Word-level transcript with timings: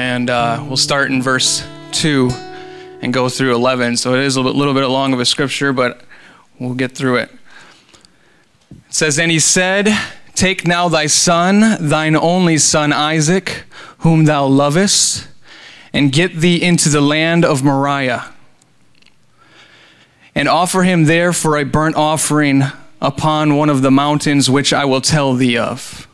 and 0.00 0.30
uh, 0.30 0.64
we'll 0.66 0.78
start 0.78 1.10
in 1.10 1.20
verse 1.20 1.62
2 1.92 2.30
and 3.02 3.12
go 3.12 3.28
through 3.28 3.54
11. 3.54 3.98
So 3.98 4.14
it 4.14 4.20
is 4.20 4.36
a 4.36 4.40
little 4.40 4.72
bit 4.72 4.86
long 4.86 5.12
of 5.12 5.20
a 5.20 5.26
scripture, 5.26 5.74
but 5.74 6.00
we'll 6.58 6.72
get 6.72 6.92
through 6.92 7.16
it. 7.16 7.30
It 8.70 8.94
says, 8.94 9.18
And 9.18 9.30
he 9.30 9.38
said, 9.38 9.88
Take 10.34 10.66
now 10.66 10.88
thy 10.88 11.06
son, 11.06 11.86
thine 11.86 12.16
only 12.16 12.56
son 12.56 12.94
Isaac, 12.94 13.64
whom 13.98 14.24
thou 14.24 14.46
lovest, 14.46 15.28
and 15.92 16.10
get 16.10 16.34
thee 16.36 16.62
into 16.62 16.88
the 16.88 17.02
land 17.02 17.44
of 17.44 17.62
Moriah, 17.62 18.32
and 20.34 20.48
offer 20.48 20.82
him 20.82 21.04
there 21.04 21.34
for 21.34 21.58
a 21.58 21.64
burnt 21.64 21.96
offering 21.96 22.62
upon 23.02 23.54
one 23.54 23.68
of 23.68 23.82
the 23.82 23.90
mountains 23.90 24.48
which 24.48 24.72
I 24.72 24.86
will 24.86 25.02
tell 25.02 25.34
thee 25.34 25.58
of. 25.58 26.08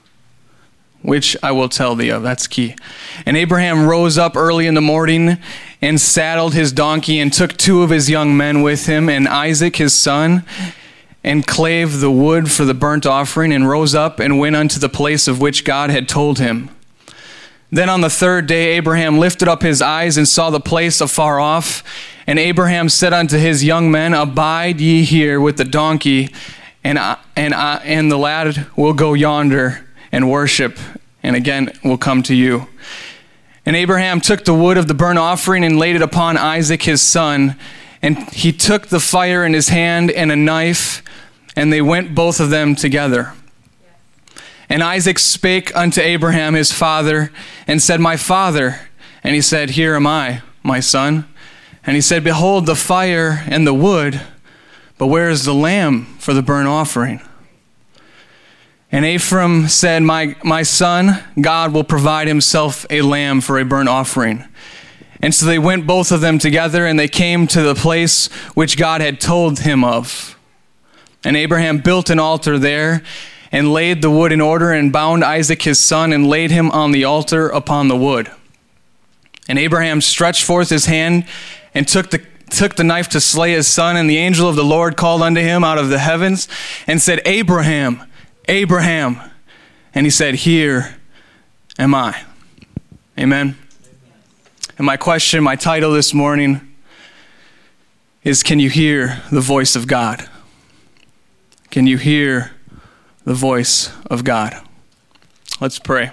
Which 1.07 1.37
I 1.41 1.53
will 1.53 1.69
tell 1.69 1.95
thee 1.95 2.09
of. 2.09 2.25
That's 2.25 2.49
key. 2.49 2.75
And 3.25 3.37
Abraham 3.37 3.87
rose 3.87 4.19
up 4.19 4.37
early 4.37 4.67
in 4.67 4.75
the 4.75 4.81
morning 4.81 5.39
and 5.81 6.01
saddled 6.01 6.55
his 6.55 6.73
donkey 6.73 7.21
and 7.21 7.33
took 7.33 7.57
two 7.57 7.83
of 7.83 7.91
his 7.91 8.11
young 8.11 8.37
men 8.37 8.61
with 8.61 8.87
him 8.87 9.09
and 9.09 9.29
Isaac 9.29 9.77
his 9.77 9.95
son 9.95 10.45
and 11.23 11.47
clave 11.47 12.01
the 12.01 12.11
wood 12.11 12.51
for 12.51 12.65
the 12.65 12.75
burnt 12.75 13.07
offering 13.07 13.53
and 13.53 13.69
rose 13.69 13.95
up 13.95 14.19
and 14.19 14.41
went 14.41 14.57
unto 14.57 14.81
the 14.81 14.89
place 14.89 15.29
of 15.29 15.41
which 15.41 15.65
God 15.65 15.91
had 15.91 16.09
told 16.09 16.41
him. 16.41 16.71
Then 17.71 17.89
on 17.89 18.01
the 18.01 18.11
third 18.11 18.49
day, 18.49 18.77
Abraham 18.77 19.19
lifted 19.19 19.47
up 19.47 19.63
his 19.63 19.81
eyes 19.81 20.17
and 20.17 20.27
saw 20.27 20.51
the 20.51 20.59
place 20.59 21.01
afar 21.01 21.39
off. 21.39 21.85
And 22.27 22.41
Abraham 22.41 22.89
said 22.89 23.13
unto 23.13 23.39
his 23.39 23.63
young 23.63 23.93
men, 23.93 24.13
Abide 24.13 24.81
ye 24.81 25.05
here 25.05 25.41
with 25.41 25.57
the 25.57 25.65
donkey, 25.65 26.31
and 26.83 26.99
I, 26.99 27.19
and 27.37 27.55
I, 27.55 27.77
and 27.85 28.11
the 28.11 28.19
lad 28.19 28.67
will 28.77 28.93
go 28.93 29.15
yonder 29.15 29.87
and 30.13 30.31
worship, 30.31 30.79
and 31.27 31.35
again 31.35 31.73
will 31.83 31.99
come 31.99 32.23
to 32.23 32.35
you. 32.35 32.69
And 33.67 33.75
Abraham 33.75 34.21
took 34.21 34.45
the 34.45 34.55
wood 34.55 34.79
of 34.79 34.87
the 34.87 34.95
burnt 34.95 35.19
offering 35.19 35.65
and 35.65 35.77
laid 35.77 35.97
it 35.97 36.03
upon 36.03 36.37
Isaac 36.37 36.85
his 36.85 37.03
son. 37.03 37.57
And 38.01 38.17
he 38.31 38.53
took 38.53 38.87
the 38.87 39.01
fire 39.01 39.45
in 39.45 39.53
his 39.53 39.69
hand 39.69 40.13
and 40.13 40.31
a 40.31 40.37
knife, 40.37 41.03
and 41.57 41.73
they 41.73 41.83
went 41.83 42.15
both 42.15 42.39
of 42.39 42.51
them 42.51 42.77
together. 42.77 43.33
And 44.69 44.85
Isaac 44.85 45.19
spake 45.19 45.75
unto 45.77 46.01
Abraham 46.01 46.55
his 46.55 46.71
father, 46.71 47.33
and 47.67 47.83
said, 47.83 48.01
My 48.01 48.17
father. 48.17 48.81
And 49.25 49.35
he 49.35 49.41
said, 49.41 49.71
Here 49.71 49.97
am 49.97 50.07
I, 50.07 50.43
my 50.63 50.79
son. 50.79 51.27
And 51.85 51.97
he 51.97 52.01
said, 52.01 52.23
Behold 52.23 52.67
the 52.67 52.77
fire 52.77 53.45
and 53.49 53.67
the 53.67 53.75
wood, 53.75 54.21
but 54.97 55.09
where 55.09 55.29
is 55.29 55.45
the 55.45 55.55
lamb 55.55 56.05
for 56.21 56.35
the 56.35 56.43
burnt 56.43 56.69
offering? 56.69 57.21
And 58.93 59.05
Abraham 59.05 59.69
said, 59.69 60.03
my, 60.03 60.37
my 60.45 60.63
son, 60.63 61.23
God 61.41 61.73
will 61.73 61.85
provide 61.85 62.29
himself 62.29 62.87
a 62.89 63.03
lamb 63.03 63.41
for 63.41 63.59
a 63.59 63.65
burnt 63.65 63.89
offering. 63.89 64.45
And 65.21 65.35
so 65.35 65.47
they 65.47 65.59
went 65.59 65.87
both 65.87 66.13
of 66.13 66.21
them 66.21 66.39
together, 66.39 66.87
and 66.87 66.99
they 66.99 67.09
came 67.09 67.47
to 67.49 67.63
the 67.63 67.75
place 67.75 68.27
which 68.55 68.77
God 68.77 69.01
had 69.01 69.21
told 69.21 69.61
him 69.61 69.83
of. 69.83 70.39
And 71.25 71.37
Abraham 71.37 71.79
built 71.79 72.11
an 72.11 72.21
altar 72.21 72.59
there, 72.59 73.03
and 73.51 73.73
laid 73.73 74.03
the 74.03 74.11
wood 74.11 74.33
in 74.33 74.41
order, 74.41 74.73
and 74.73 74.93
bound 74.93 75.25
Isaac 75.25 75.63
his 75.63 75.81
son, 75.81 76.13
and 76.13 76.29
laid 76.29 76.51
him 76.51 76.71
on 76.71 76.93
the 76.93 77.05
altar 77.05 77.49
upon 77.49 77.89
the 77.89 77.97
wood. 77.97 78.31
And 79.49 79.59
Abraham 79.59 80.01
stretched 80.01 80.45
forth 80.45 80.69
his 80.69 80.87
hand, 80.87 81.27
and 81.75 81.89
took 81.89 82.11
the 82.11 82.25
took 82.49 82.77
the 82.77 82.85
knife 82.85 83.09
to 83.09 83.21
slay 83.21 83.53
his 83.53 83.67
son, 83.67 83.97
and 83.97 84.09
the 84.09 84.19
angel 84.19 84.49
of 84.49 84.55
the 84.57 84.65
Lord 84.65 84.97
called 84.97 85.23
unto 85.23 85.41
him 85.41 85.65
out 85.65 85.79
of 85.79 85.89
the 85.89 85.99
heavens 85.99 86.49
and 86.87 87.03
said, 87.03 87.21
Abraham, 87.25 88.05
Abraham. 88.49 89.21
And 89.95 90.07
he 90.07 90.11
said, 90.11 90.35
Here 90.35 90.97
am 91.79 91.95
I. 91.95 92.23
Amen. 93.19 93.57
And 94.79 94.85
my 94.85 94.97
question, 94.97 95.43
my 95.43 95.57
title 95.57 95.93
this 95.93 96.13
morning 96.13 96.75
is 98.25 98.43
Can 98.43 98.59
you 98.59 98.69
hear 98.69 99.23
the 99.31 99.41
voice 99.41 99.75
of 99.77 99.87
God? 99.87 100.29
Can 101.71 101.87
you 101.87 101.97
hear 101.97 102.53
the 103.25 103.35
voice 103.35 103.91
of 104.11 104.25
God? 104.25 104.55
Let's 105.61 105.79
pray. 105.79 106.13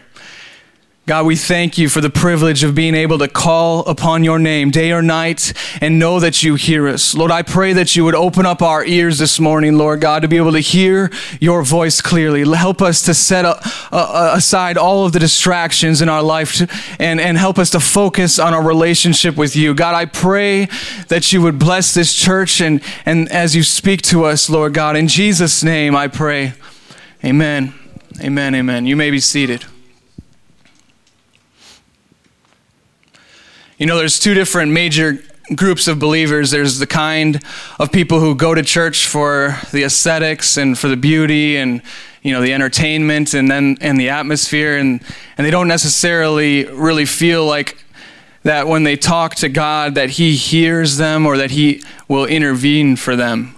God, 1.05 1.25
we 1.25 1.35
thank 1.35 1.77
you 1.77 1.89
for 1.89 1.99
the 1.99 2.09
privilege 2.09 2.63
of 2.63 2.75
being 2.75 2.95
able 2.95 3.17
to 3.17 3.27
call 3.27 3.81
upon 3.81 4.23
your 4.23 4.39
name 4.39 4.71
day 4.71 4.93
or 4.93 5.01
night 5.01 5.51
and 5.81 5.99
know 5.99 6.21
that 6.21 6.43
you 6.43 6.55
hear 6.55 6.87
us. 6.87 7.13
Lord, 7.13 7.29
I 7.29 7.41
pray 7.41 7.73
that 7.73 7.93
you 7.93 8.05
would 8.05 8.15
open 8.15 8.45
up 8.45 8.61
our 8.61 8.85
ears 8.85 9.19
this 9.19 9.37
morning, 9.37 9.77
Lord 9.77 9.99
God, 9.99 10.21
to 10.21 10.29
be 10.29 10.37
able 10.37 10.53
to 10.53 10.61
hear 10.61 11.11
your 11.41 11.61
voice 11.61 11.99
clearly. 11.99 12.49
Help 12.55 12.81
us 12.81 13.01
to 13.01 13.13
set 13.13 13.43
aside 13.91 14.77
all 14.77 15.05
of 15.05 15.11
the 15.11 15.19
distractions 15.19 16.01
in 16.01 16.07
our 16.07 16.23
life 16.23 16.61
and, 17.01 17.19
and 17.19 17.37
help 17.37 17.59
us 17.59 17.71
to 17.71 17.81
focus 17.81 18.39
on 18.39 18.53
our 18.53 18.63
relationship 18.63 19.35
with 19.35 19.57
you. 19.57 19.73
God, 19.73 19.95
I 19.95 20.05
pray 20.05 20.69
that 21.09 21.33
you 21.33 21.41
would 21.41 21.59
bless 21.59 21.93
this 21.93 22.13
church 22.13 22.61
and, 22.61 22.81
and 23.05 23.29
as 23.29 23.57
you 23.57 23.63
speak 23.63 24.03
to 24.03 24.23
us, 24.23 24.49
Lord 24.49 24.73
God. 24.73 24.95
In 24.95 25.09
Jesus' 25.09 25.65
name, 25.65 25.97
I 25.97 26.07
pray. 26.07 26.53
Amen. 27.25 27.73
Amen. 28.21 28.55
Amen. 28.55 28.85
You 28.85 28.95
may 28.95 29.11
be 29.11 29.19
seated. 29.19 29.65
You 33.83 33.87
know, 33.87 33.97
there's 33.97 34.17
two 34.17 34.33
different 34.33 34.71
major 34.71 35.21
groups 35.53 35.89
of 35.89 35.99
believers. 35.99 36.51
There's 36.51 36.79
the 36.79 36.87
kind 36.87 37.43
of 37.77 37.91
people 37.91 38.21
who 38.21 38.33
go 38.33 38.55
to 38.55 38.63
church 38.63 39.07
for 39.07 39.57
the 39.73 39.83
aesthetics 39.83 40.55
and 40.55 40.79
for 40.79 40.87
the 40.87 40.95
beauty 40.95 41.57
and 41.57 41.81
you 42.21 42.31
know 42.31 42.39
the 42.39 42.53
entertainment 42.53 43.33
and 43.33 43.51
then 43.51 43.75
and 43.81 43.99
the 43.99 44.07
atmosphere 44.07 44.77
and 44.77 45.01
and 45.37 45.45
they 45.45 45.51
don't 45.51 45.67
necessarily 45.67 46.63
really 46.63 47.03
feel 47.03 47.45
like 47.45 47.77
that 48.43 48.69
when 48.69 48.85
they 48.85 48.95
talk 48.95 49.35
to 49.35 49.49
God 49.49 49.95
that 49.95 50.11
he 50.11 50.33
hears 50.37 50.95
them 50.95 51.25
or 51.25 51.35
that 51.35 51.51
he 51.51 51.83
will 52.07 52.25
intervene 52.25 52.95
for 52.95 53.17
them. 53.17 53.53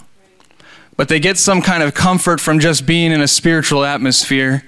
But 0.98 1.08
they 1.08 1.20
get 1.20 1.38
some 1.38 1.62
kind 1.62 1.84
of 1.84 1.94
comfort 1.94 2.42
from 2.42 2.60
just 2.60 2.88
being 2.88 3.12
in 3.12 3.22
a 3.22 3.28
spiritual 3.28 3.86
atmosphere 3.86 4.64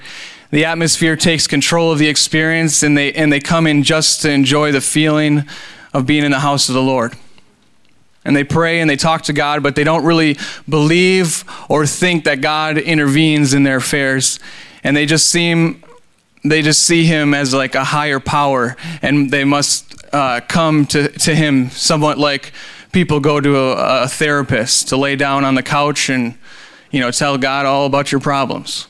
the 0.52 0.66
atmosphere 0.66 1.16
takes 1.16 1.48
control 1.48 1.92
of 1.92 2.00
the 2.00 2.08
experience 2.08 2.84
and 2.84 2.98
they 2.98 3.12
and 3.14 3.32
they 3.32 3.40
come 3.40 3.68
in 3.68 3.84
just 3.84 4.22
to 4.22 4.32
enjoy 4.32 4.72
the 4.72 4.82
feeling 4.82 5.44
of 5.94 6.06
being 6.06 6.24
in 6.24 6.32
the 6.32 6.40
house 6.40 6.70
of 6.70 6.76
the 6.76 6.82
Lord. 6.82 7.14
And 8.24 8.36
they 8.36 8.44
pray 8.44 8.82
and 8.82 8.90
they 8.90 8.98
talk 8.98 9.24
to 9.24 9.34
God, 9.34 9.64
but 9.64 9.76
they 9.76 9.84
don't 9.84 10.04
really 10.04 10.38
believe 10.68 11.46
or 11.70 11.86
think 11.86 12.26
that 12.26 12.42
God 12.42 12.78
intervenes 12.78 13.54
in 13.54 13.64
their 13.64 13.78
affairs. 13.78 14.40
And 14.84 14.96
they 14.96 15.06
just 15.06 15.28
seem 15.28 15.84
they 16.44 16.62
just 16.62 16.84
see 16.84 17.06
him 17.06 17.34
as 17.34 17.54
like 17.54 17.76
a 17.76 17.84
higher 17.84 18.20
power 18.20 18.78
and 19.02 19.32
they 19.32 19.44
must 19.44 19.96
uh, 20.14 20.40
come 20.48 20.86
to, 20.88 21.10
to 21.10 21.36
him 21.36 21.70
somewhat 21.72 22.18
like 22.18 22.54
people 22.92 23.20
go 23.20 23.42
to 23.42 23.58
a, 23.58 24.04
a 24.04 24.08
therapist 24.08 24.90
to 24.90 24.98
lay 24.98 25.16
down 25.16 25.44
on 25.44 25.56
the 25.56 25.64
couch 25.64 26.10
and 26.10 26.38
you 26.92 27.00
know 27.00 27.12
tell 27.12 27.38
God 27.38 27.66
all 27.66 27.86
about 27.86 28.12
your 28.12 28.22
problems 28.22 28.88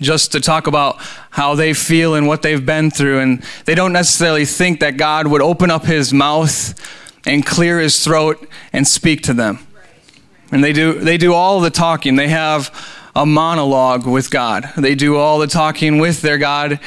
just 0.00 0.32
to 0.32 0.40
talk 0.40 0.66
about 0.66 0.96
how 1.30 1.54
they 1.54 1.72
feel 1.74 2.14
and 2.14 2.26
what 2.26 2.42
they've 2.42 2.64
been 2.64 2.90
through. 2.90 3.20
And 3.20 3.42
they 3.64 3.74
don't 3.74 3.92
necessarily 3.92 4.44
think 4.44 4.80
that 4.80 4.96
God 4.96 5.26
would 5.26 5.42
open 5.42 5.70
up 5.70 5.84
his 5.84 6.12
mouth 6.12 6.74
and 7.26 7.44
clear 7.44 7.80
his 7.80 8.02
throat 8.02 8.48
and 8.72 8.86
speak 8.86 9.22
to 9.24 9.32
them. 9.32 9.58
And 10.50 10.64
they 10.64 10.72
do, 10.72 10.98
they 10.98 11.18
do 11.18 11.34
all 11.34 11.60
the 11.60 11.70
talking. 11.70 12.16
They 12.16 12.28
have 12.28 12.72
a 13.14 13.26
monologue 13.26 14.06
with 14.06 14.30
God. 14.30 14.70
They 14.76 14.94
do 14.94 15.16
all 15.16 15.38
the 15.38 15.46
talking 15.46 15.98
with 15.98 16.22
their 16.22 16.38
God, 16.38 16.80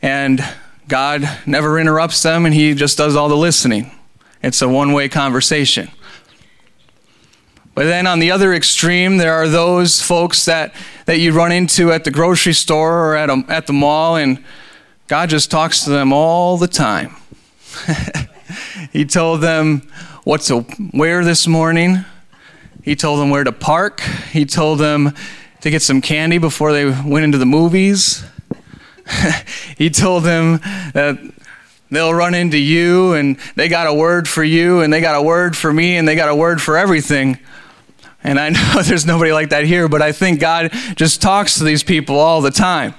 and 0.00 0.42
God 0.88 1.28
never 1.46 1.78
interrupts 1.78 2.22
them, 2.22 2.46
and 2.46 2.54
He 2.54 2.74
just 2.74 2.96
does 2.96 3.16
all 3.16 3.28
the 3.28 3.36
listening. 3.36 3.90
It's 4.42 4.62
a 4.62 4.68
one 4.68 4.92
way 4.92 5.08
conversation. 5.08 5.90
But 7.74 7.84
then 7.84 8.06
on 8.06 8.20
the 8.20 8.30
other 8.30 8.54
extreme, 8.54 9.16
there 9.16 9.34
are 9.34 9.48
those 9.48 10.00
folks 10.00 10.44
that, 10.44 10.74
that 11.06 11.18
you 11.18 11.32
run 11.32 11.50
into 11.50 11.90
at 11.92 12.04
the 12.04 12.10
grocery 12.10 12.52
store 12.52 13.10
or 13.10 13.16
at, 13.16 13.30
a, 13.30 13.44
at 13.48 13.66
the 13.66 13.72
mall, 13.72 14.16
and 14.16 14.42
God 15.08 15.28
just 15.28 15.50
talks 15.50 15.84
to 15.84 15.90
them 15.90 16.12
all 16.12 16.56
the 16.56 16.68
time. 16.68 17.16
he 18.92 19.04
told 19.04 19.40
them 19.40 19.80
what 20.22 20.42
to 20.42 20.64
wear 20.92 21.24
this 21.24 21.48
morning, 21.48 22.04
He 22.82 22.94
told 22.94 23.20
them 23.20 23.30
where 23.30 23.44
to 23.44 23.52
park, 23.52 24.00
He 24.30 24.44
told 24.44 24.78
them 24.78 25.12
to 25.62 25.70
get 25.70 25.82
some 25.82 26.00
candy 26.00 26.38
before 26.38 26.72
they 26.72 26.84
went 26.84 27.24
into 27.24 27.38
the 27.38 27.46
movies. 27.46 28.24
he 29.76 29.90
told 29.90 30.22
them 30.22 30.60
that 30.94 31.18
They'll 31.94 32.14
run 32.14 32.34
into 32.34 32.58
you 32.58 33.12
and 33.12 33.38
they 33.54 33.68
got 33.68 33.86
a 33.86 33.94
word 33.94 34.28
for 34.28 34.42
you 34.42 34.80
and 34.80 34.92
they 34.92 35.00
got 35.00 35.14
a 35.14 35.22
word 35.22 35.56
for 35.56 35.72
me 35.72 35.96
and 35.96 36.08
they 36.08 36.16
got 36.16 36.28
a 36.28 36.34
word 36.34 36.60
for 36.60 36.76
everything. 36.76 37.38
And 38.24 38.40
I 38.40 38.48
know 38.74 38.82
there's 38.82 39.06
nobody 39.06 39.32
like 39.32 39.50
that 39.50 39.64
here, 39.64 39.88
but 39.88 40.02
I 40.02 40.10
think 40.10 40.40
God 40.40 40.72
just 40.96 41.22
talks 41.22 41.58
to 41.58 41.64
these 41.64 41.84
people 41.84 42.18
all 42.18 42.40
the 42.40 42.50
time 42.50 42.94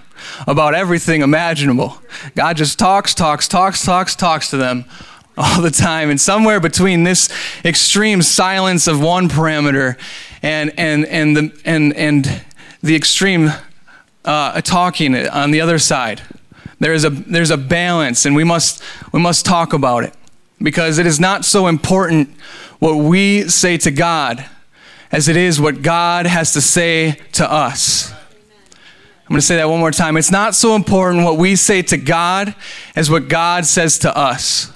about 0.47 0.75
everything 0.75 1.21
imaginable. 1.21 1.97
God 2.35 2.55
just 2.57 2.79
talks, 2.79 3.13
talks, 3.13 3.47
talks, 3.47 3.83
talks, 3.83 4.15
talks 4.15 4.49
to 4.51 4.57
them 4.57 4.85
all 5.37 5.61
the 5.61 5.71
time. 5.71 6.09
And 6.09 6.21
somewhere 6.21 6.59
between 6.59 7.03
this 7.03 7.29
extreme 7.65 8.21
silence 8.21 8.87
of 8.87 9.01
one 9.01 9.27
parameter 9.27 9.97
and, 10.41 10.71
and, 10.77 11.05
and, 11.05 11.35
the, 11.35 11.61
and, 11.65 11.93
and 11.95 12.43
the 12.81 12.95
extreme 12.95 13.51
uh, 14.23 14.61
talking 14.61 15.15
on 15.27 15.51
the 15.51 15.59
other 15.61 15.79
side, 15.79 16.21
there 16.79 16.93
is 16.93 17.03
a, 17.03 17.09
there's 17.09 17.51
a 17.51 17.57
balance, 17.57 18.25
and 18.25 18.35
we 18.35 18.43
must, 18.43 18.81
we 19.11 19.19
must 19.19 19.45
talk 19.45 19.73
about 19.73 20.03
it. 20.03 20.13
Because 20.61 20.99
it 20.99 21.05
is 21.05 21.19
not 21.19 21.43
so 21.43 21.67
important 21.67 22.29
what 22.79 22.95
we 22.95 23.47
say 23.49 23.77
to 23.77 23.91
God 23.91 24.49
as 25.15 25.29
it 25.29 25.37
is 25.37 25.61
what 25.61 25.81
God 25.81 26.25
has 26.25 26.51
to 26.51 26.61
say 26.61 27.17
to 27.31 27.49
us. 27.49 28.11
I'm 28.11 29.29
going 29.29 29.39
to 29.39 29.45
say 29.45 29.55
that 29.55 29.69
one 29.69 29.79
more 29.79 29.91
time. 29.91 30.17
It's 30.17 30.29
not 30.29 30.55
so 30.55 30.75
important 30.75 31.23
what 31.23 31.37
we 31.37 31.55
say 31.55 31.81
to 31.83 31.95
God 31.95 32.53
as 32.97 33.09
what 33.09 33.29
God 33.29 33.65
says 33.65 33.97
to 33.99 34.13
us. 34.13 34.73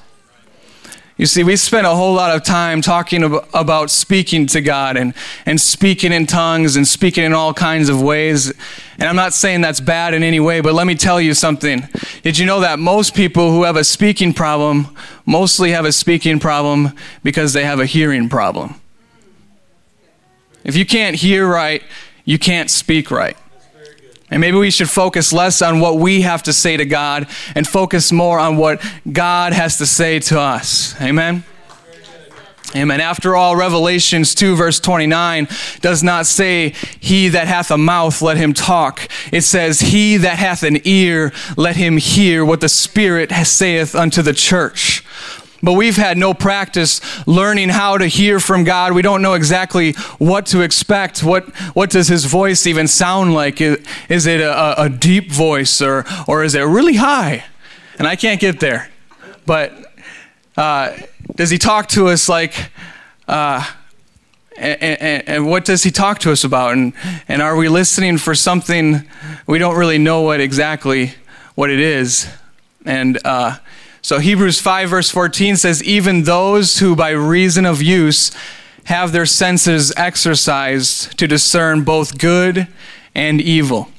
You 1.17 1.25
see, 1.25 1.43
we 1.43 1.57
spend 1.57 1.85
a 1.85 1.93
whole 1.93 2.13
lot 2.13 2.33
of 2.33 2.45
time 2.45 2.81
talking 2.81 3.21
about 3.53 3.89
speaking 3.89 4.47
to 4.47 4.61
God 4.61 4.95
and, 4.95 5.13
and 5.45 5.59
speaking 5.59 6.13
in 6.13 6.25
tongues 6.25 6.77
and 6.77 6.87
speaking 6.87 7.25
in 7.25 7.33
all 7.33 7.53
kinds 7.53 7.89
of 7.89 8.01
ways. 8.01 8.49
And 8.97 9.09
I'm 9.09 9.17
not 9.17 9.33
saying 9.33 9.59
that's 9.59 9.81
bad 9.81 10.13
in 10.13 10.23
any 10.23 10.39
way, 10.39 10.61
but 10.61 10.73
let 10.73 10.87
me 10.87 10.95
tell 10.95 11.19
you 11.19 11.33
something. 11.33 11.85
Did 12.21 12.37
you 12.37 12.45
know 12.45 12.61
that 12.61 12.79
most 12.79 13.13
people 13.13 13.51
who 13.51 13.63
have 13.63 13.75
a 13.75 13.83
speaking 13.83 14.33
problem 14.33 14.95
mostly 15.25 15.71
have 15.71 15.83
a 15.83 15.91
speaking 15.91 16.39
problem 16.39 16.95
because 17.23 17.51
they 17.51 17.65
have 17.65 17.81
a 17.81 17.85
hearing 17.85 18.29
problem? 18.29 18.79
If 20.63 20.75
you 20.75 20.85
can't 20.85 21.15
hear 21.15 21.47
right, 21.47 21.83
you 22.25 22.37
can't 22.37 22.69
speak 22.69 23.11
right. 23.11 23.37
And 24.31 24.41
maybe 24.41 24.57
we 24.57 24.69
should 24.69 24.89
focus 24.89 25.33
less 25.33 25.61
on 25.61 25.79
what 25.79 25.97
we 25.97 26.21
have 26.21 26.43
to 26.43 26.53
say 26.53 26.77
to 26.77 26.85
God 26.85 27.27
and 27.55 27.67
focus 27.67 28.11
more 28.11 28.39
on 28.39 28.57
what 28.57 28.83
God 29.11 29.53
has 29.53 29.77
to 29.77 29.85
say 29.85 30.19
to 30.19 30.39
us. 30.39 30.99
Amen. 31.01 31.43
Amen. 32.75 33.01
After 33.01 33.35
all, 33.35 33.55
Revelations 33.55 34.35
2, 34.35 34.55
verse 34.55 34.79
29 34.79 35.47
does 35.81 36.03
not 36.03 36.27
say, 36.27 36.75
He 36.99 37.29
that 37.29 37.47
hath 37.47 37.71
a 37.71 37.79
mouth, 37.79 38.21
let 38.21 38.37
him 38.37 38.53
talk. 38.53 39.07
It 39.31 39.41
says, 39.41 39.79
He 39.79 40.17
that 40.17 40.37
hath 40.37 40.61
an 40.61 40.77
ear, 40.83 41.33
let 41.57 41.77
him 41.77 41.97
hear 41.97 42.45
what 42.45 42.61
the 42.61 42.69
Spirit 42.69 43.31
saith 43.31 43.95
unto 43.95 44.21
the 44.21 44.33
church. 44.33 44.98
But 45.61 45.73
we've 45.73 45.97
had 45.97 46.17
no 46.17 46.33
practice 46.33 47.01
learning 47.27 47.69
how 47.69 47.97
to 47.97 48.07
hear 48.07 48.39
from 48.39 48.63
God. 48.63 48.93
We 48.93 49.01
don't 49.01 49.21
know 49.21 49.33
exactly 49.33 49.93
what 50.17 50.45
to 50.47 50.61
expect. 50.61 51.23
What, 51.23 51.49
what 51.75 51.89
does 51.89 52.07
his 52.07 52.25
voice 52.25 52.65
even 52.65 52.87
sound 52.87 53.33
like? 53.33 53.59
Is, 53.59 53.85
is 54.07 54.25
it 54.25 54.39
a, 54.39 54.83
a, 54.83 54.89
deep 54.89 55.31
voice 55.31 55.81
or, 55.81 56.05
or 56.27 56.43
is 56.43 56.55
it 56.55 56.61
really 56.61 56.95
high? 56.95 57.43
And 57.97 58.07
I 58.07 58.15
can't 58.15 58.39
get 58.39 58.59
there. 58.59 58.89
But 59.45 59.73
uh, 60.55 60.95
does 61.35 61.49
he 61.49 61.57
talk 61.57 61.87
to 61.89 62.07
us 62.07 62.29
like, 62.29 62.71
uh, 63.27 63.65
and, 64.57 64.81
and, 64.81 65.29
and, 65.29 65.47
what 65.47 65.63
does 65.63 65.83
he 65.83 65.91
talk 65.91 66.19
to 66.19 66.31
us 66.31 66.43
about? 66.43 66.73
And, 66.73 66.93
and 67.27 67.41
are 67.41 67.55
we 67.55 67.69
listening 67.69 68.17
for 68.17 68.35
something 68.35 69.07
we 69.47 69.57
don't 69.57 69.77
really 69.77 69.97
know 69.97 70.21
what 70.21 70.41
exactly 70.41 71.13
what 71.55 71.69
it 71.69 71.79
is? 71.79 72.27
And, 72.85 73.19
uh, 73.23 73.57
so 74.09 74.17
Hebrews 74.17 74.59
5, 74.59 74.89
verse 74.89 75.11
14 75.11 75.55
says, 75.55 75.83
Even 75.83 76.23
those 76.23 76.79
who 76.79 76.95
by 76.95 77.11
reason 77.11 77.63
of 77.63 77.79
use 77.79 78.31
have 78.85 79.11
their 79.11 79.27
senses 79.27 79.93
exercised 79.95 81.15
to 81.19 81.27
discern 81.27 81.83
both 81.83 82.17
good 82.17 82.67
and 83.13 83.39
evil. 83.39 83.91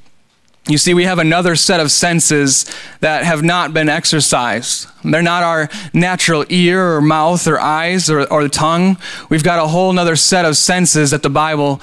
You 0.67 0.79
see, 0.79 0.95
we 0.95 1.05
have 1.05 1.21
another 1.21 1.55
set 1.55 1.79
of 1.79 1.93
senses 1.93 2.67
that 2.99 3.23
have 3.23 3.45
not 3.45 3.73
been 3.73 3.89
exercised. 3.89 4.89
They're 5.05 5.23
not 5.23 5.45
our 5.45 5.69
natural 5.95 6.45
ear 6.49 6.97
or 6.97 7.01
mouth 7.01 7.47
or 7.47 7.61
eyes 7.61 8.11
or, 8.11 8.27
or 8.33 8.49
tongue. 8.49 8.97
We've 9.29 9.45
got 9.45 9.65
a 9.65 9.69
whole 9.69 9.97
other 9.97 10.17
set 10.17 10.45
of 10.45 10.57
senses 10.57 11.13
that 11.13 11.23
the 11.23 11.31
Bible 11.31 11.81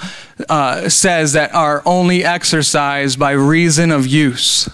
uh, 0.50 0.90
says 0.90 1.32
that 1.32 1.54
are 1.54 1.80
only 1.86 2.26
exercised 2.26 3.18
by 3.18 3.30
reason 3.30 3.90
of 3.90 4.06
use. 4.06 4.68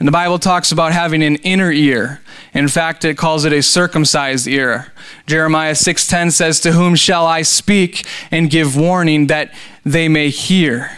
And 0.00 0.08
the 0.08 0.12
Bible 0.12 0.38
talks 0.38 0.72
about 0.72 0.92
having 0.92 1.22
an 1.22 1.36
inner 1.36 1.70
ear. 1.70 2.22
In 2.54 2.68
fact, 2.68 3.04
it 3.04 3.18
calls 3.18 3.44
it 3.44 3.52
a 3.52 3.62
circumcised 3.62 4.48
ear. 4.48 4.92
Jeremiah 5.26 5.74
6:10 5.74 6.30
says, 6.30 6.58
"To 6.60 6.72
whom 6.72 6.96
shall 6.96 7.26
I 7.26 7.42
speak 7.42 8.06
and 8.30 8.48
give 8.48 8.74
warning 8.74 9.26
that 9.26 9.52
they 9.84 10.08
may 10.08 10.30
hear?" 10.30 10.90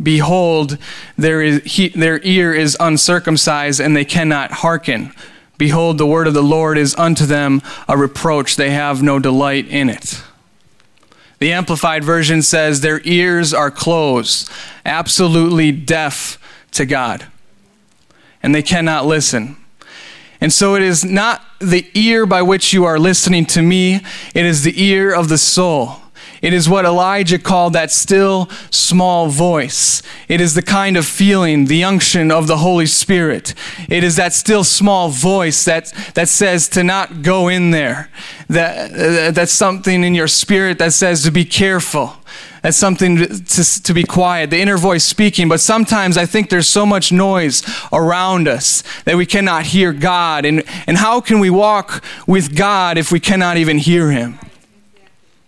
Behold, 0.00 0.78
their, 1.18 1.58
he, 1.58 1.88
their 1.88 2.20
ear 2.22 2.54
is 2.54 2.76
uncircumcised, 2.78 3.80
and 3.80 3.96
they 3.96 4.04
cannot 4.04 4.52
hearken. 4.52 5.12
Behold, 5.58 5.98
the 5.98 6.06
word 6.06 6.28
of 6.28 6.32
the 6.32 6.42
Lord 6.42 6.78
is 6.78 6.94
unto 6.96 7.26
them 7.26 7.60
a 7.88 7.98
reproach. 7.98 8.54
They 8.54 8.70
have 8.70 9.02
no 9.02 9.18
delight 9.18 9.66
in 9.68 9.90
it. 9.90 10.22
The 11.40 11.52
Amplified 11.52 12.04
Version 12.04 12.42
says, 12.42 12.80
Their 12.80 13.00
ears 13.04 13.52
are 13.52 13.72
closed, 13.72 14.48
absolutely 14.86 15.72
deaf 15.72 16.38
to 16.70 16.86
God 16.86 17.26
and 18.42 18.54
they 18.54 18.62
cannot 18.62 19.06
listen. 19.06 19.56
And 20.40 20.52
so 20.52 20.74
it 20.74 20.82
is 20.82 21.04
not 21.04 21.42
the 21.58 21.86
ear 21.94 22.24
by 22.24 22.42
which 22.42 22.72
you 22.72 22.84
are 22.84 22.98
listening 22.98 23.44
to 23.46 23.62
me, 23.62 24.00
it 24.34 24.46
is 24.46 24.62
the 24.62 24.82
ear 24.82 25.14
of 25.14 25.28
the 25.28 25.38
soul. 25.38 25.96
It 26.42 26.54
is 26.54 26.70
what 26.70 26.86
Elijah 26.86 27.38
called 27.38 27.74
that 27.74 27.90
still 27.90 28.48
small 28.70 29.28
voice. 29.28 30.02
It 30.26 30.40
is 30.40 30.54
the 30.54 30.62
kind 30.62 30.96
of 30.96 31.04
feeling, 31.04 31.66
the 31.66 31.84
unction 31.84 32.30
of 32.30 32.46
the 32.46 32.58
Holy 32.58 32.86
Spirit. 32.86 33.54
It 33.90 34.02
is 34.02 34.16
that 34.16 34.32
still 34.32 34.64
small 34.64 35.10
voice 35.10 35.66
that, 35.66 35.92
that 36.14 36.28
says 36.30 36.66
to 36.70 36.82
not 36.82 37.20
go 37.20 37.48
in 37.48 37.72
there. 37.72 38.10
That, 38.48 38.92
uh, 38.92 39.30
that's 39.32 39.52
something 39.52 40.02
in 40.02 40.14
your 40.14 40.28
spirit 40.28 40.78
that 40.78 40.94
says 40.94 41.24
to 41.24 41.30
be 41.30 41.44
careful 41.44 42.16
as 42.62 42.76
something 42.76 43.16
to, 43.16 43.82
to 43.82 43.94
be 43.94 44.04
quiet, 44.04 44.50
the 44.50 44.60
inner 44.60 44.76
voice 44.76 45.04
speaking. 45.04 45.48
But 45.48 45.60
sometimes 45.60 46.16
I 46.16 46.26
think 46.26 46.50
there's 46.50 46.68
so 46.68 46.84
much 46.84 47.10
noise 47.10 47.62
around 47.92 48.48
us 48.48 48.82
that 49.04 49.16
we 49.16 49.26
cannot 49.26 49.66
hear 49.66 49.92
God. 49.92 50.44
And, 50.44 50.62
and 50.86 50.96
how 50.96 51.20
can 51.20 51.40
we 51.40 51.50
walk 51.50 52.04
with 52.26 52.56
God 52.56 52.98
if 52.98 53.10
we 53.10 53.20
cannot 53.20 53.56
even 53.56 53.78
hear 53.78 54.10
Him? 54.10 54.38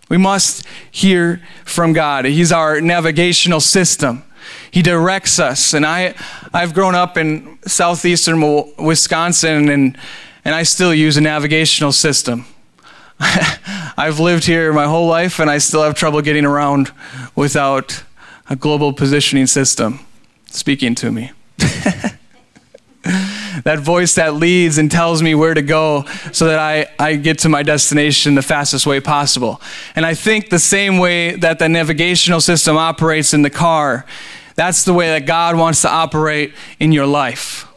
We 0.08 0.18
must 0.18 0.66
hear 0.90 1.42
from 1.64 1.92
God. 1.92 2.24
He's 2.24 2.52
our 2.52 2.80
navigational 2.80 3.60
system. 3.60 4.24
He 4.70 4.82
directs 4.82 5.38
us. 5.38 5.74
And 5.74 5.86
I, 5.86 6.14
I've 6.52 6.74
grown 6.74 6.94
up 6.94 7.16
in 7.16 7.58
southeastern 7.66 8.40
Wisconsin, 8.78 9.68
and, 9.68 9.98
and 10.44 10.54
I 10.54 10.64
still 10.64 10.94
use 10.94 11.16
a 11.16 11.20
navigational 11.20 11.92
system. 11.92 12.46
I've 13.96 14.18
lived 14.18 14.44
here 14.44 14.72
my 14.72 14.86
whole 14.86 15.06
life 15.06 15.38
and 15.38 15.48
I 15.48 15.58
still 15.58 15.82
have 15.82 15.94
trouble 15.94 16.20
getting 16.22 16.44
around 16.44 16.90
without 17.36 18.02
a 18.50 18.56
global 18.56 18.92
positioning 18.92 19.46
system 19.46 20.00
speaking 20.46 20.94
to 20.96 21.12
me. 21.12 21.30
that 23.64 23.78
voice 23.80 24.14
that 24.16 24.34
leads 24.34 24.78
and 24.78 24.90
tells 24.90 25.22
me 25.22 25.36
where 25.36 25.54
to 25.54 25.62
go 25.62 26.04
so 26.32 26.46
that 26.46 26.58
I, 26.58 26.88
I 26.98 27.14
get 27.14 27.38
to 27.40 27.48
my 27.48 27.62
destination 27.62 28.34
the 28.34 28.42
fastest 28.42 28.86
way 28.86 28.98
possible. 29.00 29.60
And 29.94 30.04
I 30.04 30.14
think 30.14 30.50
the 30.50 30.58
same 30.58 30.98
way 30.98 31.36
that 31.36 31.60
the 31.60 31.68
navigational 31.68 32.40
system 32.40 32.76
operates 32.76 33.32
in 33.32 33.42
the 33.42 33.50
car, 33.50 34.04
that's 34.56 34.84
the 34.84 34.94
way 34.94 35.08
that 35.08 35.26
God 35.26 35.56
wants 35.56 35.82
to 35.82 35.88
operate 35.88 36.54
in 36.80 36.90
your 36.90 37.06
life. 37.06 37.71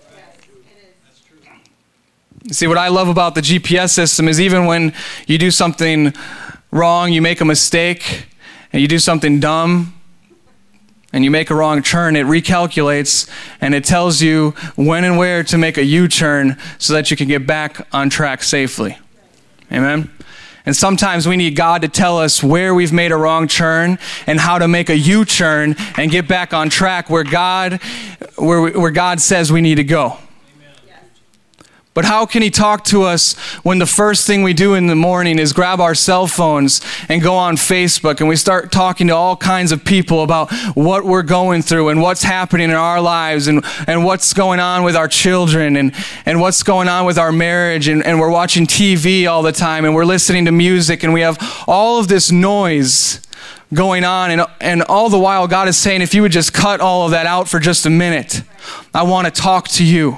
See, 2.52 2.68
what 2.68 2.78
I 2.78 2.90
love 2.90 3.08
about 3.08 3.34
the 3.34 3.42
GPS 3.42 3.90
system 3.90 4.28
is 4.28 4.40
even 4.40 4.68
when 4.68 4.94
you 5.26 5.40
do 5.40 5.50
something 5.50 6.14
wrong, 6.70 7.12
you 7.12 7.22
make 7.22 7.42
a 7.42 7.46
mistake, 7.46 8.28
and 8.72 8.82
you 8.82 8.88
do 8.88 9.00
something 9.00 9.40
dumb, 9.40 9.96
and 11.12 11.24
you 11.24 11.32
make 11.32 11.50
a 11.50 11.56
wrong 11.56 11.82
turn, 11.82 12.18
it 12.18 12.26
recalculates 12.26 13.30
and 13.62 13.74
it 13.74 13.86
tells 13.86 14.22
you 14.22 14.52
when 14.76 15.06
and 15.06 15.18
where 15.18 15.46
to 15.46 15.58
make 15.58 15.78
a 15.78 15.84
U 15.84 16.10
turn 16.10 16.58
so 16.78 16.92
that 16.92 17.10
you 17.10 17.16
can 17.16 17.30
get 17.30 17.48
back 17.48 17.88
on 17.94 18.10
track 18.10 18.44
safely. 18.44 18.98
Amen? 19.72 20.12
And 20.66 20.76
sometimes 20.76 21.26
we 21.26 21.38
need 21.38 21.56
God 21.56 21.84
to 21.84 21.88
tell 21.88 22.20
us 22.20 22.44
where 22.44 22.76
we've 22.76 22.92
made 22.92 23.14
a 23.14 23.16
wrong 23.16 23.48
turn 23.48 23.98
and 24.28 24.42
how 24.42 24.60
to 24.60 24.68
make 24.68 24.90
a 24.90 24.98
U 24.98 25.24
turn 25.24 25.78
and 25.96 26.12
get 26.12 26.28
back 26.28 26.54
on 26.54 26.70
track 26.70 27.10
where 27.10 27.24
God, 27.24 27.80
where, 28.36 28.72
where 28.72 28.92
God 28.92 29.22
says 29.22 29.54
we 29.54 29.62
need 29.62 29.76
to 29.76 29.86
go. 29.86 30.18
But 31.96 32.04
how 32.04 32.26
can 32.26 32.42
he 32.42 32.50
talk 32.50 32.84
to 32.86 33.04
us 33.04 33.36
when 33.64 33.80
the 33.80 33.86
first 33.86 34.28
thing 34.28 34.44
we 34.44 34.54
do 34.54 34.74
in 34.74 34.88
the 34.88 34.96
morning 34.96 35.40
is 35.40 35.54
grab 35.54 35.80
our 35.80 35.96
cell 35.96 36.28
phones 36.28 36.82
and 37.08 37.22
go 37.22 37.36
on 37.36 37.56
Facebook 37.56 38.20
and 38.20 38.28
we 38.28 38.36
start 38.36 38.70
talking 38.70 39.08
to 39.08 39.16
all 39.16 39.38
kinds 39.38 39.72
of 39.72 39.86
people 39.86 40.22
about 40.22 40.52
what 40.76 41.06
we're 41.06 41.24
going 41.24 41.62
through 41.62 41.88
and 41.88 42.02
what's 42.02 42.24
happening 42.24 42.70
in 42.70 42.76
our 42.76 43.00
lives 43.00 43.48
and, 43.48 43.64
and 43.88 44.04
what's 44.04 44.34
going 44.34 44.60
on 44.60 44.84
with 44.84 44.98
our 44.98 45.08
children 45.08 45.78
and, 45.78 45.96
and 46.26 46.42
what's 46.42 46.64
going 46.64 46.90
on 46.90 47.06
with 47.06 47.18
our 47.18 47.32
marriage 47.32 47.88
and, 47.88 48.06
and 48.06 48.20
we're 48.20 48.30
watching 48.30 48.68
TV 48.68 49.26
all 49.26 49.42
the 49.42 49.54
time 49.54 49.86
and 49.86 49.96
we're 49.96 50.04
listening 50.04 50.44
to 50.44 50.52
music 50.52 51.02
and 51.02 51.14
we 51.14 51.22
have 51.22 51.38
all 51.66 51.98
of 51.98 52.10
this 52.10 52.30
noise 52.30 53.22
going 53.74 54.04
on 54.04 54.32
and, 54.32 54.42
and 54.60 54.82
all 54.84 55.10
the 55.10 55.18
while 55.18 55.48
God 55.48 55.70
is 55.70 55.78
saying 55.78 56.02
if 56.02 56.14
you 56.14 56.24
would 56.24 56.34
just 56.34 56.54
cut 56.54 56.82
all 56.82 57.06
of 57.06 57.12
that 57.12 57.26
out 57.26 57.48
for 57.48 57.62
just 57.62 57.86
a 57.86 57.90
minute, 57.90 58.42
I 58.94 59.04
want 59.04 59.34
to 59.34 59.42
talk 59.42 59.70
to 59.70 59.86
you. 59.86 60.18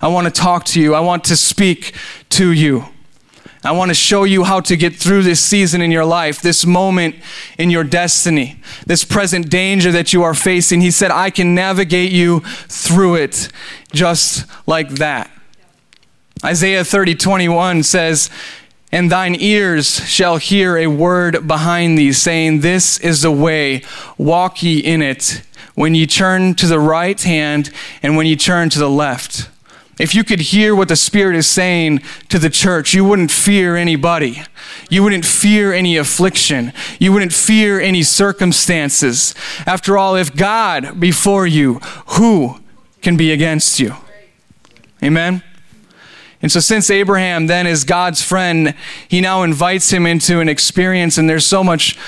I 0.00 0.08
want 0.08 0.26
to 0.26 0.32
talk 0.32 0.64
to 0.66 0.80
you. 0.80 0.94
I 0.94 1.00
want 1.00 1.24
to 1.24 1.36
speak 1.36 1.94
to 2.30 2.50
you. 2.50 2.86
I 3.66 3.72
want 3.72 3.90
to 3.90 3.94
show 3.94 4.22
you 4.22 4.44
how 4.44 4.60
to 4.60 4.76
get 4.76 4.94
through 4.94 5.24
this 5.24 5.42
season 5.42 5.82
in 5.82 5.90
your 5.90 6.04
life, 6.04 6.40
this 6.40 6.64
moment 6.64 7.16
in 7.58 7.68
your 7.68 7.82
destiny, 7.82 8.60
this 8.86 9.04
present 9.04 9.50
danger 9.50 9.90
that 9.90 10.12
you 10.12 10.22
are 10.22 10.34
facing. 10.34 10.80
He 10.80 10.92
said, 10.92 11.10
I 11.10 11.30
can 11.30 11.52
navigate 11.52 12.12
you 12.12 12.40
through 12.68 13.16
it 13.16 13.48
just 13.92 14.46
like 14.68 14.90
that. 14.90 15.32
Isaiah 16.44 16.84
30, 16.84 17.16
21 17.16 17.82
says, 17.82 18.30
And 18.92 19.10
thine 19.10 19.34
ears 19.34 20.06
shall 20.08 20.36
hear 20.36 20.76
a 20.76 20.86
word 20.86 21.48
behind 21.48 21.98
thee, 21.98 22.12
saying, 22.12 22.60
This 22.60 23.00
is 23.00 23.22
the 23.22 23.32
way, 23.32 23.82
walk 24.16 24.62
ye 24.62 24.78
in 24.78 25.02
it, 25.02 25.42
when 25.74 25.96
ye 25.96 26.06
turn 26.06 26.54
to 26.54 26.66
the 26.68 26.78
right 26.78 27.20
hand 27.20 27.70
and 28.00 28.16
when 28.16 28.26
ye 28.26 28.36
turn 28.36 28.68
to 28.70 28.78
the 28.78 28.90
left. 28.90 29.48
If 29.98 30.14
you 30.14 30.24
could 30.24 30.40
hear 30.40 30.74
what 30.74 30.88
the 30.88 30.96
Spirit 30.96 31.36
is 31.36 31.46
saying 31.46 32.02
to 32.28 32.38
the 32.38 32.50
church, 32.50 32.92
you 32.92 33.04
wouldn't 33.04 33.30
fear 33.30 33.76
anybody. 33.76 34.42
You 34.90 35.02
wouldn't 35.02 35.24
fear 35.24 35.72
any 35.72 35.96
affliction. 35.96 36.72
You 36.98 37.12
wouldn't 37.12 37.32
fear 37.32 37.80
any 37.80 38.02
circumstances. 38.02 39.34
After 39.66 39.96
all, 39.96 40.14
if 40.14 40.36
God 40.36 41.00
before 41.00 41.46
you, 41.46 41.74
who 42.08 42.60
can 43.00 43.16
be 43.16 43.32
against 43.32 43.80
you? 43.80 43.94
Amen? 45.02 45.42
And 46.42 46.52
so, 46.52 46.60
since 46.60 46.90
Abraham 46.90 47.46
then 47.46 47.66
is 47.66 47.84
God's 47.84 48.22
friend, 48.22 48.74
he 49.08 49.22
now 49.22 49.42
invites 49.42 49.90
him 49.90 50.06
into 50.06 50.40
an 50.40 50.48
experience, 50.48 51.16
and 51.16 51.28
there's 51.28 51.46
so 51.46 51.64
much 51.64 51.98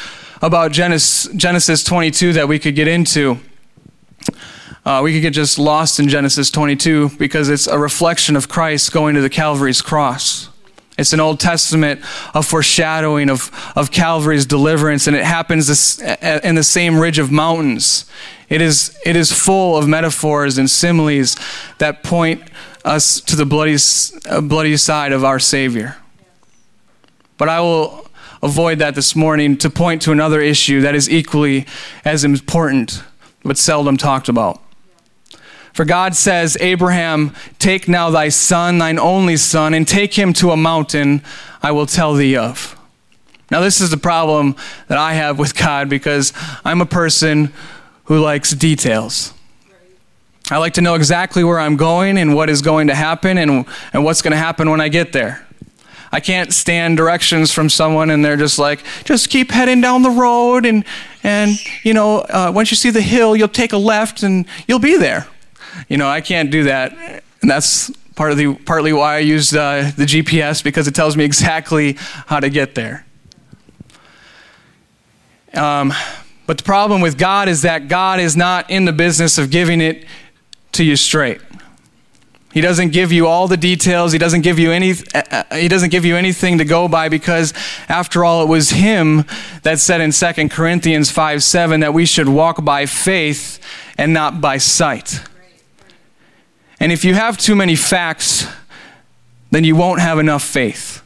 about 0.43 0.73
Genesis, 0.73 1.33
Genesis 1.35 1.83
22 1.83 2.35
that 2.35 2.49
we 2.49 2.59
could 2.59 2.75
get 2.75 2.87
into. 2.87 3.39
Uh, 4.89 5.03
we 5.03 5.13
could 5.13 5.21
get 5.21 5.35
just 5.35 5.59
lost 5.59 6.01
in 6.01 6.09
Genesis 6.09 6.51
22 6.51 7.11
because 7.19 7.51
it's 7.51 7.67
a 7.67 7.79
reflection 7.79 8.37
of 8.37 8.49
Christ 8.49 8.91
going 8.91 9.15
to 9.17 9.21
the 9.21 9.29
Calvary's 9.29 9.83
cross. 9.83 10.49
It's 10.97 11.13
an 11.13 11.21
Old 11.21 11.41
Testament 11.41 12.01
of 12.33 12.47
foreshadowing 12.47 13.29
of, 13.29 13.51
of 13.77 13.91
Calvary's 13.91 14.47
deliverance, 14.47 15.07
and 15.07 15.15
it 15.15 15.25
happens 15.25 16.01
in 16.01 16.55
the 16.55 16.65
same 16.65 16.99
ridge 16.99 17.19
of 17.19 17.31
mountains. 17.31 18.07
It 18.49 18.63
is, 18.63 18.99
it 19.05 19.15
is 19.15 19.31
full 19.31 19.77
of 19.77 19.87
metaphors 19.87 20.57
and 20.57 20.71
similes 20.71 21.37
that 21.77 22.03
point 22.03 22.43
us 22.83 23.21
to 23.21 23.37
the 23.37 23.45
bloody, 23.45 23.77
uh, 24.27 24.41
bloody 24.41 24.75
side 24.79 25.13
of 25.13 25.23
our 25.23 25.39
Savior. 25.39 25.99
But 27.37 27.51
I 27.51 27.61
will 27.61 28.09
avoid 28.43 28.79
that 28.79 28.95
this 28.95 29.15
morning 29.15 29.59
to 29.59 29.69
point 29.69 30.01
to 30.01 30.13
another 30.13 30.41
issue 30.41 30.81
that 30.81 30.95
is 30.95 31.11
equally 31.11 31.67
as 32.07 32.25
important, 32.25 33.03
but 33.45 33.59
seldom 33.59 33.99
talked 33.99 34.31
about. 34.31 34.63
For 35.73 35.85
God 35.85 36.17
says, 36.17 36.57
Abraham, 36.61 37.35
take 37.59 37.89
now 37.89 38.11
thy 38.11 38.29
son, 38.29 38.79
thine 38.79 38.99
only 38.99 39.37
son, 39.37 39.75
and 39.75 39.87
take 39.87 40.15
him 40.15 40.33
to 40.35 40.51
a 40.51 40.57
mountain 40.57 41.23
I 41.63 41.73
will 41.73 41.87
tell 41.87 42.15
thee 42.15 42.37
of. 42.37 42.77
Now, 43.51 43.61
this 43.61 43.81
is 43.81 43.91
the 43.91 43.97
problem 43.97 44.57
that 44.89 44.99
I 44.99 45.15
have 45.15 45.39
with 45.39 45.57
God 45.57 45.89
because 45.89 46.33
I'm 46.65 46.81
a 46.81 46.87
person 46.87 47.53
who 48.05 48.21
likes 48.21 48.51
details. 48.53 49.33
I 50.51 50.59
like 50.59 50.75
to 50.75 50.81
know 50.81 50.95
exactly 50.95 51.45
where 51.45 51.59
I'm 51.59 51.77
going 51.77 52.19
and 52.19 52.35
what 52.35 52.49
is 52.49 52.63
going 52.63 52.89
to 52.89 52.95
happen 52.95 53.37
and, 53.39 53.67
and 53.93 54.05
what's 54.05 54.23
going 54.23 54.33
to 54.33 54.39
happen 54.39 54.71
when 54.71 54.81
I 54.81 54.89
get 54.89 55.13
there. 55.13 55.47
I 56.11 56.21
can't 56.21 56.55
stand 56.55 56.97
directions 56.97 57.53
from 57.53 57.69
someone 57.69 58.09
and 58.09 58.25
they're 58.25 58.37
just 58.37 58.59
like, 58.59 58.83
just 59.05 59.29
keep 59.29 59.51
heading 59.51 59.83
down 59.83 60.03
the 60.03 60.11
road 60.11 60.65
and, 60.65 60.85
and 61.23 61.59
you 61.83 61.93
know, 61.93 62.21
uh, 62.21 62.51
once 62.55 62.71
you 62.71 62.77
see 62.77 62.89
the 62.89 63.03
hill, 63.03 63.37
you'll 63.37 63.49
take 63.49 63.75
a 63.75 63.79
left 63.79 64.23
and 64.23 64.47
you'll 64.67 64.79
be 64.79 64.97
there. 64.97 65.27
You 65.89 65.97
know, 65.97 66.09
I 66.09 66.21
can't 66.21 66.51
do 66.51 66.65
that. 66.65 67.23
And 67.41 67.51
that's 67.51 67.91
part 68.15 68.33
of 68.33 68.39
the, 68.39 68.55
partly 68.55 68.93
why 68.93 69.17
I 69.17 69.19
use 69.19 69.55
uh, 69.55 69.93
the 69.97 70.05
GPS 70.05 70.63
because 70.63 70.89
it 70.89 70.95
tells 70.95 71.17
me 71.17 71.25
exactly 71.25 71.97
how 72.27 72.41
to 72.41 72.51
get 72.51 72.75
there. 72.75 73.07
Um, 75.55 75.93
but 76.47 76.59
the 76.59 76.65
problem 76.65 77.01
with 77.01 77.19
God 77.19 77.49
is 77.49 77.63
that 77.63 77.89
God 77.89 78.21
is 78.21 78.37
not 78.37 78.71
in 78.71 78.85
the 78.85 78.93
business 78.93 79.39
of 79.39 79.51
giving 79.51 79.81
it 79.81 80.07
to 80.73 80.85
you 80.85 80.97
straight. 80.97 81.41
He 82.53 82.63
doesn't 82.63 82.91
give 82.91 83.13
you 83.13 83.27
all 83.27 83.47
the 83.47 83.57
details. 83.57 84.13
He 84.13 84.19
doesn't 84.19 84.41
give 84.41 84.59
you 84.59 84.73
any. 84.73 84.93
Uh, 85.15 85.23
uh 85.31 85.57
he 85.57 85.69
doesn't 85.69 85.91
give 85.91 86.05
you 86.05 86.17
anything 86.17 86.59
to 86.59 86.65
go 86.65 86.89
by 86.89 87.09
because, 87.09 87.53
after 87.89 88.25
all, 88.25 88.43
it 88.43 88.49
was 88.49 88.71
Him 88.71 89.25
that 89.63 89.79
said 89.79 90.01
in 90.01 90.13
2 90.13 90.49
Corinthians 90.49 91.11
5 91.11 91.43
7 91.43 91.81
that 91.81 91.93
we 91.93 92.07
should 92.07 92.29
walk 92.29 92.65
by 92.65 92.87
faith 92.87 93.61
and 93.99 94.15
not 94.15 94.41
by 94.41 94.57
sight. 94.57 95.21
And 96.81 96.93
if 96.93 97.05
you 97.05 97.15
have 97.15 97.37
too 97.37 97.57
many 97.57 97.75
facts, 97.75 98.47
then 99.51 99.65
you 99.65 99.75
won't 99.75 100.01
have 100.01 100.19
enough 100.19 100.45
faith. 100.45 101.03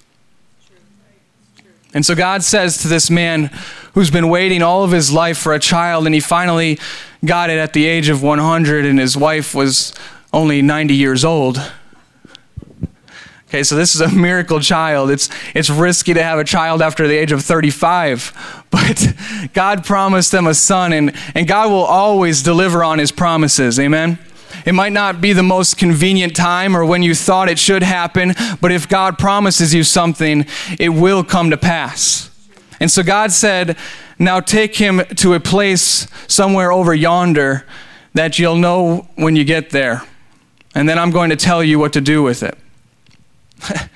And 1.95 2.05
so 2.05 2.15
God 2.15 2.43
says 2.43 2.79
to 2.83 2.89
this 2.89 3.11
man 3.11 3.51
who's 3.95 4.11
been 4.11 4.29
waiting 4.29 4.63
all 4.63 4.85
of 4.85 4.91
his 4.91 5.13
life 5.13 5.39
for 5.39 5.53
a 5.53 5.59
child, 5.59 6.07
and 6.07 6.15
he 6.15 6.21
finally 6.21 6.79
got 7.25 7.51
it 7.51 7.59
at 7.59 7.73
the 7.73 7.85
age 7.85 8.09
of 8.09 8.23
100, 8.23 8.87
and 8.87 8.99
his 8.99 9.17
wife 9.17 9.55
was 9.55 9.95
only 10.33 10.63
90 10.63 10.95
years 10.95 11.25
old. 11.25 11.59
Okay, 13.49 13.63
so 13.63 13.77
this 13.77 13.95
is 13.95 14.01
a 14.01 14.09
miracle 14.09 14.61
child. 14.61 15.11
It's, 15.11 15.29
it's 15.55 15.69
risky 15.69 16.15
to 16.15 16.23
have 16.23 16.39
a 16.39 16.45
child 16.45 16.81
after 16.81 17.07
the 17.07 17.15
age 17.15 17.33
of 17.33 17.45
35, 17.45 18.65
but 18.71 19.15
God 19.53 19.85
promised 19.85 20.33
them 20.33 20.47
a 20.47 20.55
son, 20.55 20.95
and, 20.95 21.15
and 21.35 21.47
God 21.47 21.71
will 21.71 21.85
always 21.85 22.43
deliver 22.43 22.83
on 22.83 22.99
his 22.99 23.13
promises. 23.13 23.79
Amen? 23.79 24.19
It 24.65 24.73
might 24.73 24.93
not 24.93 25.21
be 25.21 25.33
the 25.33 25.43
most 25.43 25.77
convenient 25.77 26.37
time 26.37 26.77
or 26.77 26.85
when 26.85 27.03
you 27.03 27.15
thought 27.15 27.49
it 27.49 27.59
should 27.59 27.83
happen, 27.83 28.35
but 28.61 28.73
if 28.73 28.89
God 28.89 29.19
promises 29.19 29.75
you 29.75 29.85
something, 29.85 30.47
it 30.79 30.91
will 30.91 31.25
come 31.25 31.51
to 31.51 31.57
pass. 31.57 32.31
And 32.81 32.91
so 32.91 33.03
God 33.03 33.33
said, 33.33 33.77
Now 34.19 34.41
take 34.41 34.77
him 34.77 35.03
to 35.17 35.35
a 35.35 35.41
place 35.41 36.07
somewhere 36.27 36.73
over 36.73 36.95
yonder 36.95 37.65
that 38.15 38.39
you'll 38.39 38.57
know 38.57 39.09
when 39.15 39.37
you 39.37 39.45
get 39.45 39.71
there. 39.71 40.03
And 40.75 40.89
then 40.89 40.99
I'm 40.99 41.11
going 41.11 41.31
to 41.31 41.37
tell 41.37 41.63
you 41.63 41.79
what 41.79 41.93
to 41.95 42.01
do 42.01 42.23
with 42.23 42.43
it. 42.43 42.59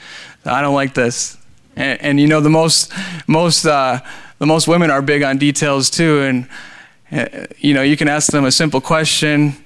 I 0.44 0.62
don't 0.62 0.74
like 0.74 0.94
this. 0.94 1.36
And, 1.74 2.00
and, 2.00 2.20
you 2.20 2.26
know, 2.26 2.40
the 2.40 2.50
most, 2.50 2.92
most, 3.26 3.66
uh, 3.66 4.00
the 4.38 4.46
most 4.46 4.68
women 4.68 4.90
are 4.90 5.02
big 5.02 5.22
on 5.22 5.38
details 5.38 5.90
too. 5.90 6.20
And, 6.20 6.48
uh, 7.10 7.46
you 7.58 7.74
know, 7.74 7.82
you 7.82 7.96
can 7.96 8.08
ask 8.08 8.30
them 8.30 8.44
a 8.44 8.52
simple 8.52 8.80
question 8.80 9.56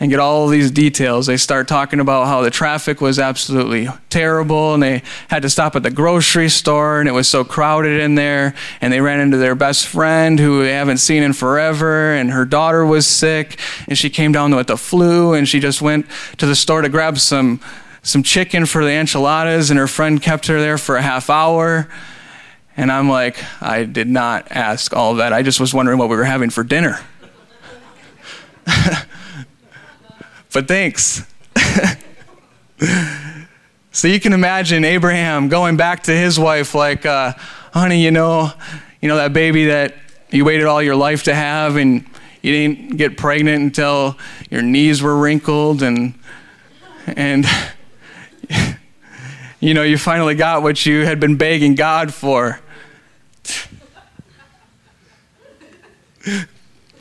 and 0.00 0.10
get 0.10 0.20
all 0.20 0.46
these 0.46 0.70
details. 0.70 1.26
They 1.26 1.36
start 1.36 1.66
talking 1.66 1.98
about 1.98 2.26
how 2.28 2.42
the 2.42 2.50
traffic 2.50 3.00
was 3.00 3.18
absolutely 3.18 3.88
terrible 4.10 4.74
and 4.74 4.82
they 4.82 5.02
had 5.28 5.42
to 5.42 5.50
stop 5.50 5.74
at 5.74 5.82
the 5.82 5.90
grocery 5.90 6.48
store 6.48 7.00
and 7.00 7.08
it 7.08 7.12
was 7.12 7.28
so 7.28 7.44
crowded 7.44 8.00
in 8.00 8.14
there. 8.14 8.54
And 8.80 8.92
they 8.92 9.00
ran 9.00 9.20
into 9.20 9.36
their 9.36 9.56
best 9.56 9.86
friend 9.86 10.38
who 10.38 10.62
they 10.62 10.72
haven't 10.72 10.98
seen 10.98 11.22
in 11.22 11.32
forever 11.32 12.12
and 12.12 12.30
her 12.30 12.44
daughter 12.44 12.86
was 12.86 13.06
sick 13.06 13.58
and 13.88 13.98
she 13.98 14.08
came 14.08 14.30
down 14.30 14.54
with 14.54 14.68
the 14.68 14.76
flu 14.76 15.34
and 15.34 15.48
she 15.48 15.58
just 15.58 15.82
went 15.82 16.06
to 16.36 16.46
the 16.46 16.54
store 16.54 16.82
to 16.82 16.88
grab 16.88 17.18
some, 17.18 17.60
some 18.02 18.22
chicken 18.22 18.66
for 18.66 18.84
the 18.84 18.92
enchiladas 18.92 19.70
and 19.70 19.80
her 19.80 19.88
friend 19.88 20.22
kept 20.22 20.46
her 20.46 20.60
there 20.60 20.78
for 20.78 20.96
a 20.96 21.02
half 21.02 21.28
hour. 21.28 21.88
And 22.76 22.92
I'm 22.92 23.08
like, 23.08 23.36
I 23.60 23.82
did 23.82 24.06
not 24.06 24.52
ask 24.52 24.94
all 24.94 25.16
that. 25.16 25.32
I 25.32 25.42
just 25.42 25.58
was 25.58 25.74
wondering 25.74 25.98
what 25.98 26.08
we 26.08 26.14
were 26.14 26.22
having 26.22 26.50
for 26.50 26.62
dinner. 26.62 27.00
but 30.52 30.68
thanks. 30.68 31.22
so 33.92 34.08
you 34.08 34.20
can 34.20 34.32
imagine 34.32 34.84
Abraham 34.84 35.48
going 35.48 35.76
back 35.76 36.04
to 36.04 36.12
his 36.12 36.38
wife, 36.38 36.74
like, 36.74 37.04
uh, 37.04 37.32
honey, 37.72 38.02
you 38.02 38.10
know, 38.10 38.52
you 39.00 39.08
know 39.08 39.16
that 39.16 39.32
baby 39.32 39.66
that 39.66 39.94
you 40.30 40.44
waited 40.44 40.66
all 40.66 40.82
your 40.82 40.96
life 40.96 41.22
to 41.24 41.34
have, 41.34 41.76
and 41.76 42.04
you 42.42 42.52
didn't 42.52 42.96
get 42.96 43.16
pregnant 43.16 43.62
until 43.62 44.18
your 44.50 44.62
knees 44.62 45.02
were 45.02 45.16
wrinkled, 45.16 45.82
and 45.82 46.14
and 47.06 47.46
you 49.60 49.74
know 49.74 49.82
you 49.82 49.98
finally 49.98 50.34
got 50.34 50.62
what 50.62 50.84
you 50.84 51.04
had 51.04 51.20
been 51.20 51.36
begging 51.36 51.74
God 51.74 52.12
for. 52.12 52.60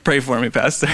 Pray 0.04 0.20
for 0.20 0.40
me, 0.40 0.50
Pastor. 0.50 0.88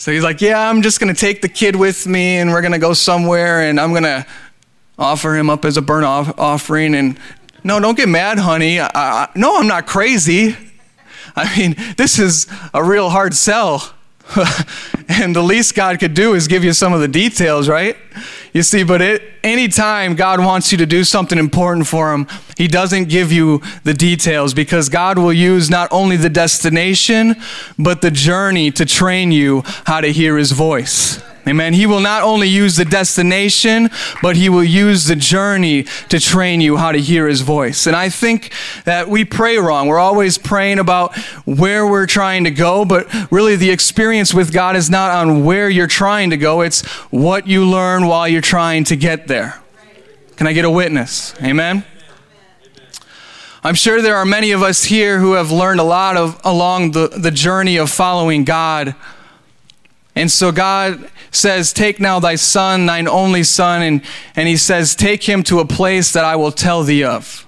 So 0.00 0.10
he's 0.10 0.24
like, 0.24 0.40
Yeah, 0.40 0.58
I'm 0.58 0.80
just 0.80 0.98
going 0.98 1.14
to 1.14 1.20
take 1.20 1.42
the 1.42 1.48
kid 1.48 1.76
with 1.76 2.06
me 2.06 2.38
and 2.38 2.50
we're 2.50 2.62
going 2.62 2.72
to 2.72 2.78
go 2.78 2.94
somewhere 2.94 3.60
and 3.68 3.78
I'm 3.78 3.90
going 3.90 4.04
to 4.04 4.26
offer 4.98 5.36
him 5.36 5.50
up 5.50 5.66
as 5.66 5.76
a 5.76 5.82
burnt 5.82 6.06
off- 6.06 6.38
offering. 6.38 6.94
And 6.94 7.18
no, 7.62 7.78
don't 7.78 7.98
get 7.98 8.08
mad, 8.08 8.38
honey. 8.38 8.80
I, 8.80 8.88
I, 8.94 9.28
no, 9.34 9.58
I'm 9.58 9.66
not 9.66 9.86
crazy. 9.86 10.56
I 11.36 11.54
mean, 11.54 11.76
this 11.98 12.18
is 12.18 12.46
a 12.72 12.82
real 12.82 13.10
hard 13.10 13.34
sell. 13.34 13.92
and 15.08 15.36
the 15.36 15.42
least 15.42 15.74
God 15.74 16.00
could 16.00 16.14
do 16.14 16.32
is 16.32 16.48
give 16.48 16.64
you 16.64 16.72
some 16.72 16.94
of 16.94 17.00
the 17.00 17.08
details, 17.08 17.68
right? 17.68 17.98
You 18.52 18.62
see, 18.62 18.82
but 18.82 19.00
it, 19.00 19.22
anytime 19.44 20.16
God 20.16 20.40
wants 20.40 20.72
you 20.72 20.78
to 20.78 20.86
do 20.86 21.04
something 21.04 21.38
important 21.38 21.86
for 21.86 22.12
Him, 22.12 22.26
He 22.56 22.66
doesn't 22.66 23.08
give 23.08 23.30
you 23.30 23.62
the 23.84 23.94
details 23.94 24.54
because 24.54 24.88
God 24.88 25.18
will 25.18 25.32
use 25.32 25.70
not 25.70 25.88
only 25.92 26.16
the 26.16 26.28
destination, 26.28 27.36
but 27.78 28.02
the 28.02 28.10
journey 28.10 28.70
to 28.72 28.84
train 28.84 29.30
you 29.30 29.62
how 29.86 30.00
to 30.00 30.12
hear 30.12 30.36
His 30.36 30.52
voice. 30.52 31.22
Amen. 31.48 31.72
He 31.72 31.86
will 31.86 32.00
not 32.00 32.22
only 32.22 32.48
use 32.48 32.76
the 32.76 32.84
destination, 32.84 33.88
but 34.22 34.36
he 34.36 34.48
will 34.48 34.64
use 34.64 35.06
the 35.06 35.16
journey 35.16 35.84
to 36.10 36.20
train 36.20 36.60
you 36.60 36.76
how 36.76 36.92
to 36.92 37.00
hear 37.00 37.26
his 37.26 37.40
voice. 37.40 37.86
And 37.86 37.96
I 37.96 38.10
think 38.10 38.52
that 38.84 39.08
we 39.08 39.24
pray 39.24 39.56
wrong. 39.56 39.88
We're 39.88 39.98
always 39.98 40.36
praying 40.36 40.78
about 40.78 41.16
where 41.46 41.86
we're 41.86 42.06
trying 42.06 42.44
to 42.44 42.50
go, 42.50 42.84
but 42.84 43.08
really 43.32 43.56
the 43.56 43.70
experience 43.70 44.34
with 44.34 44.52
God 44.52 44.76
is 44.76 44.90
not 44.90 45.10
on 45.10 45.44
where 45.44 45.70
you're 45.70 45.86
trying 45.86 46.30
to 46.30 46.36
go, 46.36 46.60
it's 46.60 46.86
what 47.10 47.46
you 47.46 47.64
learn 47.64 48.06
while 48.06 48.28
you're 48.28 48.42
trying 48.42 48.84
to 48.84 48.96
get 48.96 49.26
there. 49.26 49.60
Can 50.36 50.46
I 50.46 50.52
get 50.52 50.64
a 50.64 50.70
witness? 50.70 51.34
Amen. 51.42 51.84
I'm 53.62 53.74
sure 53.74 54.00
there 54.00 54.16
are 54.16 54.24
many 54.24 54.52
of 54.52 54.62
us 54.62 54.84
here 54.84 55.18
who 55.18 55.34
have 55.34 55.50
learned 55.50 55.80
a 55.80 55.84
lot 55.84 56.16
of 56.16 56.40
along 56.44 56.92
the, 56.92 57.08
the 57.08 57.30
journey 57.30 57.76
of 57.76 57.90
following 57.90 58.44
God. 58.44 58.94
And 60.14 60.30
so 60.30 60.52
God 60.52 61.10
says, 61.30 61.72
Take 61.72 62.00
now 62.00 62.20
thy 62.20 62.34
son, 62.34 62.86
thine 62.86 63.08
only 63.08 63.42
son, 63.42 63.82
and, 63.82 64.02
and 64.36 64.48
he 64.48 64.56
says, 64.56 64.94
Take 64.94 65.24
him 65.24 65.42
to 65.44 65.60
a 65.60 65.64
place 65.64 66.12
that 66.12 66.24
I 66.24 66.36
will 66.36 66.52
tell 66.52 66.82
thee 66.82 67.04
of. 67.04 67.46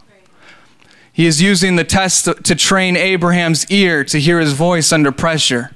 He 1.12 1.26
is 1.26 1.42
using 1.42 1.76
the 1.76 1.85
test 1.85 2.25
to 2.25 2.54
train 2.54 2.97
Abraham's 2.97 3.71
ear 3.71 4.02
to 4.04 4.19
hear 4.19 4.40
his 4.40 4.54
voice 4.54 4.92
under 4.92 5.12
pressure. 5.12 5.71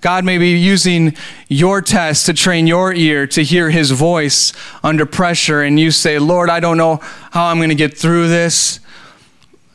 God 0.00 0.24
may 0.24 0.36
be 0.36 0.50
using 0.50 1.16
your 1.48 1.80
test 1.80 2.26
to 2.26 2.34
train 2.34 2.66
your 2.66 2.92
ear 2.92 3.26
to 3.28 3.42
hear 3.42 3.70
his 3.70 3.90
voice 3.90 4.52
under 4.82 5.06
pressure, 5.06 5.62
and 5.62 5.80
you 5.80 5.90
say, 5.90 6.18
Lord, 6.18 6.50
I 6.50 6.60
don't 6.60 6.76
know 6.76 6.96
how 7.30 7.46
I'm 7.46 7.56
going 7.56 7.70
to 7.70 7.74
get 7.74 7.96
through 7.96 8.28
this 8.28 8.80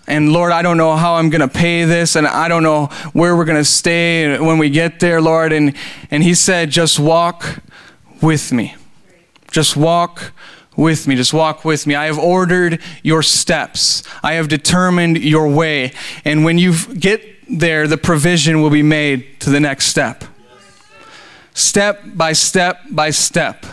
and 0.10 0.34
Lord, 0.34 0.52
I 0.52 0.64
don't 0.64 0.78
know 0.78 0.96
how 0.96 1.16
I'm 1.16 1.30
going 1.30 1.42
to 1.42 1.48
pay 1.48 1.86
this, 1.86 2.16
and 2.16 2.26
I 2.26 2.48
don't 2.48 2.64
know 2.64 2.88
where 3.14 3.36
we're 3.36 3.46
going 3.46 3.60
to 3.60 3.64
stay 3.64 4.40
when 4.40 4.58
we 4.58 4.70
get 4.70 5.00
there, 5.00 5.22
Lord. 5.22 5.54
And, 5.54 5.76
and 6.10 6.24
He 6.24 6.34
said, 6.34 6.72
just 6.72 7.00
walk 7.00 7.62
with 8.22 8.52
me. 8.52 8.76
Just 9.52 9.78
walk 9.78 10.34
with 10.76 11.08
me. 11.08 11.16
Just 11.16 11.32
walk 11.32 11.64
with 11.64 11.86
me. 11.86 11.94
I 11.94 12.06
have 12.06 12.18
ordered 12.18 12.82
your 13.04 13.22
steps, 13.22 14.04
I 14.24 14.34
have 14.34 14.48
determined 14.48 15.20
your 15.20 15.48
way. 15.48 15.94
And 16.26 16.44
when 16.44 16.58
you 16.58 16.74
get 16.96 17.24
there, 17.48 17.88
the 17.88 17.98
provision 17.98 18.62
will 18.62 18.70
be 18.72 18.84
made 18.84 19.40
to 19.42 19.52
the 19.52 19.60
next 19.60 19.86
step. 19.86 20.24
Step 21.54 22.02
by 22.16 22.34
step 22.34 22.80
by 22.90 23.12
step. 23.12 23.66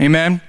Amen. 0.00 0.40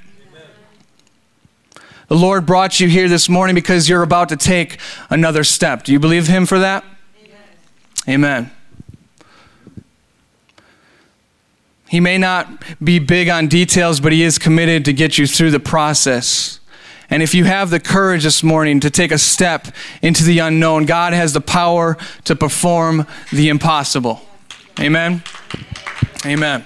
The 2.07 2.15
Lord 2.15 2.45
brought 2.45 2.79
you 2.79 2.87
here 2.87 3.07
this 3.07 3.29
morning 3.29 3.55
because 3.55 3.87
you're 3.87 4.03
about 4.03 4.29
to 4.29 4.37
take 4.37 4.77
another 5.09 5.43
step. 5.43 5.83
Do 5.83 5.91
you 5.91 5.99
believe 5.99 6.27
Him 6.27 6.45
for 6.45 6.59
that? 6.59 6.83
Amen. 8.07 8.45
Amen. 8.45 8.51
He 11.87 11.99
may 11.99 12.17
not 12.17 12.63
be 12.83 12.99
big 12.99 13.29
on 13.29 13.47
details, 13.47 13.99
but 13.99 14.11
He 14.11 14.23
is 14.23 14.37
committed 14.37 14.83
to 14.85 14.93
get 14.93 15.17
you 15.17 15.27
through 15.27 15.51
the 15.51 15.59
process. 15.59 16.59
And 17.09 17.21
if 17.21 17.35
you 17.35 17.43
have 17.45 17.69
the 17.69 17.79
courage 17.79 18.23
this 18.23 18.41
morning 18.43 18.79
to 18.79 18.89
take 18.89 19.11
a 19.11 19.17
step 19.17 19.67
into 20.01 20.23
the 20.23 20.39
unknown, 20.39 20.85
God 20.85 21.13
has 21.13 21.33
the 21.33 21.41
power 21.41 21.97
to 22.23 22.35
perform 22.35 23.05
the 23.31 23.49
impossible. 23.49 24.21
Amen. 24.79 25.21
Amen. 26.25 26.65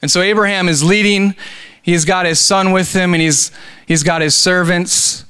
And 0.00 0.10
so 0.10 0.20
Abraham 0.22 0.68
is 0.68 0.84
leading 0.84 1.34
he's 1.86 2.04
got 2.04 2.26
his 2.26 2.40
son 2.40 2.72
with 2.72 2.92
him 2.92 3.14
and 3.14 3.22
he's, 3.22 3.52
he's 3.86 4.02
got 4.02 4.20
his 4.20 4.36
servants 4.36 5.24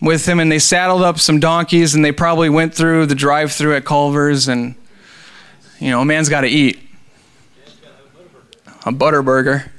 with 0.00 0.28
him 0.28 0.38
and 0.38 0.52
they 0.52 0.58
saddled 0.58 1.02
up 1.02 1.18
some 1.18 1.40
donkeys 1.40 1.94
and 1.94 2.04
they 2.04 2.12
probably 2.12 2.50
went 2.50 2.74
through 2.74 3.06
the 3.06 3.14
drive 3.14 3.50
through 3.50 3.74
at 3.74 3.84
culver's 3.84 4.46
and 4.46 4.74
you 5.80 5.90
know 5.90 6.02
a 6.02 6.04
man's 6.04 6.28
got 6.28 6.42
to 6.42 6.48
eat. 6.48 6.78
A 8.84 8.92
butter 8.92 9.22
burger 9.22 9.72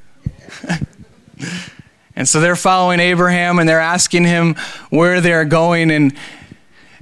and 2.15 2.27
so 2.27 2.39
they're 2.39 2.55
following 2.55 3.01
abraham 3.01 3.59
and 3.59 3.67
they're 3.67 3.81
asking 3.81 4.23
him 4.23 4.55
where 4.89 5.19
they're 5.19 5.43
going 5.43 5.91
and 5.91 6.15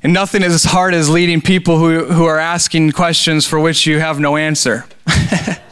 and 0.01 0.11
nothing 0.11 0.41
is 0.41 0.51
as 0.51 0.63
hard 0.63 0.95
as 0.95 1.11
leading 1.11 1.41
people 1.41 1.77
who, 1.77 2.05
who 2.05 2.25
are 2.25 2.39
asking 2.39 2.91
questions 2.91 3.45
for 3.45 3.59
which 3.59 3.85
you 3.85 3.99
have 3.99 4.19
no 4.19 4.35
answer 4.35 4.85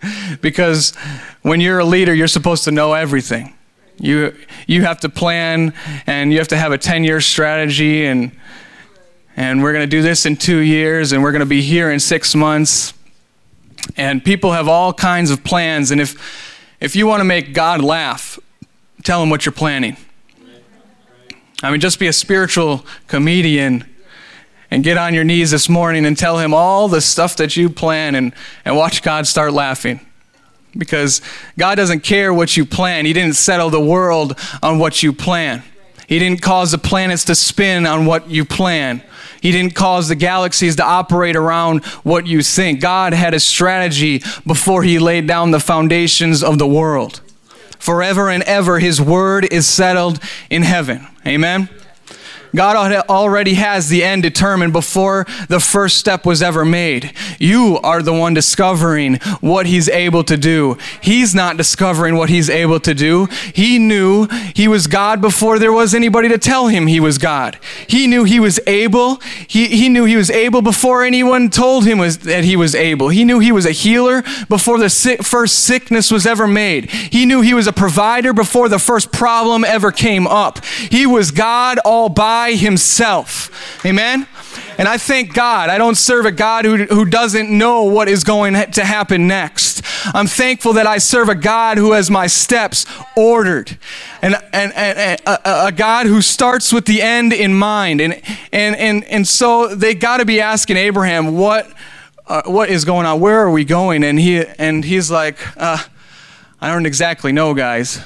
because 0.40 0.94
when 1.42 1.60
you're 1.60 1.78
a 1.78 1.84
leader, 1.84 2.14
you're 2.14 2.28
supposed 2.28 2.64
to 2.64 2.70
know 2.70 2.94
everything. 2.94 3.54
You, 3.98 4.36
you 4.66 4.82
have 4.82 5.00
to 5.00 5.08
plan 5.08 5.72
and 6.06 6.32
you 6.32 6.38
have 6.38 6.48
to 6.48 6.56
have 6.56 6.72
a 6.72 6.78
10 6.78 7.04
year 7.04 7.20
strategy, 7.20 8.04
and, 8.04 8.30
and 9.36 9.62
we're 9.62 9.72
going 9.72 9.88
to 9.88 9.90
do 9.90 10.02
this 10.02 10.26
in 10.26 10.36
two 10.36 10.58
years, 10.58 11.12
and 11.12 11.22
we're 11.22 11.32
going 11.32 11.40
to 11.40 11.46
be 11.46 11.62
here 11.62 11.90
in 11.90 12.00
six 12.00 12.34
months. 12.34 12.92
And 13.96 14.24
people 14.24 14.52
have 14.52 14.68
all 14.68 14.92
kinds 14.92 15.30
of 15.30 15.44
plans, 15.44 15.90
and 15.90 16.00
if, 16.00 16.74
if 16.80 16.96
you 16.96 17.06
want 17.06 17.20
to 17.20 17.24
make 17.24 17.54
God 17.54 17.82
laugh, 17.82 18.38
tell 19.04 19.22
him 19.22 19.30
what 19.30 19.46
you're 19.46 19.52
planning. 19.52 19.96
I 21.62 21.70
mean, 21.70 21.80
just 21.80 21.98
be 21.98 22.06
a 22.06 22.12
spiritual 22.12 22.84
comedian 23.06 23.84
and 24.76 24.84
get 24.84 24.98
on 24.98 25.14
your 25.14 25.24
knees 25.24 25.52
this 25.52 25.70
morning 25.70 26.04
and 26.04 26.18
tell 26.18 26.38
him 26.38 26.52
all 26.52 26.86
the 26.86 27.00
stuff 27.00 27.36
that 27.36 27.56
you 27.56 27.70
plan 27.70 28.14
and, 28.14 28.34
and 28.62 28.76
watch 28.76 29.02
God 29.02 29.26
start 29.26 29.54
laughing. 29.54 30.00
Because 30.76 31.22
God 31.58 31.76
doesn't 31.76 32.00
care 32.00 32.34
what 32.34 32.58
you 32.58 32.66
plan. 32.66 33.06
He 33.06 33.14
didn't 33.14 33.36
settle 33.36 33.70
the 33.70 33.80
world 33.80 34.38
on 34.62 34.78
what 34.78 35.02
you 35.02 35.14
plan. 35.14 35.62
He 36.06 36.18
didn't 36.18 36.42
cause 36.42 36.72
the 36.72 36.78
planets 36.78 37.24
to 37.24 37.34
spin 37.34 37.86
on 37.86 38.04
what 38.04 38.28
you 38.28 38.44
plan. 38.44 39.02
He 39.40 39.50
didn't 39.50 39.74
cause 39.74 40.08
the 40.08 40.14
galaxies 40.14 40.76
to 40.76 40.84
operate 40.84 41.36
around 41.36 41.82
what 42.04 42.26
you 42.26 42.42
think. 42.42 42.82
God 42.82 43.14
had 43.14 43.32
a 43.32 43.40
strategy 43.40 44.22
before 44.46 44.82
He 44.82 44.98
laid 44.98 45.26
down 45.26 45.52
the 45.52 45.58
foundations 45.58 46.44
of 46.44 46.58
the 46.58 46.66
world. 46.66 47.22
Forever 47.78 48.28
and 48.28 48.42
ever, 48.42 48.78
His 48.78 49.00
word 49.00 49.50
is 49.50 49.66
settled 49.66 50.20
in 50.50 50.64
heaven. 50.64 51.06
Amen. 51.26 51.70
God 52.56 53.04
already 53.08 53.54
has 53.54 53.88
the 53.88 54.02
end 54.02 54.22
determined 54.22 54.72
before 54.72 55.26
the 55.48 55.60
first 55.60 55.98
step 55.98 56.24
was 56.24 56.42
ever 56.42 56.64
made. 56.64 57.12
You 57.38 57.78
are 57.82 58.02
the 58.02 58.12
one 58.12 58.34
discovering 58.34 59.16
what 59.40 59.66
He's 59.66 59.88
able 59.88 60.24
to 60.24 60.36
do. 60.36 60.78
He's 61.00 61.34
not 61.34 61.56
discovering 61.56 62.16
what 62.16 62.30
He's 62.30 62.48
able 62.48 62.80
to 62.80 62.94
do. 62.94 63.26
He 63.52 63.78
knew 63.78 64.26
He 64.54 64.68
was 64.68 64.86
God 64.86 65.20
before 65.20 65.58
there 65.58 65.72
was 65.72 65.94
anybody 65.94 66.28
to 66.28 66.38
tell 66.38 66.68
Him 66.68 66.86
He 66.86 66.98
was 66.98 67.18
God. 67.18 67.58
He 67.86 68.06
knew 68.06 68.24
He 68.24 68.40
was 68.40 68.58
able. 68.66 69.16
He, 69.46 69.66
he 69.68 69.88
knew 69.88 70.04
He 70.04 70.16
was 70.16 70.30
able 70.30 70.62
before 70.62 71.04
anyone 71.04 71.50
told 71.50 71.84
Him 71.86 71.98
was, 71.98 72.18
that 72.18 72.44
He 72.44 72.56
was 72.56 72.74
able. 72.74 73.10
He 73.10 73.24
knew 73.24 73.38
He 73.38 73.52
was 73.52 73.66
a 73.66 73.72
healer 73.72 74.22
before 74.48 74.78
the 74.78 74.88
first 75.22 75.60
sickness 75.60 76.10
was 76.10 76.26
ever 76.26 76.46
made. 76.48 76.90
He 76.90 77.26
knew 77.26 77.42
He 77.42 77.54
was 77.54 77.66
a 77.66 77.72
provider 77.72 78.32
before 78.32 78.68
the 78.68 78.78
first 78.78 79.12
problem 79.12 79.64
ever 79.64 79.92
came 79.92 80.26
up. 80.26 80.64
He 80.64 81.06
was 81.06 81.30
God 81.30 81.78
all 81.84 82.08
by 82.08 82.45
by 82.46 82.54
himself. 82.54 83.50
Amen? 83.84 84.26
And 84.78 84.86
I 84.86 84.98
thank 84.98 85.34
God. 85.34 85.68
I 85.68 85.78
don't 85.78 85.96
serve 85.96 86.26
a 86.26 86.30
God 86.30 86.64
who, 86.64 86.76
who 86.84 87.04
doesn't 87.04 87.50
know 87.50 87.82
what 87.84 88.08
is 88.08 88.22
going 88.22 88.54
to 88.54 88.84
happen 88.84 89.26
next. 89.26 89.82
I'm 90.14 90.28
thankful 90.28 90.74
that 90.74 90.86
I 90.86 90.98
serve 90.98 91.28
a 91.28 91.34
God 91.34 91.76
who 91.76 91.92
has 91.92 92.08
my 92.08 92.28
steps 92.28 92.86
ordered. 93.16 93.76
And, 94.22 94.36
and, 94.52 94.72
and 94.74 95.20
a, 95.26 95.66
a 95.66 95.72
God 95.72 96.06
who 96.06 96.22
starts 96.22 96.72
with 96.72 96.84
the 96.84 97.02
end 97.02 97.32
in 97.32 97.52
mind. 97.52 98.00
And, 98.00 98.22
and, 98.52 98.76
and, 98.76 99.04
and 99.04 99.26
so 99.26 99.74
they 99.74 99.94
got 99.94 100.18
to 100.18 100.24
be 100.24 100.40
asking 100.40 100.76
Abraham, 100.76 101.36
what, 101.36 101.72
uh, 102.28 102.42
what 102.46 102.68
is 102.68 102.84
going 102.84 103.06
on? 103.06 103.18
Where 103.18 103.40
are 103.40 103.50
we 103.50 103.64
going? 103.64 104.04
And, 104.04 104.20
he, 104.20 104.44
and 104.58 104.84
he's 104.84 105.10
like, 105.10 105.38
uh, 105.56 105.82
I 106.60 106.68
don't 106.68 106.86
exactly 106.86 107.32
know, 107.32 107.54
guys. 107.54 108.00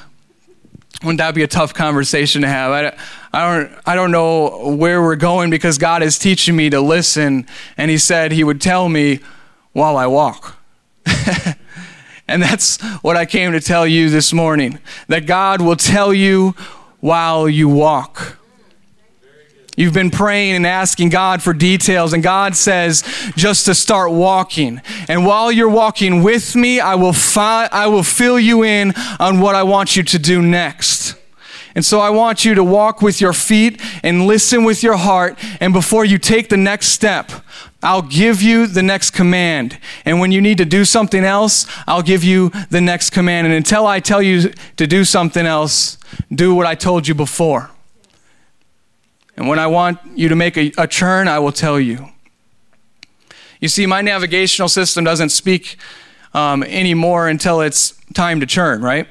Wouldn't 1.02 1.18
that 1.18 1.34
be 1.34 1.42
a 1.42 1.48
tough 1.48 1.72
conversation 1.72 2.42
to 2.42 2.48
have? 2.48 2.72
I, 2.72 2.96
I, 3.32 3.54
don't, 3.54 3.78
I 3.86 3.94
don't 3.94 4.10
know 4.10 4.74
where 4.74 5.00
we're 5.02 5.16
going 5.16 5.48
because 5.48 5.78
God 5.78 6.02
is 6.02 6.18
teaching 6.18 6.54
me 6.54 6.68
to 6.70 6.80
listen. 6.80 7.46
And 7.78 7.90
He 7.90 7.96
said 7.96 8.32
He 8.32 8.44
would 8.44 8.60
tell 8.60 8.88
me 8.88 9.20
while 9.72 9.96
I 9.96 10.06
walk. 10.06 10.58
and 12.28 12.42
that's 12.42 12.82
what 13.02 13.16
I 13.16 13.24
came 13.24 13.52
to 13.52 13.60
tell 13.60 13.86
you 13.86 14.10
this 14.10 14.32
morning 14.34 14.78
that 15.08 15.24
God 15.26 15.62
will 15.62 15.76
tell 15.76 16.12
you 16.12 16.54
while 17.00 17.48
you 17.48 17.68
walk. 17.68 18.36
You've 19.80 19.94
been 19.94 20.10
praying 20.10 20.56
and 20.56 20.66
asking 20.66 21.08
God 21.08 21.42
for 21.42 21.54
details, 21.54 22.12
and 22.12 22.22
God 22.22 22.54
says 22.54 23.02
just 23.34 23.64
to 23.64 23.74
start 23.74 24.12
walking. 24.12 24.82
And 25.08 25.24
while 25.24 25.50
you're 25.50 25.70
walking 25.70 26.22
with 26.22 26.54
me, 26.54 26.80
I 26.80 26.96
will, 26.96 27.14
fi- 27.14 27.70
I 27.72 27.86
will 27.86 28.02
fill 28.02 28.38
you 28.38 28.62
in 28.62 28.92
on 29.18 29.40
what 29.40 29.54
I 29.54 29.62
want 29.62 29.96
you 29.96 30.02
to 30.02 30.18
do 30.18 30.42
next. 30.42 31.14
And 31.74 31.82
so 31.82 31.98
I 31.98 32.10
want 32.10 32.44
you 32.44 32.54
to 32.56 32.62
walk 32.62 33.00
with 33.00 33.22
your 33.22 33.32
feet 33.32 33.80
and 34.02 34.26
listen 34.26 34.64
with 34.64 34.82
your 34.82 34.98
heart. 34.98 35.38
And 35.60 35.72
before 35.72 36.04
you 36.04 36.18
take 36.18 36.50
the 36.50 36.58
next 36.58 36.88
step, 36.88 37.30
I'll 37.82 38.02
give 38.02 38.42
you 38.42 38.66
the 38.66 38.82
next 38.82 39.12
command. 39.12 39.78
And 40.04 40.20
when 40.20 40.30
you 40.30 40.42
need 40.42 40.58
to 40.58 40.66
do 40.66 40.84
something 40.84 41.24
else, 41.24 41.66
I'll 41.86 42.02
give 42.02 42.22
you 42.22 42.50
the 42.68 42.82
next 42.82 43.10
command. 43.10 43.46
And 43.46 43.56
until 43.56 43.86
I 43.86 44.00
tell 44.00 44.20
you 44.20 44.52
to 44.76 44.86
do 44.86 45.06
something 45.06 45.46
else, 45.46 45.96
do 46.30 46.54
what 46.54 46.66
I 46.66 46.74
told 46.74 47.08
you 47.08 47.14
before. 47.14 47.70
And 49.40 49.48
when 49.48 49.59
I 49.59 49.68
want 49.68 49.98
you 50.14 50.29
to 50.29 50.37
make 50.37 50.59
a, 50.59 50.70
a 50.76 50.87
turn, 50.87 51.26
I 51.26 51.38
will 51.38 51.50
tell 51.50 51.81
you. 51.81 52.11
You 53.59 53.68
see, 53.68 53.87
my 53.87 54.03
navigational 54.03 54.68
system 54.68 55.03
doesn't 55.03 55.31
speak 55.31 55.79
um, 56.35 56.62
anymore 56.62 57.26
until 57.26 57.62
it's 57.62 57.94
time 58.12 58.40
to 58.40 58.46
turn, 58.46 58.83
right? 58.83 59.09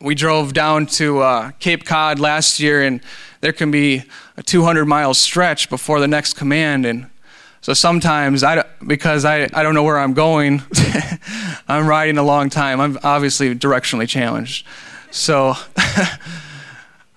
We 0.00 0.16
drove 0.16 0.54
down 0.54 0.86
to 0.86 1.20
uh, 1.20 1.50
Cape 1.60 1.84
Cod 1.84 2.18
last 2.18 2.58
year, 2.58 2.82
and 2.82 3.00
there 3.42 3.52
can 3.52 3.70
be 3.70 4.02
a 4.36 4.42
200 4.42 4.86
mile 4.86 5.14
stretch 5.14 5.70
before 5.70 6.00
the 6.00 6.08
next 6.08 6.32
command. 6.32 6.84
And 6.84 7.08
so 7.60 7.74
sometimes, 7.74 8.42
I, 8.42 8.64
because 8.84 9.24
I, 9.24 9.44
I 9.52 9.62
don't 9.62 9.74
know 9.74 9.84
where 9.84 10.00
I'm 10.00 10.14
going, 10.14 10.64
I'm 11.68 11.86
riding 11.86 12.18
a 12.18 12.24
long 12.24 12.50
time. 12.50 12.80
I'm 12.80 12.98
obviously 13.04 13.54
directionally 13.54 14.08
challenged. 14.08 14.66
So, 15.12 15.54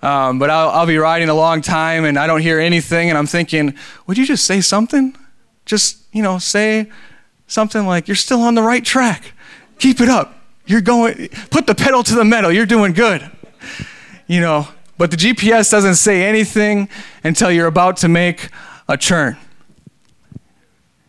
um, 0.02 0.38
but 0.38 0.50
I'll, 0.50 0.70
I'll 0.70 0.86
be 0.86 0.96
riding 0.96 1.28
a 1.28 1.34
long 1.34 1.60
time 1.60 2.04
and 2.04 2.18
I 2.18 2.26
don't 2.26 2.40
hear 2.40 2.58
anything, 2.58 3.08
and 3.08 3.18
I'm 3.18 3.26
thinking, 3.26 3.74
would 4.06 4.16
you 4.16 4.26
just 4.26 4.44
say 4.44 4.60
something? 4.60 5.16
Just, 5.66 5.98
you 6.12 6.22
know, 6.22 6.38
say 6.38 6.90
something 7.46 7.86
like, 7.86 8.08
you're 8.08 8.14
still 8.14 8.42
on 8.42 8.54
the 8.54 8.62
right 8.62 8.84
track. 8.84 9.32
Keep 9.78 10.00
it 10.00 10.08
up. 10.08 10.36
You're 10.66 10.80
going, 10.80 11.28
put 11.50 11.66
the 11.66 11.74
pedal 11.74 12.02
to 12.04 12.14
the 12.14 12.24
metal. 12.24 12.52
You're 12.52 12.66
doing 12.66 12.92
good. 12.92 13.28
You 14.26 14.40
know, 14.40 14.68
but 14.96 15.10
the 15.10 15.16
GPS 15.16 15.70
doesn't 15.70 15.96
say 15.96 16.24
anything 16.24 16.88
until 17.24 17.50
you're 17.50 17.66
about 17.66 17.96
to 17.98 18.08
make 18.08 18.50
a 18.88 18.96
turn. 18.96 19.36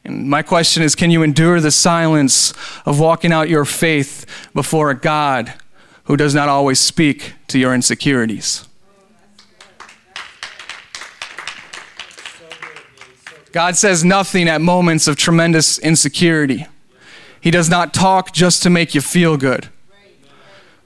And 0.03 0.29
my 0.29 0.41
question 0.41 0.81
is 0.83 0.95
can 0.95 1.11
you 1.11 1.21
endure 1.23 1.59
the 1.59 1.71
silence 1.71 2.53
of 2.85 2.99
walking 2.99 3.31
out 3.31 3.49
your 3.49 3.65
faith 3.65 4.25
before 4.53 4.89
a 4.89 4.95
God 4.95 5.53
who 6.05 6.17
does 6.17 6.33
not 6.33 6.49
always 6.49 6.79
speak 6.79 7.35
to 7.47 7.59
your 7.59 7.75
insecurities? 7.75 8.67
God 13.51 13.75
says 13.75 14.03
nothing 14.03 14.47
at 14.47 14.61
moments 14.61 15.07
of 15.07 15.17
tremendous 15.17 15.77
insecurity. 15.79 16.67
He 17.39 17.51
does 17.51 17.69
not 17.69 17.93
talk 17.93 18.31
just 18.31 18.63
to 18.63 18.69
make 18.69 18.95
you 18.95 19.01
feel 19.01 19.35
good 19.37 19.69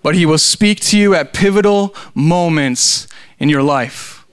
but 0.06 0.14
He 0.14 0.28
will 0.28 0.38
speak 0.38 0.82
to 0.82 1.00
you 1.00 1.16
at 1.16 1.34
pivotal 1.34 1.96
moments 2.14 3.08
in 3.40 3.50
your 3.50 3.64
life. 3.64 4.24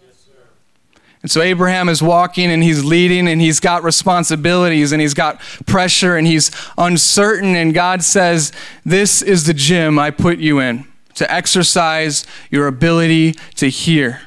And 1.23 1.31
so 1.31 1.40
Abraham 1.40 1.88
is 1.88 2.03
walking 2.03 2.51
and 2.51 2.62
he's 2.62 2.85
leading 2.85 3.27
and 3.27 3.40
he's 3.40 3.59
got 3.59 3.83
responsibilities 3.83 4.92
and 4.92 5.01
he's 5.01 5.14
got 5.14 5.40
pressure 5.64 6.14
and 6.18 6.27
he's 6.27 6.51
uncertain. 6.77 7.57
And 7.57 7.73
God 7.73 8.03
says, 8.03 8.53
This 8.85 9.23
is 9.23 9.47
the 9.47 9.55
gym 9.55 9.99
I 9.99 10.11
put 10.11 10.37
you 10.40 10.59
in 10.59 10.87
to 11.14 11.33
exercise 11.33 12.27
your 12.51 12.66
ability 12.66 13.33
to 13.55 13.71
hear 13.71 14.21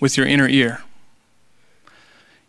with 0.00 0.18
your 0.18 0.26
inner 0.26 0.48
ear. 0.48 0.82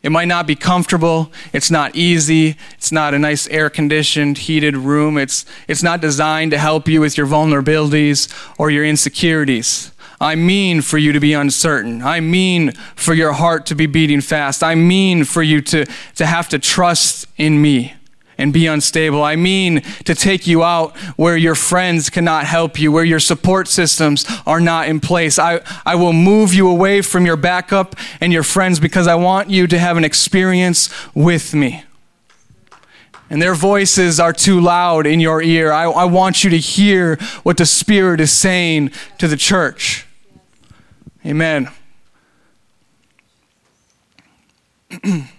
It 0.02 0.12
might 0.12 0.30
not 0.30 0.48
be 0.48 0.56
comfortable. 0.56 1.32
It's 1.52 1.70
not 1.70 1.96
easy. 1.96 2.56
It's 2.76 2.92
not 2.92 3.14
a 3.14 3.20
nice 3.20 3.48
air 3.50 3.70
conditioned, 3.70 4.38
heated 4.38 4.78
room. 4.78 5.18
It's, 5.18 5.46
it's 5.68 5.84
not 5.84 6.00
designed 6.00 6.52
to 6.52 6.58
help 6.58 6.88
you 6.88 7.02
with 7.02 7.18
your 7.18 7.28
vulnerabilities 7.28 8.32
or 8.58 8.72
your 8.72 8.86
insecurities. 8.86 9.92
I 10.22 10.36
mean 10.36 10.82
for 10.82 10.98
you 10.98 11.12
to 11.12 11.20
be 11.20 11.34
uncertain. 11.34 12.02
I 12.02 12.22
mean 12.22 12.72
for 12.96 13.14
your 13.14 13.34
heart 13.34 13.66
to 13.68 13.76
be 13.76 13.88
beating 13.88 14.22
fast. 14.22 14.64
I 14.64 14.76
mean 14.76 15.26
for 15.26 15.44
you 15.44 15.62
to, 15.62 15.86
to 16.16 16.26
have 16.26 16.48
to 16.50 16.60
trust 16.60 17.26
in 17.38 17.62
me 17.62 17.94
and 18.40 18.54
be 18.54 18.66
unstable. 18.66 19.22
I 19.22 19.36
mean 19.36 19.82
to 20.06 20.16
take 20.16 20.48
you 20.48 20.64
out 20.64 20.98
where 21.18 21.38
your 21.38 21.56
friends 21.56 22.10
cannot 22.10 22.46
help 22.46 22.80
you, 22.80 22.92
where 22.92 23.04
your 23.04 23.20
support 23.20 23.68
systems 23.68 24.26
are 24.48 24.62
not 24.62 24.88
in 24.88 25.02
place. 25.02 25.38
I, 25.38 25.60
I 25.86 25.96
will 25.96 26.14
move 26.14 26.54
you 26.54 26.70
away 26.70 27.02
from 27.02 27.26
your 27.26 27.36
backup 27.36 27.96
and 28.22 28.32
your 28.32 28.44
friends 28.44 28.80
because 28.80 29.08
I 29.08 29.16
want 29.16 29.50
you 29.50 29.68
to 29.68 29.78
have 29.78 29.98
an 29.98 30.06
experience 30.06 30.90
with 31.14 31.54
me. 31.54 31.84
And 33.30 33.42
their 33.42 33.54
voices 33.54 34.20
are 34.20 34.34
too 34.34 34.60
loud 34.60 35.06
in 35.06 35.20
your 35.20 35.42
ear. 35.42 35.72
I, 35.72 35.84
I 35.84 36.06
want 36.06 36.44
you 36.44 36.50
to 36.50 36.58
hear 36.58 37.18
what 37.44 37.58
the 37.58 37.66
Spirit 37.66 38.22
is 38.22 38.32
saying 38.32 38.92
to 39.20 39.28
the 39.28 39.38
church. 39.38 40.08
Amen. 41.26 41.70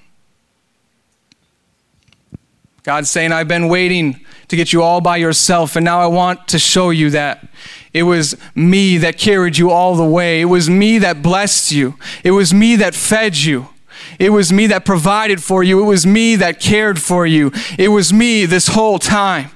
God's 2.82 3.10
saying, 3.10 3.30
I've 3.30 3.48
been 3.48 3.68
waiting 3.68 4.24
to 4.48 4.56
get 4.56 4.72
you 4.72 4.82
all 4.82 5.00
by 5.00 5.18
yourself, 5.18 5.76
and 5.76 5.84
now 5.84 6.00
I 6.00 6.06
want 6.06 6.48
to 6.48 6.58
show 6.58 6.90
you 6.90 7.10
that. 7.10 7.46
It 7.92 8.04
was 8.04 8.36
me 8.54 8.96
that 8.98 9.18
carried 9.18 9.58
you 9.58 9.70
all 9.70 9.96
the 9.96 10.04
way. 10.04 10.40
It 10.40 10.46
was 10.46 10.70
me 10.70 10.98
that 10.98 11.22
blessed 11.22 11.72
you. 11.72 11.96
It 12.24 12.30
was 12.30 12.54
me 12.54 12.76
that 12.76 12.94
fed 12.94 13.36
you. 13.36 13.68
It 14.18 14.30
was 14.30 14.50
me 14.50 14.66
that 14.68 14.84
provided 14.86 15.42
for 15.42 15.62
you. 15.62 15.82
It 15.82 15.86
was 15.86 16.06
me 16.06 16.36
that 16.36 16.58
cared 16.58 17.00
for 17.00 17.26
you. 17.26 17.52
It 17.78 17.88
was 17.88 18.12
me 18.12 18.46
this 18.46 18.68
whole 18.68 18.98
time. 18.98 19.50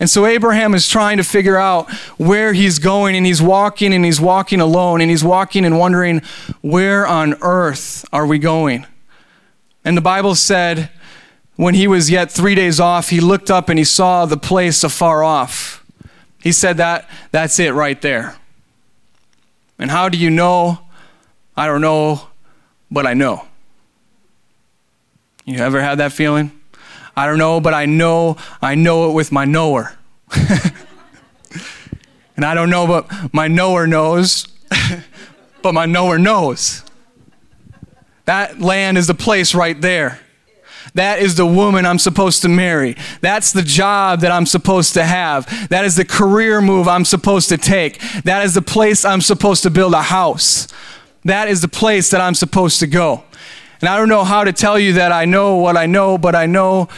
And 0.00 0.08
so 0.08 0.24
Abraham 0.24 0.74
is 0.74 0.88
trying 0.88 1.18
to 1.18 1.24
figure 1.24 1.58
out 1.58 1.92
where 2.16 2.54
he's 2.54 2.78
going, 2.78 3.14
and 3.14 3.26
he's 3.26 3.42
walking 3.42 3.92
and 3.92 4.06
he's 4.06 4.20
walking 4.20 4.60
alone, 4.60 5.02
and 5.02 5.10
he's 5.10 5.22
walking 5.22 5.66
and 5.66 5.78
wondering, 5.78 6.22
where 6.62 7.06
on 7.06 7.34
earth 7.42 8.06
are 8.10 8.26
we 8.26 8.38
going? 8.38 8.86
And 9.84 9.96
the 9.96 10.02
Bible 10.02 10.34
said, 10.34 10.90
when 11.62 11.74
he 11.74 11.86
was 11.86 12.10
yet 12.10 12.28
three 12.28 12.56
days 12.56 12.80
off, 12.80 13.10
he 13.10 13.20
looked 13.20 13.48
up 13.48 13.68
and 13.68 13.78
he 13.78 13.84
saw 13.84 14.26
the 14.26 14.36
place 14.36 14.82
afar 14.82 15.22
off. 15.22 15.84
He 16.40 16.50
said, 16.50 16.78
that, 16.78 17.08
That's 17.30 17.60
it 17.60 17.72
right 17.72 18.00
there. 18.02 18.36
And 19.78 19.88
how 19.88 20.08
do 20.08 20.18
you 20.18 20.28
know? 20.28 20.80
I 21.56 21.66
don't 21.66 21.80
know, 21.80 22.28
but 22.90 23.06
I 23.06 23.14
know. 23.14 23.46
You 25.44 25.58
ever 25.58 25.80
had 25.80 25.98
that 25.98 26.12
feeling? 26.12 26.50
I 27.16 27.26
don't 27.26 27.38
know, 27.38 27.60
but 27.60 27.74
I 27.74 27.86
know, 27.86 28.38
I 28.60 28.74
know 28.74 29.10
it 29.10 29.12
with 29.12 29.30
my 29.30 29.44
knower. 29.44 29.96
and 32.36 32.44
I 32.44 32.54
don't 32.54 32.70
know, 32.70 32.88
but 32.88 33.32
my 33.32 33.46
knower 33.46 33.86
knows, 33.86 34.48
but 35.62 35.74
my 35.74 35.86
knower 35.86 36.18
knows. 36.18 36.82
That 38.24 38.60
land 38.60 38.98
is 38.98 39.06
the 39.06 39.14
place 39.14 39.54
right 39.54 39.80
there. 39.80 40.18
That 40.94 41.20
is 41.20 41.36
the 41.36 41.46
woman 41.46 41.86
I'm 41.86 41.98
supposed 41.98 42.42
to 42.42 42.48
marry. 42.48 42.96
That's 43.20 43.52
the 43.52 43.62
job 43.62 44.20
that 44.20 44.30
I'm 44.30 44.46
supposed 44.46 44.94
to 44.94 45.04
have. 45.04 45.68
That 45.70 45.84
is 45.84 45.96
the 45.96 46.04
career 46.04 46.60
move 46.60 46.86
I'm 46.86 47.04
supposed 47.04 47.48
to 47.48 47.56
take. 47.56 47.98
That 48.24 48.44
is 48.44 48.54
the 48.54 48.62
place 48.62 49.04
I'm 49.04 49.22
supposed 49.22 49.62
to 49.62 49.70
build 49.70 49.94
a 49.94 50.02
house. 50.02 50.68
That 51.24 51.48
is 51.48 51.62
the 51.62 51.68
place 51.68 52.10
that 52.10 52.20
I'm 52.20 52.34
supposed 52.34 52.80
to 52.80 52.86
go. 52.86 53.24
And 53.80 53.88
I 53.88 53.96
don't 53.96 54.08
know 54.08 54.24
how 54.24 54.44
to 54.44 54.52
tell 54.52 54.78
you 54.78 54.94
that 54.94 55.12
I 55.12 55.24
know 55.24 55.56
what 55.56 55.76
I 55.76 55.86
know, 55.86 56.18
but 56.18 56.34
I 56.34 56.46
know 56.46 56.88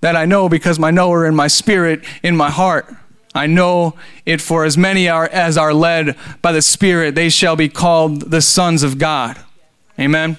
that 0.00 0.16
I 0.16 0.24
know 0.24 0.48
because 0.48 0.78
my 0.78 0.90
knower 0.90 1.26
in 1.26 1.34
my 1.34 1.46
spirit, 1.46 2.04
in 2.22 2.36
my 2.36 2.50
heart. 2.50 2.94
I 3.34 3.46
know 3.46 3.94
it 4.26 4.40
for 4.40 4.64
as 4.64 4.76
many 4.76 5.08
are, 5.08 5.26
as 5.28 5.56
are 5.56 5.72
led 5.72 6.16
by 6.42 6.50
the 6.50 6.62
Spirit, 6.62 7.14
they 7.14 7.28
shall 7.28 7.54
be 7.54 7.68
called 7.68 8.22
the 8.30 8.40
sons 8.40 8.82
of 8.82 8.98
God. 8.98 9.38
Amen. 10.00 10.36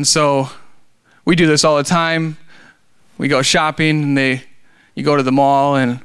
And 0.00 0.08
so 0.08 0.48
we 1.26 1.36
do 1.36 1.46
this 1.46 1.62
all 1.62 1.76
the 1.76 1.84
time. 1.84 2.38
We 3.18 3.28
go 3.28 3.42
shopping 3.42 4.02
and 4.02 4.16
they 4.16 4.44
you 4.94 5.04
go 5.04 5.14
to 5.14 5.22
the 5.22 5.30
mall 5.30 5.76
and 5.76 6.00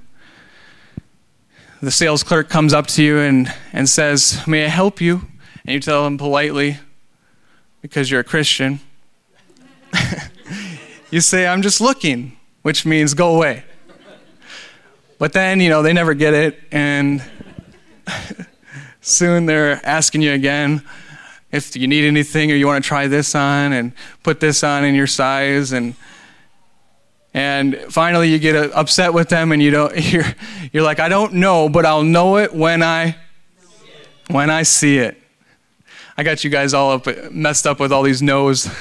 the 1.82 1.92
sales 1.92 2.22
clerk 2.22 2.50
comes 2.50 2.74
up 2.74 2.88
to 2.88 3.02
you 3.02 3.20
and, 3.20 3.54
and 3.72 3.88
says, 3.88 4.46
May 4.46 4.66
I 4.66 4.68
help 4.68 5.00
you? 5.00 5.22
And 5.64 5.76
you 5.76 5.80
tell 5.80 6.04
them 6.04 6.18
politely, 6.18 6.78
because 7.82 8.12
you're 8.12 8.20
a 8.20 8.26
Christian, 8.26 8.82
you 11.10 11.22
say, 11.22 11.48
I'm 11.48 11.62
just 11.62 11.80
looking, 11.80 12.38
which 12.64 12.86
means 12.86 13.14
go 13.14 13.34
away. 13.34 13.64
But 15.20 15.32
then, 15.32 15.62
you 15.62 15.70
know, 15.70 15.82
they 15.82 15.94
never 15.94 16.14
get 16.14 16.34
it, 16.34 16.60
and 16.70 17.24
soon 19.00 19.46
they're 19.46 19.80
asking 19.86 20.22
you 20.22 20.34
again, 20.34 20.84
if 21.52 21.76
you 21.76 21.88
need 21.88 22.06
anything 22.06 22.52
or 22.52 22.56
you 22.56 22.68
want 22.68 22.84
to 22.84 22.88
try 22.88 23.08
this 23.08 23.36
on 23.36 23.74
and 23.74 23.94
put 24.24 24.40
this 24.40 24.64
on 24.64 24.84
in 24.84 24.96
your 24.96 25.08
size 25.08 25.72
and 25.72 25.96
and 27.34 27.78
finally 27.90 28.30
you 28.30 28.40
get 28.40 28.56
uh, 28.56 28.70
upset 28.74 29.14
with 29.14 29.30
them 29.30 29.52
and 29.52 29.62
you 29.62 29.72
don't 29.72 29.96
you're, 30.12 30.26
you're 30.72 30.84
like 30.84 31.00
i 31.00 31.10
don't 31.10 31.34
know 31.34 31.70
but 31.70 31.86
i'll 31.86 32.04
know 32.04 32.38
it 32.38 32.54
when 32.54 32.82
i 32.84 33.16
When 34.30 34.50
I 34.50 34.64
see 34.64 34.98
it. 34.98 35.22
I 36.18 36.24
got 36.24 36.44
you 36.44 36.50
guys 36.50 36.74
all 36.74 36.94
up 36.94 37.08
messed 37.32 37.68
up 37.68 37.80
with 37.80 37.92
all 37.92 38.02
these 38.02 38.22
no's. 38.22 38.66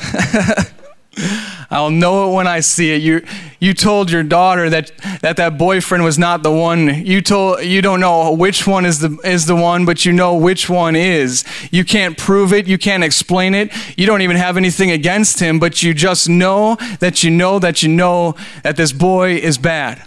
I'll 1.75 1.91
know 1.91 2.31
it 2.31 2.35
when 2.35 2.47
I 2.47 2.61
see 2.61 2.93
it. 2.93 3.03
You, 3.03 3.27
you 3.59 3.75
told 3.75 4.09
your 4.09 4.23
daughter 4.23 4.71
that, 4.71 4.93
that 5.23 5.37
that 5.39 5.59
boyfriend 5.59 6.05
was 6.05 6.17
not 6.17 6.45
the 6.45 6.53
one. 6.53 7.05
You 7.05 7.21
told 7.21 7.65
you 7.65 7.83
don't 7.83 7.99
know 7.99 8.33
which 8.33 8.65
one 8.65 8.87
is 8.87 9.01
the 9.01 9.19
is 9.25 9.47
the 9.47 9.57
one, 9.57 9.85
but 9.85 10.05
you 10.05 10.13
know 10.13 10.37
which 10.37 10.71
one 10.71 10.95
is. 10.95 11.45
You 11.73 11.85
can't 11.85 12.17
prove 12.17 12.53
it. 12.53 12.69
You 12.69 12.79
can't 12.79 13.03
explain 13.03 13.55
it. 13.55 13.73
You 13.99 14.07
don't 14.07 14.23
even 14.23 14.37
have 14.37 14.57
anything 14.57 14.93
against 14.93 15.41
him, 15.41 15.59
but 15.59 15.83
you 15.83 15.95
just 15.95 16.29
know 16.29 16.77
that 17.01 17.25
you 17.25 17.31
know 17.31 17.59
that 17.59 17.83
you 17.83 17.89
know 17.89 18.37
that 18.63 18.77
this 18.77 18.93
boy 18.93 19.35
is 19.35 19.59
bad. 19.59 20.01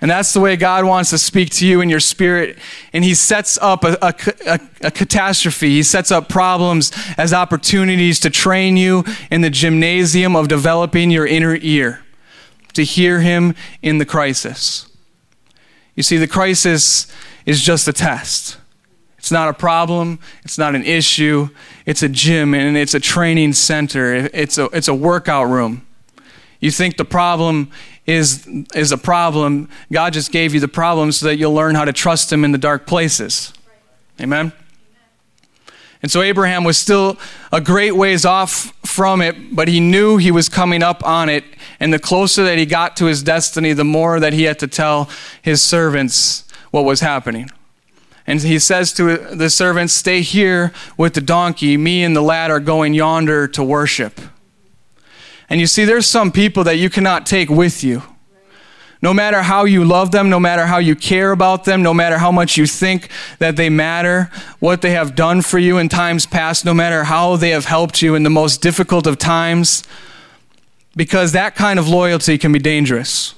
And 0.00 0.10
that's 0.10 0.32
the 0.32 0.40
way 0.40 0.56
God 0.56 0.84
wants 0.84 1.10
to 1.10 1.18
speak 1.18 1.50
to 1.50 1.66
you 1.66 1.80
in 1.80 1.88
your 1.88 2.00
spirit. 2.00 2.58
And 2.92 3.04
He 3.04 3.14
sets 3.14 3.58
up 3.62 3.84
a, 3.84 3.96
a, 4.02 4.14
a, 4.46 4.60
a, 4.82 4.90
catastrophe. 4.90 5.70
He 5.70 5.82
sets 5.82 6.10
up 6.10 6.28
problems 6.28 6.92
as 7.16 7.32
opportunities 7.32 8.20
to 8.20 8.30
train 8.30 8.76
you 8.76 9.04
in 9.30 9.40
the 9.40 9.50
gymnasium 9.50 10.36
of 10.36 10.48
developing 10.48 11.10
your 11.10 11.26
inner 11.26 11.56
ear, 11.56 12.02
to 12.74 12.84
hear 12.84 13.20
Him 13.20 13.54
in 13.82 13.98
the 13.98 14.04
crisis. 14.04 14.90
You 15.94 16.02
see, 16.02 16.16
the 16.16 16.28
crisis 16.28 17.06
is 17.46 17.62
just 17.62 17.86
a 17.86 17.92
test. 17.92 18.58
It's 19.24 19.30
not 19.30 19.48
a 19.48 19.54
problem. 19.54 20.18
It's 20.42 20.58
not 20.58 20.74
an 20.74 20.84
issue. 20.84 21.48
It's 21.86 22.02
a 22.02 22.10
gym 22.10 22.52
and 22.52 22.76
it's 22.76 22.92
a 22.92 23.00
training 23.00 23.54
center. 23.54 24.12
It's 24.14 24.58
a, 24.58 24.64
it's 24.66 24.88
a 24.88 24.94
workout 24.94 25.48
room. 25.48 25.86
You 26.60 26.70
think 26.70 26.98
the 26.98 27.06
problem 27.06 27.70
is, 28.06 28.46
is 28.74 28.92
a 28.92 28.98
problem. 28.98 29.68
God 29.92 30.12
just 30.12 30.30
gave 30.30 30.54
you 30.54 30.60
the 30.60 30.68
problem 30.68 31.12
so 31.12 31.26
that 31.26 31.36
you'll 31.36 31.54
learn 31.54 31.74
how 31.74 31.84
to 31.84 31.92
trust 31.92 32.32
Him 32.32 32.44
in 32.44 32.52
the 32.52 32.58
dark 32.58 32.86
places. 32.86 33.52
Amen? 34.20 34.52
And 36.04 36.10
so 36.10 36.20
Abraham 36.20 36.64
was 36.64 36.76
still 36.76 37.16
a 37.50 37.62
great 37.62 37.96
ways 37.96 38.26
off 38.26 38.74
from 38.84 39.22
it, 39.22 39.56
but 39.56 39.68
he 39.68 39.80
knew 39.80 40.18
he 40.18 40.30
was 40.30 40.50
coming 40.50 40.82
up 40.82 41.02
on 41.02 41.30
it. 41.30 41.44
And 41.80 41.94
the 41.94 41.98
closer 41.98 42.44
that 42.44 42.58
he 42.58 42.66
got 42.66 42.94
to 42.98 43.06
his 43.06 43.22
destiny, 43.22 43.72
the 43.72 43.84
more 43.84 44.20
that 44.20 44.34
he 44.34 44.42
had 44.42 44.58
to 44.58 44.66
tell 44.66 45.08
his 45.40 45.62
servants 45.62 46.44
what 46.70 46.84
was 46.84 47.00
happening. 47.00 47.48
And 48.26 48.40
he 48.42 48.58
says 48.58 48.92
to 48.94 49.16
the 49.16 49.48
servants, 49.48 49.94
Stay 49.94 50.20
here 50.20 50.74
with 50.98 51.14
the 51.14 51.22
donkey. 51.22 51.78
Me 51.78 52.04
and 52.04 52.14
the 52.14 52.20
lad 52.20 52.50
are 52.50 52.60
going 52.60 52.92
yonder 52.92 53.48
to 53.48 53.64
worship. 53.64 54.20
And 55.48 55.60
you 55.60 55.66
see, 55.66 55.84
there's 55.84 56.06
some 56.06 56.32
people 56.32 56.64
that 56.64 56.76
you 56.76 56.90
cannot 56.90 57.26
take 57.26 57.48
with 57.48 57.84
you. 57.84 58.02
No 59.02 59.12
matter 59.12 59.42
how 59.42 59.66
you 59.66 59.84
love 59.84 60.12
them, 60.12 60.30
no 60.30 60.40
matter 60.40 60.64
how 60.64 60.78
you 60.78 60.96
care 60.96 61.32
about 61.32 61.64
them, 61.64 61.82
no 61.82 61.92
matter 61.92 62.16
how 62.16 62.32
much 62.32 62.56
you 62.56 62.66
think 62.66 63.10
that 63.38 63.56
they 63.56 63.68
matter, 63.68 64.30
what 64.60 64.80
they 64.80 64.92
have 64.92 65.14
done 65.14 65.42
for 65.42 65.58
you 65.58 65.76
in 65.76 65.90
times 65.90 66.24
past, 66.24 66.64
no 66.64 66.72
matter 66.72 67.04
how 67.04 67.36
they 67.36 67.50
have 67.50 67.66
helped 67.66 68.00
you 68.00 68.14
in 68.14 68.22
the 68.22 68.30
most 68.30 68.62
difficult 68.62 69.06
of 69.06 69.18
times, 69.18 69.82
because 70.96 71.32
that 71.32 71.54
kind 71.54 71.78
of 71.78 71.86
loyalty 71.86 72.38
can 72.38 72.50
be 72.50 72.58
dangerous. 72.58 73.34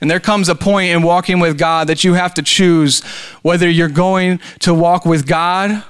And 0.00 0.10
there 0.10 0.20
comes 0.20 0.48
a 0.48 0.54
point 0.56 0.90
in 0.90 1.02
walking 1.02 1.38
with 1.38 1.56
God 1.56 1.86
that 1.86 2.02
you 2.02 2.14
have 2.14 2.34
to 2.34 2.42
choose 2.42 3.02
whether 3.42 3.70
you're 3.70 3.88
going 3.88 4.40
to 4.58 4.74
walk 4.74 5.06
with 5.06 5.26
God 5.28 5.84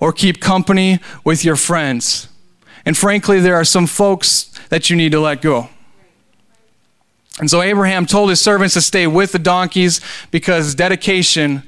or 0.00 0.12
keep 0.12 0.40
company 0.40 0.98
with 1.24 1.44
your 1.44 1.56
friends. 1.56 2.28
And 2.84 2.96
frankly, 2.96 3.40
there 3.40 3.56
are 3.56 3.64
some 3.64 3.86
folks 3.86 4.50
that 4.68 4.90
you 4.90 4.96
need 4.96 5.12
to 5.12 5.20
let 5.20 5.42
go. 5.42 5.68
And 7.38 7.50
so 7.50 7.62
Abraham 7.62 8.06
told 8.06 8.30
his 8.30 8.40
servants 8.40 8.74
to 8.74 8.80
stay 8.80 9.06
with 9.06 9.32
the 9.32 9.38
donkeys 9.38 10.00
because 10.30 10.74
dedication 10.74 11.62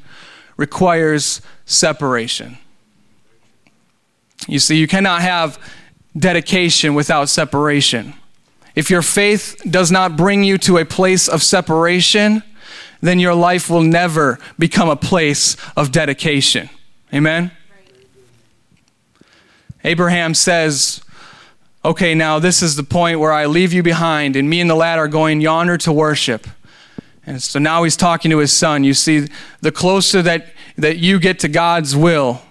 requires 0.57 1.41
separation. 1.65 2.59
You 4.47 4.59
see, 4.59 4.77
you 4.77 4.87
cannot 4.87 5.23
have 5.23 5.59
dedication 6.17 6.95
without 6.95 7.29
separation. 7.29 8.15
If 8.75 8.91
your 8.91 9.03
faith 9.03 9.61
does 9.69 9.91
not 9.91 10.17
bring 10.17 10.45
you 10.45 10.59
to 10.59 10.79
a 10.79 10.85
place 10.85 11.29
of 11.29 11.43
separation, 11.43 12.43
then 13.01 13.19
your 13.19 13.35
life 13.35 13.69
will 13.71 13.83
never 13.83 14.39
become 14.59 14.89
a 14.89 14.97
place 14.97 15.57
of 15.77 15.93
dedication. 15.93 16.71
Amen? 17.13 17.51
Abraham 19.85 20.35
says, 20.35 21.03
Okay, 21.85 22.15
now 22.15 22.39
this 22.39 22.63
is 22.63 22.77
the 22.77 22.85
point 22.85 23.19
where 23.19 23.33
I 23.33 23.47
leave 23.47 23.73
you 23.73 23.83
behind, 23.83 24.37
and 24.37 24.49
me 24.49 24.61
and 24.61 24.71
the 24.71 24.77
lad 24.77 25.01
are 25.01 25.09
going 25.09 25.41
yonder 25.41 25.77
to 25.79 25.93
worship. 25.93 26.47
And 27.27 27.43
so 27.43 27.59
now 27.59 27.83
he's 27.83 27.97
talking 27.97 28.31
to 28.31 28.39
his 28.39 28.53
son. 28.53 28.85
You 28.85 28.95
see, 28.95 29.27
the 29.61 29.73
closer 29.73 30.23
that, 30.23 30.47
that 30.77 30.99
you 30.99 31.19
get 31.19 31.41
to 31.41 31.49
God's 31.49 31.97
will, 31.97 32.43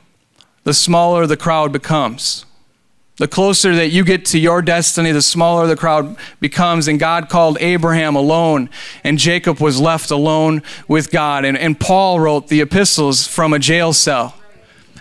the 0.64 0.74
smaller 0.74 1.26
the 1.28 1.38
crowd 1.38 1.72
becomes. 1.72 2.46
The 3.18 3.28
closer 3.28 3.76
that 3.76 3.90
you 3.90 4.04
get 4.04 4.26
to 4.28 4.40
your 4.40 4.62
destiny, 4.62 5.12
the 5.12 5.22
smaller 5.22 5.68
the 5.68 5.76
crowd 5.76 6.18
becomes. 6.40 6.88
And 6.88 7.00
God 7.00 7.30
called 7.30 7.58
Abraham 7.62 8.16
alone, 8.16 8.70
and 9.04 9.18
Jacob 9.18 9.60
was 9.60 9.80
left 9.80 10.12
alone 10.12 10.62
with 10.88 11.12
God. 11.12 11.46
And, 11.46 11.58
and 11.58 11.80
Paul 11.80 12.20
wrote 12.20 12.48
the 12.48 12.62
epistles 12.62 13.28
from 13.28 13.54
a 13.54 13.60
jail 13.60 13.94
cell. 13.94 14.36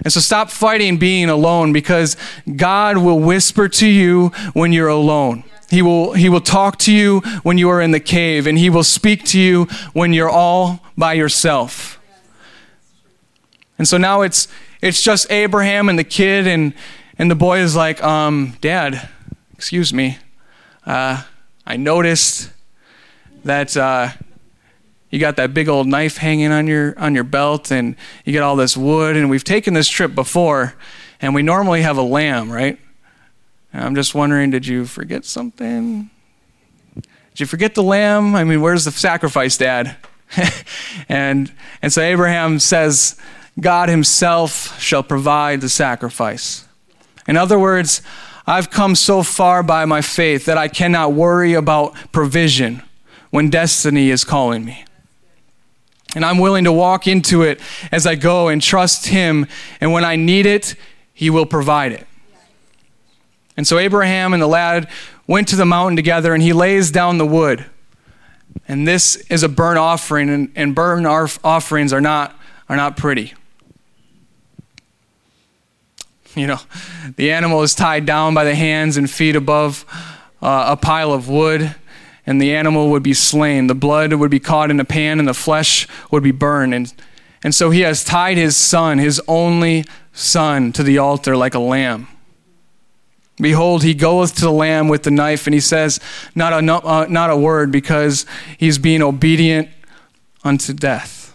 And 0.03 0.13
so 0.13 0.21
stop 0.21 0.51
fighting 0.51 0.99
being 0.99 1.29
alone 1.29 1.73
because 1.73 2.17
God 2.57 2.99
will 2.99 3.19
whisper 3.19 3.69
to 3.69 3.87
you 3.87 4.29
when 4.53 4.73
you're 4.73 4.89
alone. 4.89 5.45
He 5.71 5.83
will, 5.83 6.15
he 6.15 6.29
will 6.29 6.41
talk 6.41 6.79
to 6.79 6.93
you 6.93 7.21
when 7.43 7.57
you 7.57 7.71
are 7.71 7.81
in 7.81 7.93
the 7.93 8.01
cave, 8.01 8.47
and 8.49 8.59
He 8.59 8.69
will 8.69 8.85
speak 8.85 9.25
to 9.27 9.39
you 9.39 9.67
when 9.93 10.13
you're 10.13 10.29
all 10.29 10.81
by 10.99 11.13
yourself. 11.13 12.01
And 13.79 13.87
so 13.87 13.97
now 13.97 14.23
it's, 14.23 14.49
it's 14.83 15.01
just 15.01 15.31
Abraham 15.31 15.89
and 15.89 15.99
the 15.99 16.05
kid, 16.05 16.47
and, 16.47 16.75
and 17.19 17.31
the 17.31 17.37
boy 17.37 17.61
is 17.61 17.77
like, 17.77 18.03
um, 18.03 18.57
Dad, 18.61 19.09
excuse 19.55 19.95
me. 19.95 20.19
Uh, 20.85 21.23
I 21.65 21.77
noticed 21.77 22.51
that 23.45 23.77
uh, 23.77 24.09
you 25.11 25.19
got 25.19 25.37
that 25.37 25.53
big 25.53 25.69
old 25.69 25.89
knife 25.89 26.17
hanging 26.17 26.53
on 26.53 26.67
your 26.67 26.99
on 26.99 27.15
your 27.15 27.25
belt 27.25 27.71
and 27.71 27.97
you 28.25 28.33
get 28.33 28.43
all 28.43 28.57
this 28.57 28.77
wood 28.77 29.17
and 29.17 29.29
we've 29.29 29.45
taken 29.45 29.75
this 29.75 29.89
trip 29.89 30.15
before 30.15 30.75
and 31.21 31.35
we 31.35 31.43
normally 31.43 31.83
have 31.83 31.99
a 31.99 32.03
lamb 32.03 32.51
right? 32.51 32.79
I'm 33.75 33.95
just 33.95 34.15
wondering 34.15 34.51
did 34.51 34.67
you 34.67 34.87
forget 34.87 35.25
something? 35.25 36.11
Did 36.95 37.41
you 37.41 37.47
forget 37.47 37.75
the 37.75 37.83
lamb? 37.83 38.35
I 38.35 38.45
mean 38.45 38.61
where's 38.61 38.85
the 38.85 38.93
sacrifice 38.93 39.57
dad? 39.57 39.97
And 41.09 41.53
and 41.83 41.93
so 41.93 42.01
abraham 42.01 42.61
says 42.61 43.17
god 43.59 43.89
himself 43.89 44.81
shall 44.81 45.03
provide 45.03 45.61
the 45.61 45.69
sacrifice. 45.69 46.69
In 47.27 47.37
other 47.37 47.59
words 47.59 48.01
i've 48.47 48.71
come 48.71 48.95
so 48.95 49.25
far 49.25 49.63
by 49.65 49.85
my 49.85 50.01
faith 50.01 50.45
that 50.45 50.57
i 50.57 50.69
cannot 50.69 51.13
worry 51.13 51.55
about 51.55 51.95
provision 52.13 52.83
when 53.31 53.51
destiny 53.51 54.11
is 54.11 54.25
calling 54.25 54.65
me 54.65 54.85
and 56.15 56.25
I'm 56.25 56.39
willing 56.39 56.65
to 56.65 56.73
walk 56.73 57.07
into 57.07 57.43
it 57.43 57.61
as 57.93 58.07
I 58.07 58.15
go 58.15 58.49
and 58.49 58.61
trust 58.61 59.07
Him. 59.07 59.47
And 59.81 59.93
when 59.93 60.05
I 60.05 60.17
need 60.17 60.47
it, 60.47 60.75
He 61.13 61.31
will 61.31 61.47
provide 61.47 61.93
it. 61.93 62.07
And 63.57 63.67
so 63.67 63.79
Abraham 63.79 64.33
and 64.33 64.43
the 64.43 64.47
lad 64.47 64.89
went 65.27 65.49
to 65.49 65.57
the 65.57 65.67
mountain 65.67 65.95
together, 65.95 66.35
and 66.35 66.43
he 66.43 66.53
lays 66.53 66.91
down 66.91 67.19
the 67.19 67.27
wood. 67.27 67.67
And 68.67 68.89
this 68.89 69.17
is 69.29 69.43
a 69.43 69.49
burnt 69.49 69.79
offering, 69.79 70.29
and, 70.29 70.51
and 70.57 70.75
burnt 70.75 71.07
offerings 71.07 71.93
are 71.93 72.01
not, 72.01 72.35
are 72.69 72.77
not 72.77 72.97
pretty. 72.97 73.35
You 76.37 76.47
know, 76.47 76.61
the 77.17 77.33
animal 77.33 77.63
is 77.63 77.75
tied 77.75 78.07
down 78.07 78.35
by 78.35 78.45
the 78.45 78.55
hands 78.55 78.97
and 78.97 79.11
feet 79.11 79.35
above 79.35 79.85
uh, 80.41 80.67
a 80.69 80.77
pile 80.77 81.13
of 81.13 81.29
wood 81.29 81.75
and 82.31 82.41
the 82.41 82.55
animal 82.55 82.91
would 82.91 83.03
be 83.03 83.13
slain. 83.13 83.67
The 83.67 83.75
blood 83.75 84.13
would 84.13 84.31
be 84.31 84.39
caught 84.39 84.71
in 84.71 84.79
a 84.79 84.85
pan, 84.85 85.19
and 85.19 85.27
the 85.27 85.35
flesh 85.35 85.89
would 86.13 86.23
be 86.23 86.31
burned. 86.31 86.73
And, 86.73 86.95
and 87.43 87.53
so 87.53 87.71
he 87.71 87.81
has 87.81 88.05
tied 88.05 88.37
his 88.37 88.57
son, 88.57 88.99
his 88.99 89.21
only 89.27 89.85
son, 90.13 90.71
to 90.75 90.85
the 90.85 90.97
altar 90.97 91.37
like 91.37 91.55
a 91.55 91.59
lamb. 91.59 92.07
Behold, 93.39 93.83
he 93.83 93.95
goeth 93.95 94.37
to 94.37 94.43
the 94.43 94.53
lamb 94.53 94.87
with 94.87 95.03
the 95.03 95.11
knife, 95.11 95.49
and 95.49 95.55
he 95.55 95.59
says 95.59 95.99
not 96.33 96.53
a, 96.53 96.73
uh, 96.73 97.07
not 97.11 97.31
a 97.31 97.37
word 97.37 97.73
because 97.73 98.27
he's 98.57 98.79
being 98.79 99.03
obedient 99.03 99.69
unto 100.45 100.73
death. 100.73 101.35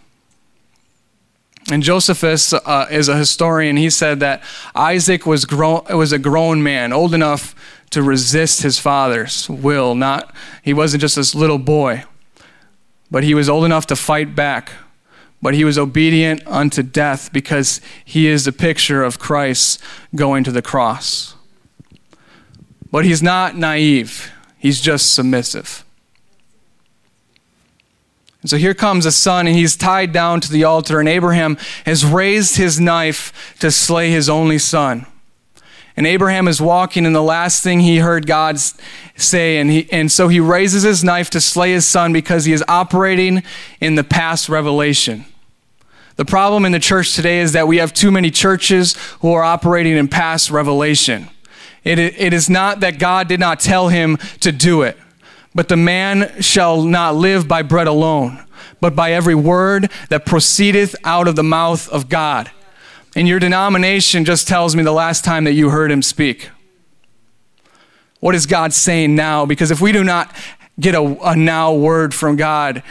And 1.69 1.83
Josephus 1.83 2.53
uh, 2.53 2.87
is 2.89 3.09
a 3.09 3.17
historian. 3.17 3.75
He 3.75 3.89
said 3.89 4.21
that 4.21 4.43
Isaac 4.73 5.25
was, 5.25 5.43
grown, 5.43 5.83
was 5.89 6.13
a 6.13 6.19
grown 6.19 6.63
man, 6.63 6.93
old 6.93 7.13
enough 7.13 7.53
to 7.91 8.01
resist 8.01 8.61
his 8.61 8.79
father's 8.79 9.49
will. 9.49 9.95
Not 9.95 10.35
he 10.61 10.73
wasn't 10.73 11.01
just 11.01 11.15
this 11.15 11.35
little 11.35 11.59
boy, 11.59 12.03
but 13.09 13.23
he 13.23 13.33
was 13.33 13.49
old 13.49 13.65
enough 13.65 13.87
to 13.87 13.95
fight 13.95 14.35
back. 14.35 14.71
But 15.41 15.53
he 15.53 15.63
was 15.63 15.77
obedient 15.77 16.41
unto 16.47 16.81
death 16.81 17.31
because 17.31 17.79
he 18.03 18.27
is 18.27 18.45
the 18.45 18.51
picture 18.51 19.03
of 19.03 19.19
Christ 19.19 19.79
going 20.15 20.43
to 20.43 20.51
the 20.51 20.61
cross. 20.61 21.35
But 22.91 23.05
he's 23.05 23.21
not 23.21 23.55
naive. 23.55 24.31
He's 24.57 24.81
just 24.81 25.13
submissive. 25.13 25.83
And 28.41 28.49
so 28.49 28.57
here 28.57 28.73
comes 28.73 29.05
a 29.05 29.11
son, 29.11 29.47
and 29.47 29.55
he's 29.55 29.75
tied 29.75 30.11
down 30.11 30.39
to 30.41 30.51
the 30.51 30.63
altar, 30.63 30.99
and 30.99 31.09
Abraham 31.09 31.57
has 31.85 32.05
raised 32.05 32.57
his 32.57 32.79
knife 32.79 33.55
to 33.59 33.71
slay 33.71 34.11
his 34.11 34.29
only 34.29 34.59
son. 34.59 35.07
And 35.97 36.05
Abraham 36.05 36.47
is 36.47 36.61
walking, 36.61 37.05
and 37.05 37.15
the 37.15 37.23
last 37.23 37.63
thing 37.63 37.79
he 37.79 37.97
heard 37.97 38.27
God 38.27 38.59
say, 39.15 39.57
and, 39.57 39.69
he, 39.69 39.87
and 39.91 40.11
so 40.11 40.27
he 40.27 40.41
raises 40.41 40.83
his 40.83 41.03
knife 41.03 41.29
to 41.29 41.39
slay 41.39 41.71
his 41.71 41.85
son 41.85 42.11
because 42.11 42.43
he 42.45 42.51
is 42.51 42.63
operating 42.67 43.43
in 43.79 43.95
the 43.95 44.03
past 44.03 44.49
revelation. 44.49 45.25
The 46.17 46.25
problem 46.25 46.65
in 46.65 46.71
the 46.71 46.79
church 46.79 47.15
today 47.15 47.39
is 47.39 47.53
that 47.53 47.67
we 47.67 47.77
have 47.77 47.93
too 47.93 48.11
many 48.11 48.29
churches 48.29 48.95
who 49.21 49.33
are 49.33 49.43
operating 49.43 49.95
in 49.95 50.07
past 50.07 50.49
revelation. 50.49 51.29
It, 51.83 51.99
it 51.99 52.33
is 52.33 52.49
not 52.49 52.79
that 52.81 52.99
God 52.99 53.27
did 53.27 53.39
not 53.39 53.59
tell 53.59 53.89
him 53.89 54.17
to 54.39 54.51
do 54.51 54.81
it. 54.81 54.97
But 55.53 55.69
the 55.69 55.77
man 55.77 56.41
shall 56.41 56.81
not 56.81 57.15
live 57.15 57.47
by 57.47 57.61
bread 57.61 57.87
alone, 57.87 58.43
but 58.81 58.95
by 58.95 59.13
every 59.13 59.35
word 59.35 59.89
that 60.09 60.25
proceedeth 60.25 60.95
out 61.05 61.29
of 61.29 61.37
the 61.37 61.43
mouth 61.43 61.87
of 61.89 62.09
God. 62.09 62.51
And 63.15 63.27
your 63.27 63.39
denomination 63.39 64.25
just 64.25 64.47
tells 64.47 64.75
me 64.75 64.83
the 64.83 64.91
last 64.91 65.23
time 65.23 65.45
that 65.45 65.53
you 65.53 65.69
heard 65.69 65.89
him 65.89 66.01
speak. 66.01 66.49
What 68.19 68.35
is 68.35 68.45
God 68.45 68.73
saying 68.73 69.15
now? 69.15 69.45
Because 69.45 69.71
if 69.71 69.79
we 69.79 69.93
do 69.93 70.03
not 70.03 70.35
get 70.79 70.95
a, 70.95 71.01
a 71.23 71.35
now 71.35 71.73
word 71.73 72.13
from 72.13 72.35
God 72.35 72.83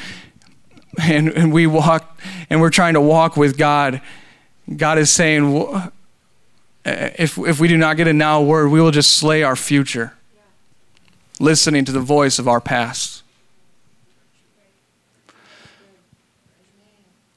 and, 1.03 1.29
and 1.29 1.53
we 1.53 1.67
walk 1.67 2.19
and 2.49 2.61
we're 2.61 2.71
trying 2.71 2.95
to 2.95 3.01
walk 3.01 3.37
with 3.37 3.59
God, 3.59 4.01
God 4.75 4.97
is 4.97 5.11
saying, 5.11 5.93
if, 6.85 7.37
if 7.37 7.61
we 7.61 7.69
do 7.69 7.77
not 7.77 7.97
get 7.97 8.09
a 8.09 8.13
now 8.13 8.41
word, 8.41 8.71
we 8.71 8.81
will 8.81 8.93
just 8.93 9.13
slay 9.19 9.43
our 9.43 9.57
future 9.57 10.15
listening 11.41 11.85
to 11.85 11.93
the 11.93 12.01
voice 12.01 12.39
of 12.39 12.47
our 12.47 12.61
past. 12.61 13.24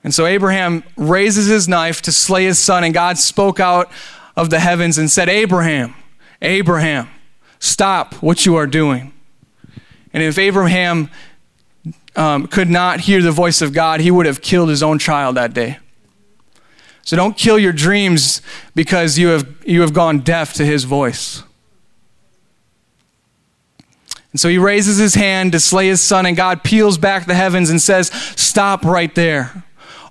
And 0.07 0.13
so 0.13 0.25
Abraham 0.25 0.85
raises 0.95 1.47
his 1.47 1.67
knife 1.67 2.01
to 2.03 2.13
slay 2.13 2.45
his 2.45 2.57
son, 2.57 2.85
and 2.85 2.93
God 2.93 3.17
spoke 3.17 3.59
out 3.59 3.91
of 4.37 4.49
the 4.49 4.57
heavens 4.57 4.97
and 4.97 5.11
said, 5.11 5.27
Abraham, 5.27 5.95
Abraham, 6.41 7.09
stop 7.59 8.13
what 8.23 8.45
you 8.45 8.55
are 8.55 8.67
doing. 8.67 9.11
And 10.13 10.23
if 10.23 10.37
Abraham 10.37 11.09
um, 12.15 12.47
could 12.47 12.69
not 12.69 13.01
hear 13.01 13.21
the 13.21 13.33
voice 13.33 13.61
of 13.61 13.73
God, 13.73 13.99
he 13.99 14.09
would 14.09 14.25
have 14.25 14.39
killed 14.39 14.69
his 14.69 14.81
own 14.81 14.97
child 14.97 15.35
that 15.35 15.53
day. 15.53 15.77
So 17.01 17.17
don't 17.17 17.35
kill 17.35 17.59
your 17.59 17.73
dreams 17.73 18.41
because 18.75 19.17
you 19.17 19.27
have, 19.27 19.45
you 19.65 19.81
have 19.81 19.91
gone 19.91 20.19
deaf 20.19 20.53
to 20.53 20.65
his 20.65 20.85
voice. 20.85 21.43
And 24.31 24.39
so 24.39 24.47
he 24.47 24.57
raises 24.57 24.99
his 24.99 25.15
hand 25.15 25.51
to 25.51 25.59
slay 25.59 25.87
his 25.87 26.01
son, 26.01 26.25
and 26.25 26.37
God 26.37 26.63
peels 26.63 26.97
back 26.97 27.25
the 27.25 27.35
heavens 27.35 27.69
and 27.69 27.81
says, 27.81 28.07
Stop 28.37 28.85
right 28.85 29.13
there. 29.13 29.65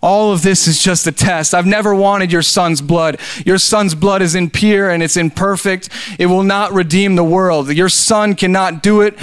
All 0.07 0.33
of 0.33 0.43
this 0.43 0.69
is 0.69 0.81
just 0.81 1.05
a 1.09 1.11
test. 1.11 1.53
I've 1.53 1.67
never 1.67 1.93
wanted 1.93 2.31
your 2.31 2.41
son's 2.41 2.81
blood. 2.81 3.19
Your 3.45 3.59
son's 3.59 3.97
blood 3.97 4.23
is 4.23 4.37
impure 4.37 4.89
and 4.89 5.03
it's 5.03 5.17
imperfect. 5.17 5.89
It 6.17 6.27
will 6.27 6.45
not 6.45 6.73
redeem 6.73 7.17
the 7.17 7.25
world. 7.25 7.73
Your 7.73 7.89
son 7.89 8.37
cannot 8.37 8.85
do 8.85 9.01
it, 9.01 9.19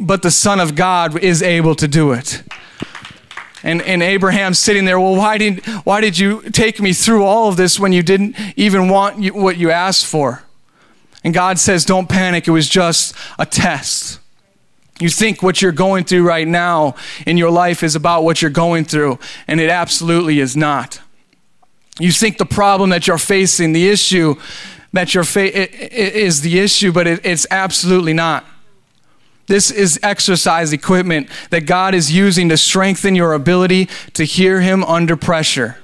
but 0.00 0.22
the 0.22 0.32
Son 0.32 0.58
of 0.58 0.74
God 0.74 1.16
is 1.22 1.40
able 1.40 1.76
to 1.76 1.86
do 1.86 2.10
it. 2.10 2.42
And, 3.62 3.80
and 3.82 4.02
Abraham's 4.02 4.58
sitting 4.58 4.86
there, 4.86 4.98
well, 4.98 5.14
why 5.14 5.38
did, 5.38 5.64
why 5.84 6.00
did 6.00 6.18
you 6.18 6.42
take 6.50 6.80
me 6.80 6.92
through 6.92 7.24
all 7.24 7.48
of 7.48 7.56
this 7.56 7.78
when 7.78 7.92
you 7.92 8.02
didn't 8.02 8.34
even 8.56 8.88
want 8.88 9.32
what 9.36 9.56
you 9.56 9.70
asked 9.70 10.04
for? 10.04 10.42
And 11.22 11.32
God 11.32 11.60
says, 11.60 11.84
don't 11.84 12.08
panic. 12.08 12.48
It 12.48 12.50
was 12.50 12.68
just 12.68 13.14
a 13.38 13.46
test. 13.46 14.18
You 15.04 15.10
think 15.10 15.42
what 15.42 15.60
you're 15.60 15.70
going 15.70 16.04
through 16.04 16.26
right 16.26 16.48
now 16.48 16.94
in 17.26 17.36
your 17.36 17.50
life 17.50 17.82
is 17.82 17.94
about 17.94 18.24
what 18.24 18.40
you're 18.40 18.50
going 18.50 18.86
through, 18.86 19.18
and 19.46 19.60
it 19.60 19.68
absolutely 19.68 20.40
is 20.40 20.56
not. 20.56 20.98
You 22.00 22.10
think 22.10 22.38
the 22.38 22.46
problem 22.46 22.88
that 22.88 23.06
you're 23.06 23.18
facing, 23.18 23.74
the 23.74 23.90
issue 23.90 24.36
that 24.94 25.14
you're 25.14 25.24
fa- 25.24 25.52
is 25.94 26.40
the 26.40 26.58
issue, 26.58 26.90
but 26.90 27.06
it, 27.06 27.20
it's 27.22 27.46
absolutely 27.50 28.14
not. 28.14 28.46
This 29.46 29.70
is 29.70 30.00
exercise 30.02 30.72
equipment 30.72 31.28
that 31.50 31.66
God 31.66 31.94
is 31.94 32.10
using 32.10 32.48
to 32.48 32.56
strengthen 32.56 33.14
your 33.14 33.34
ability 33.34 33.90
to 34.14 34.24
hear 34.24 34.62
Him 34.62 34.82
under 34.84 35.18
pressure. 35.18 35.76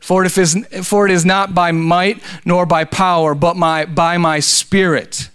For 0.00 0.24
it 0.24 0.36
is, 0.36 0.66
for 0.82 1.06
it 1.06 1.12
is 1.12 1.24
not 1.24 1.54
by 1.54 1.70
might 1.70 2.20
nor 2.44 2.66
by 2.66 2.82
power, 2.82 3.36
but 3.36 3.56
my, 3.56 3.84
by 3.84 4.18
my 4.18 4.40
spirit, 4.40 5.30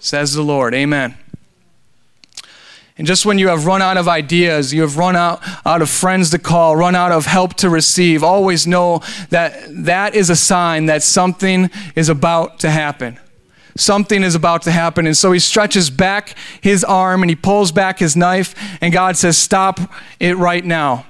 says 0.00 0.34
the 0.34 0.42
Lord. 0.42 0.74
Amen. 0.74 1.18
And 2.96 3.06
just 3.06 3.26
when 3.26 3.38
you 3.38 3.48
have 3.48 3.66
run 3.66 3.82
out 3.82 3.96
of 3.96 4.06
ideas, 4.06 4.72
you 4.72 4.82
have 4.82 4.96
run 4.96 5.16
out, 5.16 5.42
out 5.66 5.82
of 5.82 5.90
friends 5.90 6.30
to 6.30 6.38
call, 6.38 6.76
run 6.76 6.94
out 6.94 7.10
of 7.10 7.26
help 7.26 7.54
to 7.54 7.68
receive, 7.68 8.22
always 8.22 8.66
know 8.66 9.02
that 9.30 9.66
that 9.84 10.14
is 10.14 10.30
a 10.30 10.36
sign 10.36 10.86
that 10.86 11.02
something 11.02 11.70
is 11.96 12.08
about 12.08 12.60
to 12.60 12.70
happen. 12.70 13.18
Something 13.76 14.22
is 14.22 14.36
about 14.36 14.62
to 14.62 14.70
happen. 14.70 15.06
And 15.06 15.16
so 15.16 15.32
he 15.32 15.40
stretches 15.40 15.90
back 15.90 16.36
his 16.60 16.84
arm 16.84 17.24
and 17.24 17.30
he 17.30 17.34
pulls 17.34 17.72
back 17.72 17.98
his 17.98 18.14
knife, 18.14 18.54
and 18.80 18.92
God 18.92 19.16
says, 19.16 19.36
Stop 19.36 19.80
it 20.20 20.36
right 20.36 20.64
now. 20.64 21.06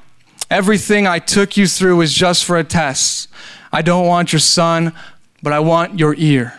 Everything 0.51 1.07
I 1.07 1.19
took 1.19 1.59
you 1.59 1.67
through 1.67 2.01
is 2.01 2.15
just 2.15 2.45
for 2.45 2.57
a 2.57 2.65
test. 2.65 3.29
I 3.71 3.83
don't 3.83 4.07
want 4.07 4.33
your 4.33 4.41
son, 4.41 4.95
but 5.43 5.53
I 5.53 5.61
want 5.61 5.99
your 5.99 6.15
ear. 6.17 6.59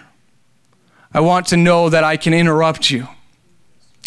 I 1.11 1.21
want 1.21 1.47
to 1.47 1.57
know 1.57 1.89
that 1.89 2.03
I 2.03 2.17
can 2.17 2.33
interrupt 2.33 2.91
you. 2.91 3.07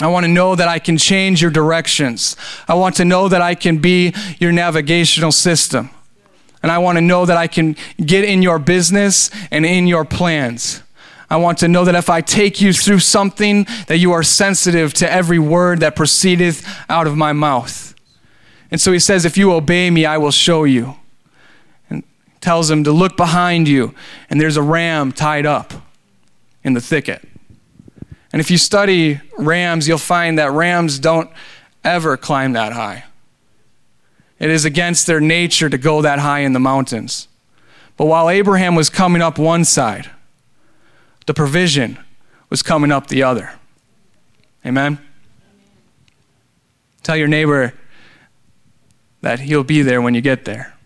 I 0.01 0.07
want 0.07 0.25
to 0.25 0.29
know 0.29 0.55
that 0.55 0.69
I 0.69 0.79
can 0.79 0.97
change 0.97 1.43
your 1.43 1.51
directions. 1.51 2.37
I 2.69 2.75
want 2.75 2.97
to 2.97 3.05
know 3.05 3.29
that 3.29 3.43
I 3.43 3.55
can 3.55 3.79
be 3.79 4.15
your 4.39 4.53
navigational 4.53 5.33
system. 5.33 5.91
And 6.63 6.71
I 6.71 6.79
want 6.79 6.99
to 6.99 7.03
know 7.03 7.27
that 7.27 7.37
I 7.37 7.47
can 7.47 7.77
get 8.05 8.25
in 8.25 8.43
your 8.43 8.59
business 8.59 9.31
and 9.51 9.67
in 9.67 9.87
your 9.87 10.05
plans. 10.05 10.83
I 11.31 11.37
want 11.37 11.59
to 11.59 11.69
know 11.69 11.85
that 11.85 11.95
if 11.95 12.09
I 12.09 12.21
take 12.21 12.61
you 12.61 12.73
through 12.73 13.01
something, 13.01 13.67
that 13.87 13.99
you 13.99 14.13
are 14.13 14.23
sensitive 14.23 14.95
to 14.95 15.11
every 15.11 15.39
word 15.39 15.81
that 15.81 15.95
proceedeth 15.95 16.67
out 16.89 17.07
of 17.07 17.17
my 17.17 17.33
mouth. 17.33 17.95
And 18.71 18.81
so 18.81 18.93
he 18.93 18.99
says, 18.99 19.25
If 19.25 19.37
you 19.37 19.53
obey 19.53 19.91
me, 19.91 20.07
I 20.07 20.17
will 20.19 20.31
show 20.31 20.65
you. 20.65 20.97
And 21.91 22.03
tells 22.41 22.71
him 22.71 22.85
to 22.85 22.93
look 22.93 23.17
behind 23.17 23.69
you, 23.69 23.95
and 24.31 24.41
there's 24.41 24.57
a 24.57 24.63
ram 24.63 25.13
tied 25.13 25.45
up 25.45 25.75
in 26.65 26.73
the 26.73 26.81
thicket. 26.81 27.28
And 28.33 28.41
if 28.41 28.51
you 28.51 28.59
study 28.59 29.21
rams, 29.39 29.89
you'll 29.89 29.99
find 29.99 30.39
that 30.39 30.53
rams 30.53 30.99
don't 30.99 31.31
ever 31.83 32.17
climb 32.17 32.53
that 32.53 32.73
high. 32.73 33.05
It 34.39 34.51
is 34.51 34.65
against 34.65 35.07
their 35.07 35.21
nature 35.21 35.69
to 35.69 35.79
go 35.79 36.03
that 36.03 36.19
high 36.19 36.41
in 36.41 36.53
the 36.53 36.61
mountains. 36.61 37.29
But 37.97 38.07
while 38.07 38.31
Abraham 38.31 38.75
was 38.75 38.91
coming 38.91 39.23
up 39.23 39.39
one 39.39 39.65
side, 39.65 40.11
the 41.27 41.35
provision 41.35 41.99
was 42.49 42.63
coming 42.63 42.93
up 42.93 43.09
the 43.09 43.23
other. 43.23 43.53
Amen? 44.65 44.99
Tell 47.03 47.17
your 47.17 47.29
neighbor 47.29 47.75
that 49.23 49.41
he'll 49.41 49.65
be 49.65 49.83
there 49.83 50.01
when 50.01 50.15
you 50.15 50.21
get 50.21 50.45
there. 50.45 50.78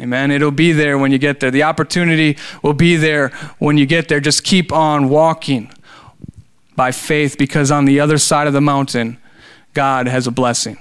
Amen. 0.00 0.30
It'll 0.30 0.50
be 0.50 0.72
there 0.72 0.96
when 0.96 1.12
you 1.12 1.18
get 1.18 1.40
there. 1.40 1.50
The 1.50 1.64
opportunity 1.64 2.38
will 2.62 2.72
be 2.72 2.96
there 2.96 3.28
when 3.58 3.76
you 3.76 3.84
get 3.84 4.08
there. 4.08 4.18
Just 4.18 4.44
keep 4.44 4.72
on 4.72 5.10
walking 5.10 5.70
by 6.74 6.90
faith 6.90 7.36
because 7.36 7.70
on 7.70 7.84
the 7.84 8.00
other 8.00 8.16
side 8.16 8.46
of 8.46 8.54
the 8.54 8.62
mountain, 8.62 9.18
God 9.74 10.08
has 10.08 10.26
a 10.26 10.30
blessing. 10.30 10.78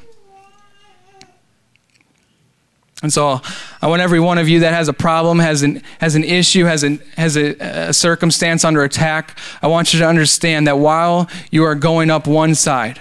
And 3.02 3.12
so 3.12 3.42
I 3.82 3.88
want 3.88 4.02
every 4.02 4.22
one 4.22 4.38
of 4.38 4.48
you 4.48 4.62
that 4.62 4.74
has 4.74 4.88
a 4.88 4.94
problem, 4.94 5.40
has 5.40 5.64
an, 5.64 5.82
has 6.00 6.16
an 6.16 6.24
issue, 6.24 6.66
has, 6.66 6.84
an, 6.84 7.02
has 7.18 7.36
a, 7.36 7.56
a 7.90 7.94
circumstance 7.94 8.64
under 8.64 8.84
attack, 8.84 9.38
I 9.62 9.68
want 9.68 9.94
you 9.94 10.00
to 10.00 10.08
understand 10.08 10.68
that 10.68 10.80
while 10.80 11.30
you 11.52 11.64
are 11.64 11.76
going 11.76 12.10
up 12.10 12.26
one 12.26 12.56
side, 12.56 13.00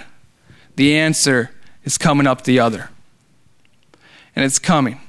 the 0.74 0.96
answer 0.96 1.50
is 1.84 1.96
coming 1.96 2.26
up 2.26 2.42
the 2.42 2.58
other. 2.58 2.90
And 4.34 4.44
it's 4.44 4.58
coming. 4.58 5.00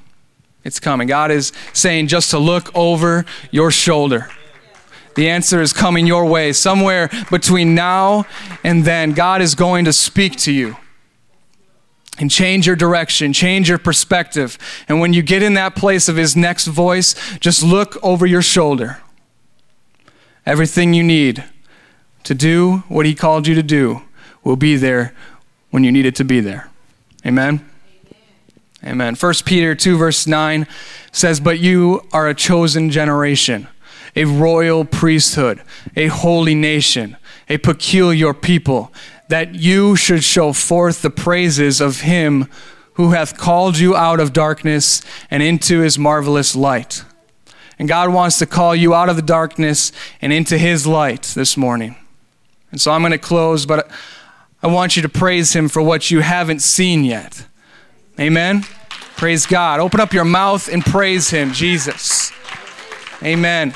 It's 0.64 0.80
coming. 0.80 1.08
God 1.08 1.30
is 1.30 1.52
saying 1.72 2.08
just 2.08 2.30
to 2.30 2.38
look 2.38 2.74
over 2.74 3.24
your 3.50 3.70
shoulder. 3.70 4.28
The 5.14 5.28
answer 5.28 5.60
is 5.60 5.72
coming 5.72 6.06
your 6.06 6.26
way. 6.26 6.52
Somewhere 6.52 7.10
between 7.30 7.74
now 7.74 8.26
and 8.62 8.84
then, 8.84 9.12
God 9.12 9.42
is 9.42 9.54
going 9.54 9.84
to 9.86 9.92
speak 9.92 10.36
to 10.38 10.52
you 10.52 10.76
and 12.18 12.30
change 12.30 12.66
your 12.66 12.76
direction, 12.76 13.32
change 13.32 13.68
your 13.68 13.78
perspective. 13.78 14.58
And 14.88 15.00
when 15.00 15.12
you 15.12 15.22
get 15.22 15.42
in 15.42 15.54
that 15.54 15.74
place 15.74 16.08
of 16.08 16.16
His 16.16 16.36
next 16.36 16.66
voice, 16.66 17.14
just 17.38 17.62
look 17.62 17.96
over 18.02 18.26
your 18.26 18.42
shoulder. 18.42 19.00
Everything 20.44 20.94
you 20.94 21.02
need 21.02 21.44
to 22.24 22.34
do 22.34 22.84
what 22.88 23.06
He 23.06 23.14
called 23.14 23.46
you 23.46 23.54
to 23.54 23.62
do 23.62 24.02
will 24.44 24.56
be 24.56 24.76
there 24.76 25.14
when 25.70 25.84
you 25.84 25.90
need 25.90 26.06
it 26.06 26.14
to 26.16 26.24
be 26.24 26.40
there. 26.40 26.70
Amen. 27.24 27.69
Amen. 28.84 29.14
1 29.14 29.34
Peter 29.44 29.74
2, 29.74 29.98
verse 29.98 30.26
9 30.26 30.66
says, 31.12 31.38
But 31.38 31.58
you 31.58 32.06
are 32.12 32.28
a 32.28 32.34
chosen 32.34 32.90
generation, 32.90 33.68
a 34.16 34.24
royal 34.24 34.84
priesthood, 34.84 35.60
a 35.96 36.06
holy 36.06 36.54
nation, 36.54 37.16
a 37.48 37.58
peculiar 37.58 38.32
people, 38.32 38.92
that 39.28 39.54
you 39.54 39.96
should 39.96 40.24
show 40.24 40.52
forth 40.52 41.02
the 41.02 41.10
praises 41.10 41.80
of 41.80 42.00
him 42.00 42.48
who 42.94 43.10
hath 43.10 43.36
called 43.36 43.78
you 43.78 43.94
out 43.94 44.18
of 44.18 44.32
darkness 44.32 45.02
and 45.30 45.42
into 45.42 45.80
his 45.80 45.98
marvelous 45.98 46.56
light. 46.56 47.04
And 47.78 47.88
God 47.88 48.12
wants 48.12 48.38
to 48.38 48.46
call 48.46 48.74
you 48.74 48.94
out 48.94 49.08
of 49.08 49.16
the 49.16 49.22
darkness 49.22 49.92
and 50.20 50.32
into 50.32 50.58
his 50.58 50.86
light 50.86 51.22
this 51.34 51.56
morning. 51.56 51.96
And 52.70 52.80
so 52.80 52.92
I'm 52.92 53.00
going 53.02 53.12
to 53.12 53.18
close, 53.18 53.66
but 53.66 53.90
I 54.62 54.66
want 54.66 54.96
you 54.96 55.02
to 55.02 55.08
praise 55.08 55.54
him 55.54 55.68
for 55.68 55.80
what 55.80 56.10
you 56.10 56.20
haven't 56.20 56.60
seen 56.60 57.04
yet. 57.04 57.46
Amen. 58.20 58.64
Praise 59.16 59.46
God. 59.46 59.80
Open 59.80 59.98
up 59.98 60.12
your 60.12 60.26
mouth 60.26 60.68
and 60.68 60.84
praise 60.84 61.30
him, 61.30 61.54
Jesus. 61.54 62.32
Amen. 63.22 63.74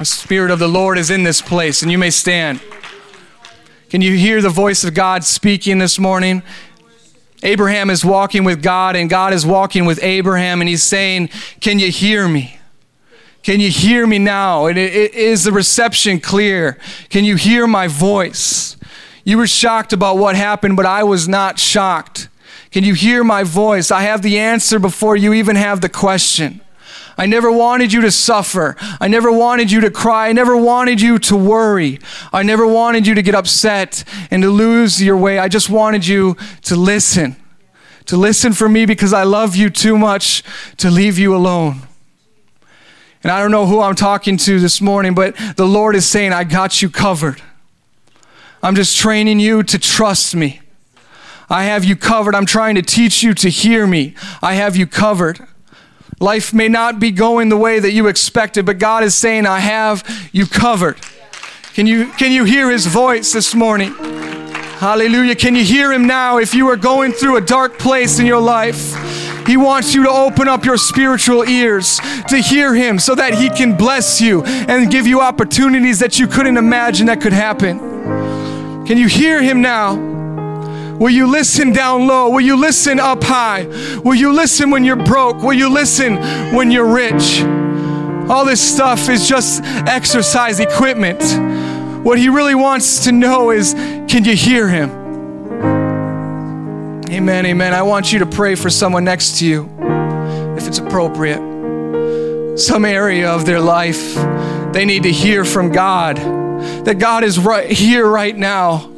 The 0.00 0.04
Spirit 0.04 0.50
of 0.50 0.58
the 0.58 0.66
Lord 0.66 0.98
is 0.98 1.10
in 1.10 1.22
this 1.22 1.40
place, 1.40 1.80
and 1.80 1.92
you 1.92 1.96
may 1.96 2.10
stand. 2.10 2.60
Can 3.88 4.00
you 4.00 4.16
hear 4.16 4.42
the 4.42 4.48
voice 4.48 4.82
of 4.82 4.94
God 4.94 5.22
speaking 5.22 5.78
this 5.78 5.96
morning? 5.96 6.42
Abraham 7.44 7.88
is 7.88 8.04
walking 8.04 8.42
with 8.42 8.64
God, 8.64 8.96
and 8.96 9.08
God 9.08 9.32
is 9.32 9.46
walking 9.46 9.84
with 9.84 10.02
Abraham, 10.02 10.60
and 10.60 10.68
he's 10.68 10.82
saying, 10.82 11.28
Can 11.60 11.78
you 11.78 11.92
hear 11.92 12.26
me? 12.26 12.58
Can 13.44 13.60
you 13.60 13.70
hear 13.70 14.08
me 14.08 14.18
now? 14.18 14.66
And 14.66 14.76
it, 14.76 14.92
it, 14.92 15.14
is 15.14 15.44
the 15.44 15.52
reception 15.52 16.18
clear? 16.18 16.78
Can 17.10 17.24
you 17.24 17.36
hear 17.36 17.68
my 17.68 17.86
voice? 17.86 18.76
You 19.22 19.38
were 19.38 19.46
shocked 19.46 19.92
about 19.92 20.18
what 20.18 20.34
happened, 20.34 20.76
but 20.76 20.84
I 20.84 21.04
was 21.04 21.28
not 21.28 21.60
shocked. 21.60 22.28
Can 22.76 22.84
you 22.84 22.92
hear 22.92 23.24
my 23.24 23.42
voice? 23.42 23.90
I 23.90 24.02
have 24.02 24.20
the 24.20 24.38
answer 24.38 24.78
before 24.78 25.16
you 25.16 25.32
even 25.32 25.56
have 25.56 25.80
the 25.80 25.88
question. 25.88 26.60
I 27.16 27.24
never 27.24 27.50
wanted 27.50 27.90
you 27.90 28.02
to 28.02 28.10
suffer. 28.10 28.76
I 29.00 29.08
never 29.08 29.32
wanted 29.32 29.72
you 29.72 29.80
to 29.80 29.90
cry. 29.90 30.28
I 30.28 30.32
never 30.32 30.54
wanted 30.54 31.00
you 31.00 31.18
to 31.20 31.36
worry. 31.38 32.00
I 32.34 32.42
never 32.42 32.66
wanted 32.66 33.06
you 33.06 33.14
to 33.14 33.22
get 33.22 33.34
upset 33.34 34.04
and 34.30 34.42
to 34.42 34.50
lose 34.50 35.02
your 35.02 35.16
way. 35.16 35.38
I 35.38 35.48
just 35.48 35.70
wanted 35.70 36.06
you 36.06 36.36
to 36.64 36.76
listen. 36.76 37.36
To 38.08 38.18
listen 38.18 38.52
for 38.52 38.68
me 38.68 38.84
because 38.84 39.14
I 39.14 39.22
love 39.22 39.56
you 39.56 39.70
too 39.70 39.96
much 39.96 40.42
to 40.76 40.90
leave 40.90 41.18
you 41.18 41.34
alone. 41.34 41.80
And 43.22 43.32
I 43.32 43.40
don't 43.40 43.52
know 43.52 43.64
who 43.64 43.80
I'm 43.80 43.94
talking 43.94 44.36
to 44.36 44.60
this 44.60 44.82
morning, 44.82 45.14
but 45.14 45.34
the 45.56 45.66
Lord 45.66 45.96
is 45.96 46.04
saying, 46.06 46.34
I 46.34 46.44
got 46.44 46.82
you 46.82 46.90
covered. 46.90 47.40
I'm 48.62 48.74
just 48.74 48.98
training 48.98 49.40
you 49.40 49.62
to 49.62 49.78
trust 49.78 50.36
me. 50.36 50.60
I 51.48 51.64
have 51.64 51.84
you 51.84 51.96
covered. 51.96 52.34
I'm 52.34 52.46
trying 52.46 52.74
to 52.74 52.82
teach 52.82 53.22
you 53.22 53.34
to 53.34 53.48
hear 53.48 53.86
me. 53.86 54.14
I 54.42 54.54
have 54.54 54.76
you 54.76 54.86
covered. 54.86 55.40
Life 56.18 56.54
may 56.54 56.68
not 56.68 56.98
be 56.98 57.10
going 57.10 57.50
the 57.50 57.56
way 57.56 57.78
that 57.78 57.92
you 57.92 58.06
expected, 58.06 58.64
but 58.66 58.78
God 58.78 59.04
is 59.04 59.14
saying, 59.14 59.46
I 59.46 59.60
have 59.60 60.28
you 60.32 60.46
covered. 60.46 60.98
Can 61.74 61.86
you, 61.86 62.06
can 62.12 62.32
you 62.32 62.44
hear 62.44 62.70
his 62.70 62.86
voice 62.86 63.32
this 63.32 63.54
morning? 63.54 63.92
Hallelujah. 64.78 65.36
Can 65.36 65.54
you 65.54 65.62
hear 65.62 65.92
him 65.92 66.06
now 66.06 66.38
if 66.38 66.54
you 66.54 66.68
are 66.68 66.76
going 66.76 67.12
through 67.12 67.36
a 67.36 67.40
dark 67.40 67.78
place 67.78 68.18
in 68.18 68.26
your 68.26 68.40
life? 68.40 68.94
He 69.46 69.56
wants 69.56 69.94
you 69.94 70.02
to 70.02 70.10
open 70.10 70.48
up 70.48 70.64
your 70.64 70.76
spiritual 70.76 71.48
ears 71.48 72.00
to 72.28 72.38
hear 72.38 72.74
Him 72.74 72.98
so 72.98 73.14
that 73.14 73.34
He 73.34 73.48
can 73.48 73.76
bless 73.76 74.20
you 74.20 74.42
and 74.44 74.90
give 74.90 75.06
you 75.06 75.20
opportunities 75.20 76.00
that 76.00 76.18
you 76.18 76.26
couldn't 76.26 76.56
imagine 76.56 77.06
that 77.06 77.20
could 77.20 77.32
happen. 77.32 77.78
Can 78.86 78.98
you 78.98 79.06
hear 79.06 79.40
Him 79.40 79.60
now? 79.60 80.15
Will 80.98 81.10
you 81.10 81.26
listen 81.26 81.72
down 81.72 82.06
low? 82.06 82.30
Will 82.30 82.40
you 82.40 82.56
listen 82.56 82.98
up 82.98 83.22
high? 83.22 83.66
Will 84.02 84.14
you 84.14 84.32
listen 84.32 84.70
when 84.70 84.82
you're 84.82 84.96
broke? 84.96 85.42
Will 85.42 85.52
you 85.52 85.68
listen 85.68 86.16
when 86.54 86.70
you're 86.70 86.90
rich? 86.90 87.42
All 88.30 88.46
this 88.46 88.60
stuff 88.60 89.10
is 89.10 89.28
just 89.28 89.62
exercise 89.62 90.58
equipment. 90.58 91.22
What 92.02 92.18
he 92.18 92.30
really 92.30 92.54
wants 92.54 93.04
to 93.04 93.12
know 93.12 93.50
is 93.50 93.74
can 94.08 94.24
you 94.24 94.34
hear 94.34 94.68
him? 94.68 94.90
Amen, 97.10 97.44
amen. 97.44 97.74
I 97.74 97.82
want 97.82 98.12
you 98.12 98.20
to 98.20 98.26
pray 98.26 98.54
for 98.54 98.70
someone 98.70 99.04
next 99.04 99.38
to 99.40 99.46
you, 99.46 99.70
if 100.56 100.66
it's 100.66 100.78
appropriate. 100.78 102.58
Some 102.58 102.86
area 102.86 103.30
of 103.30 103.44
their 103.44 103.60
life, 103.60 104.14
they 104.72 104.86
need 104.86 105.02
to 105.02 105.12
hear 105.12 105.44
from 105.44 105.72
God, 105.72 106.16
that 106.86 106.98
God 106.98 107.22
is 107.22 107.38
right 107.38 107.70
here, 107.70 108.08
right 108.08 108.36
now 108.36 108.95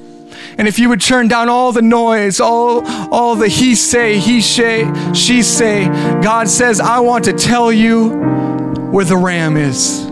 and 0.59 0.66
if 0.66 0.78
you 0.78 0.88
would 0.88 1.00
turn 1.00 1.28
down 1.28 1.48
all 1.48 1.72
the 1.72 1.82
noise, 1.82 2.40
all, 2.40 2.84
all 3.12 3.36
the 3.36 3.48
he 3.48 3.74
say, 3.76 4.18
he 4.18 4.40
say, 4.40 4.92
she 5.14 5.42
say, 5.42 5.86
God 6.20 6.48
says, 6.48 6.80
I 6.80 6.98
want 7.00 7.24
to 7.26 7.32
tell 7.32 7.72
you 7.72 8.11
where 8.90 9.04
the 9.04 9.16
ram 9.16 9.56
is. 9.56 10.04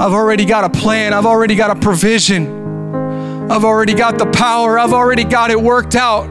I've 0.00 0.12
already 0.12 0.44
got 0.44 0.62
a 0.64 0.70
plan, 0.70 1.12
I've 1.12 1.26
already 1.26 1.56
got 1.56 1.76
a 1.76 1.80
provision. 1.80 2.56
I've 3.50 3.64
already 3.64 3.94
got 3.94 4.18
the 4.18 4.26
power. 4.26 4.78
I've 4.78 4.92
already 4.92 5.24
got 5.24 5.50
it 5.50 5.58
worked 5.58 5.94
out. 5.94 6.28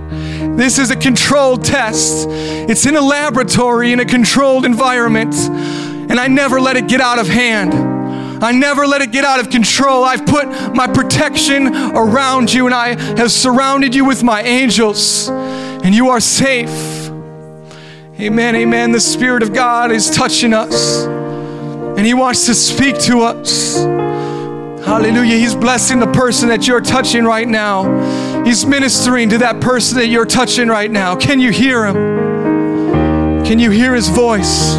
This 0.55 0.77
is 0.77 0.91
a 0.91 0.95
controlled 0.95 1.65
test. 1.65 2.27
It's 2.29 2.85
in 2.85 2.95
a 2.95 3.01
laboratory 3.01 3.91
in 3.91 3.99
a 3.99 4.05
controlled 4.05 4.65
environment. 4.65 5.33
And 5.33 6.19
I 6.19 6.27
never 6.27 6.61
let 6.61 6.77
it 6.77 6.87
get 6.87 7.01
out 7.01 7.17
of 7.17 7.27
hand. 7.27 7.96
I 8.41 8.51
never 8.51 8.85
let 8.85 9.01
it 9.01 9.11
get 9.11 9.25
out 9.25 9.39
of 9.39 9.49
control. 9.49 10.03
I've 10.03 10.25
put 10.25 10.47
my 10.75 10.87
protection 10.87 11.67
around 11.75 12.53
you 12.53 12.65
and 12.65 12.75
I 12.75 12.99
have 13.17 13.31
surrounded 13.31 13.95
you 13.95 14.05
with 14.05 14.23
my 14.23 14.41
angels, 14.43 15.29
and 15.29 15.93
you 15.93 16.09
are 16.09 16.19
safe. 16.19 16.69
Amen, 18.19 18.55
amen. 18.55 18.91
The 18.91 18.99
Spirit 18.99 19.43
of 19.43 19.53
God 19.53 19.91
is 19.91 20.09
touching 20.09 20.53
us, 20.53 21.05
and 21.05 22.05
He 22.05 22.13
wants 22.13 22.45
to 22.47 22.53
speak 22.55 22.99
to 23.01 23.21
us. 23.21 23.77
Hallelujah. 24.85 25.35
He's 25.35 25.53
blessing 25.53 25.99
the 25.99 26.11
person 26.13 26.47
that 26.49 26.65
you're 26.65 26.81
touching 26.81 27.25
right 27.25 27.47
now. 27.47 28.43
He's 28.45 28.65
ministering 28.65 29.29
to 29.29 29.37
that 29.39 29.59
person 29.59 29.97
that 29.97 30.07
you're 30.07 30.25
touching 30.25 30.69
right 30.69 30.89
now. 30.89 31.15
Can 31.15 31.39
you 31.39 31.51
hear 31.51 31.85
Him? 31.85 31.95
Can 33.43 33.59
you 33.59 33.69
hear 33.69 33.93
His 33.93 34.07
voice? 34.07 34.75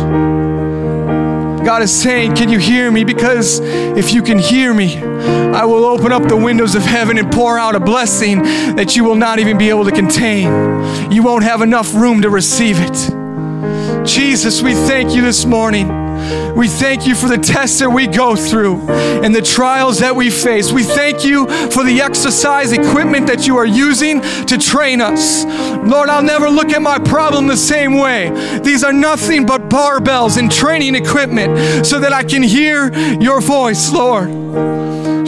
God 1.68 1.82
is 1.82 1.92
saying, 1.94 2.34
Can 2.34 2.48
you 2.48 2.58
hear 2.58 2.90
me? 2.90 3.04
Because 3.04 3.60
if 3.60 4.14
you 4.14 4.22
can 4.22 4.38
hear 4.38 4.72
me, 4.72 4.96
I 4.96 5.66
will 5.66 5.84
open 5.84 6.12
up 6.12 6.26
the 6.26 6.34
windows 6.34 6.74
of 6.74 6.82
heaven 6.82 7.18
and 7.18 7.30
pour 7.30 7.58
out 7.58 7.74
a 7.74 7.78
blessing 7.78 8.42
that 8.76 8.96
you 8.96 9.04
will 9.04 9.16
not 9.16 9.38
even 9.38 9.58
be 9.58 9.68
able 9.68 9.84
to 9.84 9.90
contain. 9.90 11.12
You 11.12 11.22
won't 11.22 11.44
have 11.44 11.60
enough 11.60 11.92
room 11.92 12.22
to 12.22 12.30
receive 12.30 12.78
it. 12.80 14.06
Jesus, 14.06 14.62
we 14.62 14.72
thank 14.72 15.14
you 15.14 15.20
this 15.20 15.44
morning. 15.44 16.07
We 16.56 16.68
thank 16.68 17.06
you 17.06 17.14
for 17.14 17.28
the 17.28 17.38
tests 17.38 17.78
that 17.80 17.90
we 17.90 18.06
go 18.06 18.34
through 18.34 18.80
and 18.88 19.34
the 19.34 19.42
trials 19.42 20.00
that 20.00 20.14
we 20.14 20.30
face. 20.30 20.72
We 20.72 20.82
thank 20.82 21.24
you 21.24 21.46
for 21.70 21.84
the 21.84 22.00
exercise 22.02 22.72
equipment 22.72 23.26
that 23.28 23.46
you 23.46 23.56
are 23.56 23.66
using 23.66 24.20
to 24.46 24.58
train 24.58 25.00
us. 25.00 25.44
Lord, 25.44 26.08
I'll 26.08 26.22
never 26.22 26.48
look 26.48 26.70
at 26.70 26.82
my 26.82 26.98
problem 26.98 27.46
the 27.46 27.56
same 27.56 27.98
way. 27.98 28.30
These 28.60 28.84
are 28.84 28.92
nothing 28.92 29.46
but 29.46 29.68
barbells 29.68 30.38
and 30.38 30.50
training 30.50 30.94
equipment 30.94 31.86
so 31.86 31.98
that 32.00 32.12
I 32.12 32.24
can 32.24 32.42
hear 32.42 32.92
your 33.20 33.40
voice, 33.40 33.92
Lord. 33.92 34.28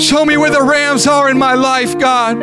Show 0.01 0.25
me 0.25 0.37
where 0.37 0.51
the 0.51 0.63
rams 0.63 1.07
are 1.07 1.31
in 1.31 1.39
my 1.39 1.55
life, 1.55 1.99
God. 1.99 2.43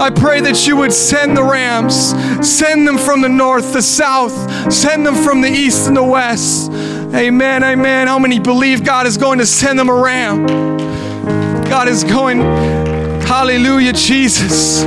I 0.00 0.10
pray 0.10 0.40
that 0.42 0.66
you 0.66 0.76
would 0.76 0.92
send 0.92 1.36
the 1.36 1.42
rams, 1.42 2.14
send 2.48 2.86
them 2.86 2.98
from 2.98 3.20
the 3.20 3.28
north, 3.28 3.72
the 3.72 3.82
south, 3.82 4.72
send 4.72 5.04
them 5.04 5.16
from 5.16 5.40
the 5.40 5.50
east 5.50 5.88
and 5.88 5.96
the 5.96 6.04
west. 6.04 6.70
Amen, 7.14 7.64
amen. 7.64 8.06
How 8.06 8.18
many 8.18 8.38
believe 8.38 8.84
God 8.84 9.06
is 9.06 9.16
going 9.16 9.38
to 9.38 9.46
send 9.46 9.78
them 9.78 9.88
a 9.88 9.94
ram? 9.94 10.46
God 11.64 11.88
is 11.88 12.04
going, 12.04 12.40
hallelujah, 12.40 13.94
Jesus. 13.94 14.82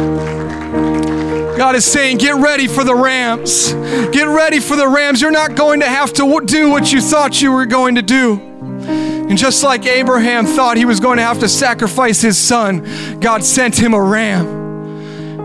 God 1.57 1.75
is 1.75 1.83
saying, 1.83 2.17
get 2.17 2.35
ready 2.35 2.67
for 2.67 2.83
the 2.83 2.95
rams. 2.95 3.73
Get 4.13 4.27
ready 4.27 4.59
for 4.59 4.75
the 4.75 4.87
rams. 4.87 5.21
You're 5.21 5.31
not 5.31 5.55
going 5.55 5.79
to 5.79 5.87
have 5.87 6.13
to 6.13 6.41
do 6.45 6.69
what 6.69 6.93
you 6.93 7.01
thought 7.01 7.41
you 7.41 7.51
were 7.51 7.65
going 7.65 7.95
to 7.95 8.01
do. 8.01 8.39
And 8.39 9.37
just 9.37 9.63
like 9.63 9.85
Abraham 9.85 10.45
thought 10.45 10.77
he 10.77 10.85
was 10.85 10.99
going 10.99 11.17
to 11.17 11.23
have 11.23 11.39
to 11.39 11.49
sacrifice 11.49 12.21
his 12.21 12.37
son, 12.37 13.19
God 13.19 13.43
sent 13.43 13.79
him 13.79 13.93
a 13.93 14.01
ram. 14.01 14.45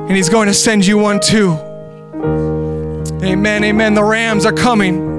And 0.09 0.17
he's 0.17 0.29
going 0.29 0.49
to 0.49 0.55
send 0.55 0.87
you 0.87 0.99
one 0.99 1.21
too. 1.21 1.53
Amen, 3.25 3.65
amen. 3.65 3.95
The 3.95 4.05
rams 4.05 4.45
are 4.45 4.53
coming. 4.53 5.16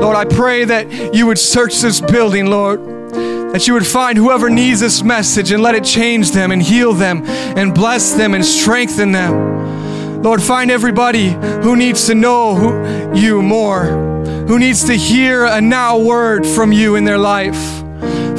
Lord, 0.00 0.16
I 0.16 0.24
pray 0.24 0.64
that 0.64 1.12
you 1.12 1.26
would 1.26 1.38
search 1.38 1.80
this 1.80 2.00
building, 2.00 2.46
Lord, 2.46 2.80
that 3.52 3.66
you 3.66 3.74
would 3.74 3.86
find 3.86 4.16
whoever 4.16 4.48
needs 4.48 4.78
this 4.78 5.02
message 5.02 5.50
and 5.50 5.60
let 5.60 5.74
it 5.74 5.82
change 5.82 6.30
them 6.30 6.52
and 6.52 6.62
heal 6.62 6.92
them 6.92 7.24
and 7.26 7.74
bless 7.74 8.12
them 8.12 8.34
and 8.34 8.44
strengthen 8.44 9.10
them. 9.10 10.22
Lord, 10.22 10.40
find 10.40 10.70
everybody 10.70 11.30
who 11.30 11.74
needs 11.74 12.06
to 12.06 12.14
know 12.14 12.54
who, 12.54 13.18
you 13.18 13.42
more, 13.42 13.86
who 14.46 14.60
needs 14.60 14.84
to 14.84 14.94
hear 14.94 15.44
a 15.44 15.60
now 15.60 15.98
word 15.98 16.46
from 16.46 16.72
you 16.72 16.94
in 16.94 17.04
their 17.04 17.18
life. 17.18 17.58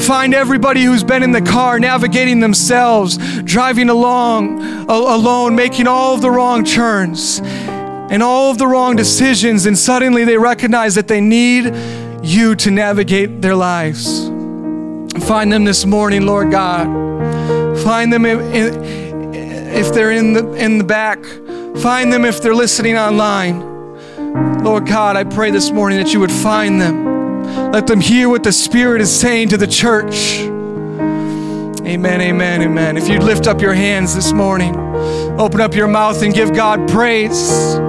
Find 0.01 0.34
everybody 0.34 0.84
who's 0.84 1.03
been 1.03 1.24
in 1.24 1.34
the 1.34 1.41
car 1.41 1.78
navigating 1.78 2.39
themselves, 2.39 3.18
driving 3.43 3.89
along 3.89 4.62
alone, 4.89 5.55
making 5.55 5.88
all 5.88 6.16
the 6.16 6.32
wrong 6.32 6.64
turns 6.64 7.41
and 8.10 8.24
all 8.24 8.51
of 8.51 8.57
the 8.57 8.68
wrong 8.68 8.95
decisions, 8.95 9.66
and 9.66 9.78
suddenly 9.78 10.26
they 10.26 10.38
recognize 10.38 10.95
that 10.95 11.07
they 11.07 11.22
need 11.22 11.74
you 12.24 12.55
to 12.55 12.72
navigate 12.72 13.41
their 13.41 13.55
lives. 13.55 14.28
Find 15.26 15.51
them 15.51 15.64
this 15.64 15.86
morning, 15.86 16.26
Lord 16.26 16.51
God. 16.51 16.88
Find 17.80 18.12
them 18.12 18.26
if 18.26 19.93
they're 19.93 20.12
in 20.12 20.34
the, 20.34 20.53
in 20.53 20.78
the 20.78 20.84
back. 20.84 21.24
Find 21.78 22.12
them 22.12 22.26
if 22.26 22.41
they're 22.41 22.55
listening 22.55 22.97
online. 22.97 23.68
Lord 24.64 24.86
God, 24.86 25.16
I 25.16 25.24
pray 25.24 25.51
this 25.51 25.72
morning 25.72 25.97
that 25.99 26.14
you 26.14 26.20
would 26.20 26.32
find 26.32 26.82
them. 26.82 27.72
Let 27.72 27.88
them 27.88 28.01
hear 28.01 28.28
what 28.30 28.43
the 28.43 28.51
Spirit 28.51 29.01
is 29.01 29.18
saying 29.18 29.49
to 29.49 29.57
the 29.57 29.68
church. 29.68 30.39
Amen, 31.86 32.22
amen, 32.22 32.62
amen. 32.62 32.97
If 32.97 33.07
you'd 33.07 33.24
lift 33.24 33.47
up 33.47 33.62
your 33.62 33.74
hands 33.74 34.14
this 34.14 34.34
morning, 34.34 34.76
open 35.39 35.62
up 35.62 35.74
your 35.74 35.88
mouth 35.88 36.22
and 36.22 36.34
give 36.34 36.53
God 36.53 36.89
praise. 36.89 37.80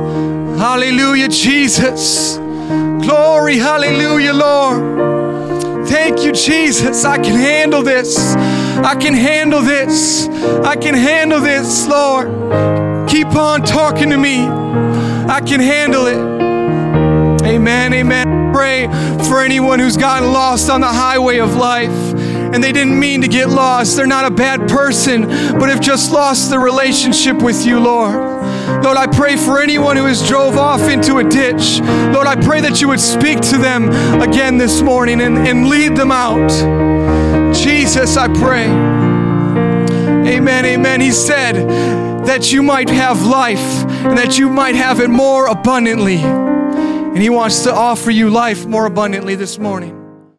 Hallelujah, 0.61 1.29
Jesus. 1.29 2.37
Glory, 2.37 3.57
hallelujah, 3.57 4.35
Lord. 4.35 5.89
Thank 5.89 6.23
you, 6.23 6.33
Jesus. 6.33 7.07
I 7.07 7.17
can 7.17 7.35
handle 7.35 7.83
this. 7.83 8.19
I 8.19 8.95
can 8.95 9.15
handle 9.15 9.63
this. 9.63 10.29
I 10.29 10.77
can 10.77 10.93
handle 10.93 11.41
this, 11.41 11.87
Lord. 11.87 12.29
Keep 13.09 13.29
on 13.29 13.63
talking 13.63 14.11
to 14.11 14.19
me. 14.19 14.45
I 14.45 15.41
can 15.41 15.61
handle 15.61 16.07
it. 16.07 16.19
Amen, 17.49 17.95
amen. 17.95 18.53
Pray 18.53 18.87
for 19.31 19.41
anyone 19.41 19.79
who's 19.79 19.97
gotten 19.97 20.31
lost 20.31 20.69
on 20.69 20.83
the 20.83 20.89
highway 20.89 21.39
of 21.39 21.55
life 21.55 21.89
and 22.53 22.63
they 22.63 22.73
didn't 22.73 22.99
mean 22.99 23.23
to 23.23 23.29
get 23.29 23.49
lost. 23.49 23.97
They're 23.97 24.07
not 24.07 24.31
a 24.31 24.31
bad 24.31 24.69
person, 24.69 25.23
but 25.59 25.71
have 25.71 25.81
just 25.81 26.13
lost 26.13 26.51
the 26.51 26.59
relationship 26.59 27.41
with 27.41 27.65
you, 27.65 27.81
Lord. 27.81 28.40
Lord, 28.83 28.97
I 28.97 29.07
pray 29.07 29.37
for 29.37 29.61
anyone 29.61 29.97
who 29.97 30.07
has 30.07 30.27
drove 30.27 30.57
off 30.57 30.89
into 30.89 31.19
a 31.19 31.25
ditch. 31.25 31.81
Lord, 31.81 32.27
I 32.27 32.37
pray 32.37 32.61
that 32.63 32.81
you 32.81 32.89
would 32.89 33.01
speak 33.01 33.41
to 33.51 33.59
them 33.59 33.91
again 34.21 34.59
this 34.59 34.81
morning 34.83 35.21
and, 35.21 35.37
and 35.39 35.69
lead 35.69 35.97
them 35.97 36.11
out. 36.11 36.51
Jesus, 37.55 38.17
I 38.17 38.29
pray. 38.29 38.67
Amen, 40.31 40.65
amen. 40.65 41.01
He 41.01 41.13
said 41.13 41.55
that 42.27 42.53
you 42.53 42.63
might 42.63 42.89
have 42.89 43.27
life 43.27 43.59
and 43.59 44.17
that 44.17 44.39
you 44.39 44.49
might 44.49 44.75
have 44.75 45.01
it 45.01 45.09
more 45.11 45.47
abundantly. 45.47 46.17
And 46.17 47.19
He 47.19 47.29
wants 47.29 47.65
to 47.65 47.75
offer 47.75 48.11
you 48.11 48.31
life 48.31 48.67
more 48.67 48.87
abundantly 48.87 49.35
this 49.35 49.59
morning. 49.59 50.00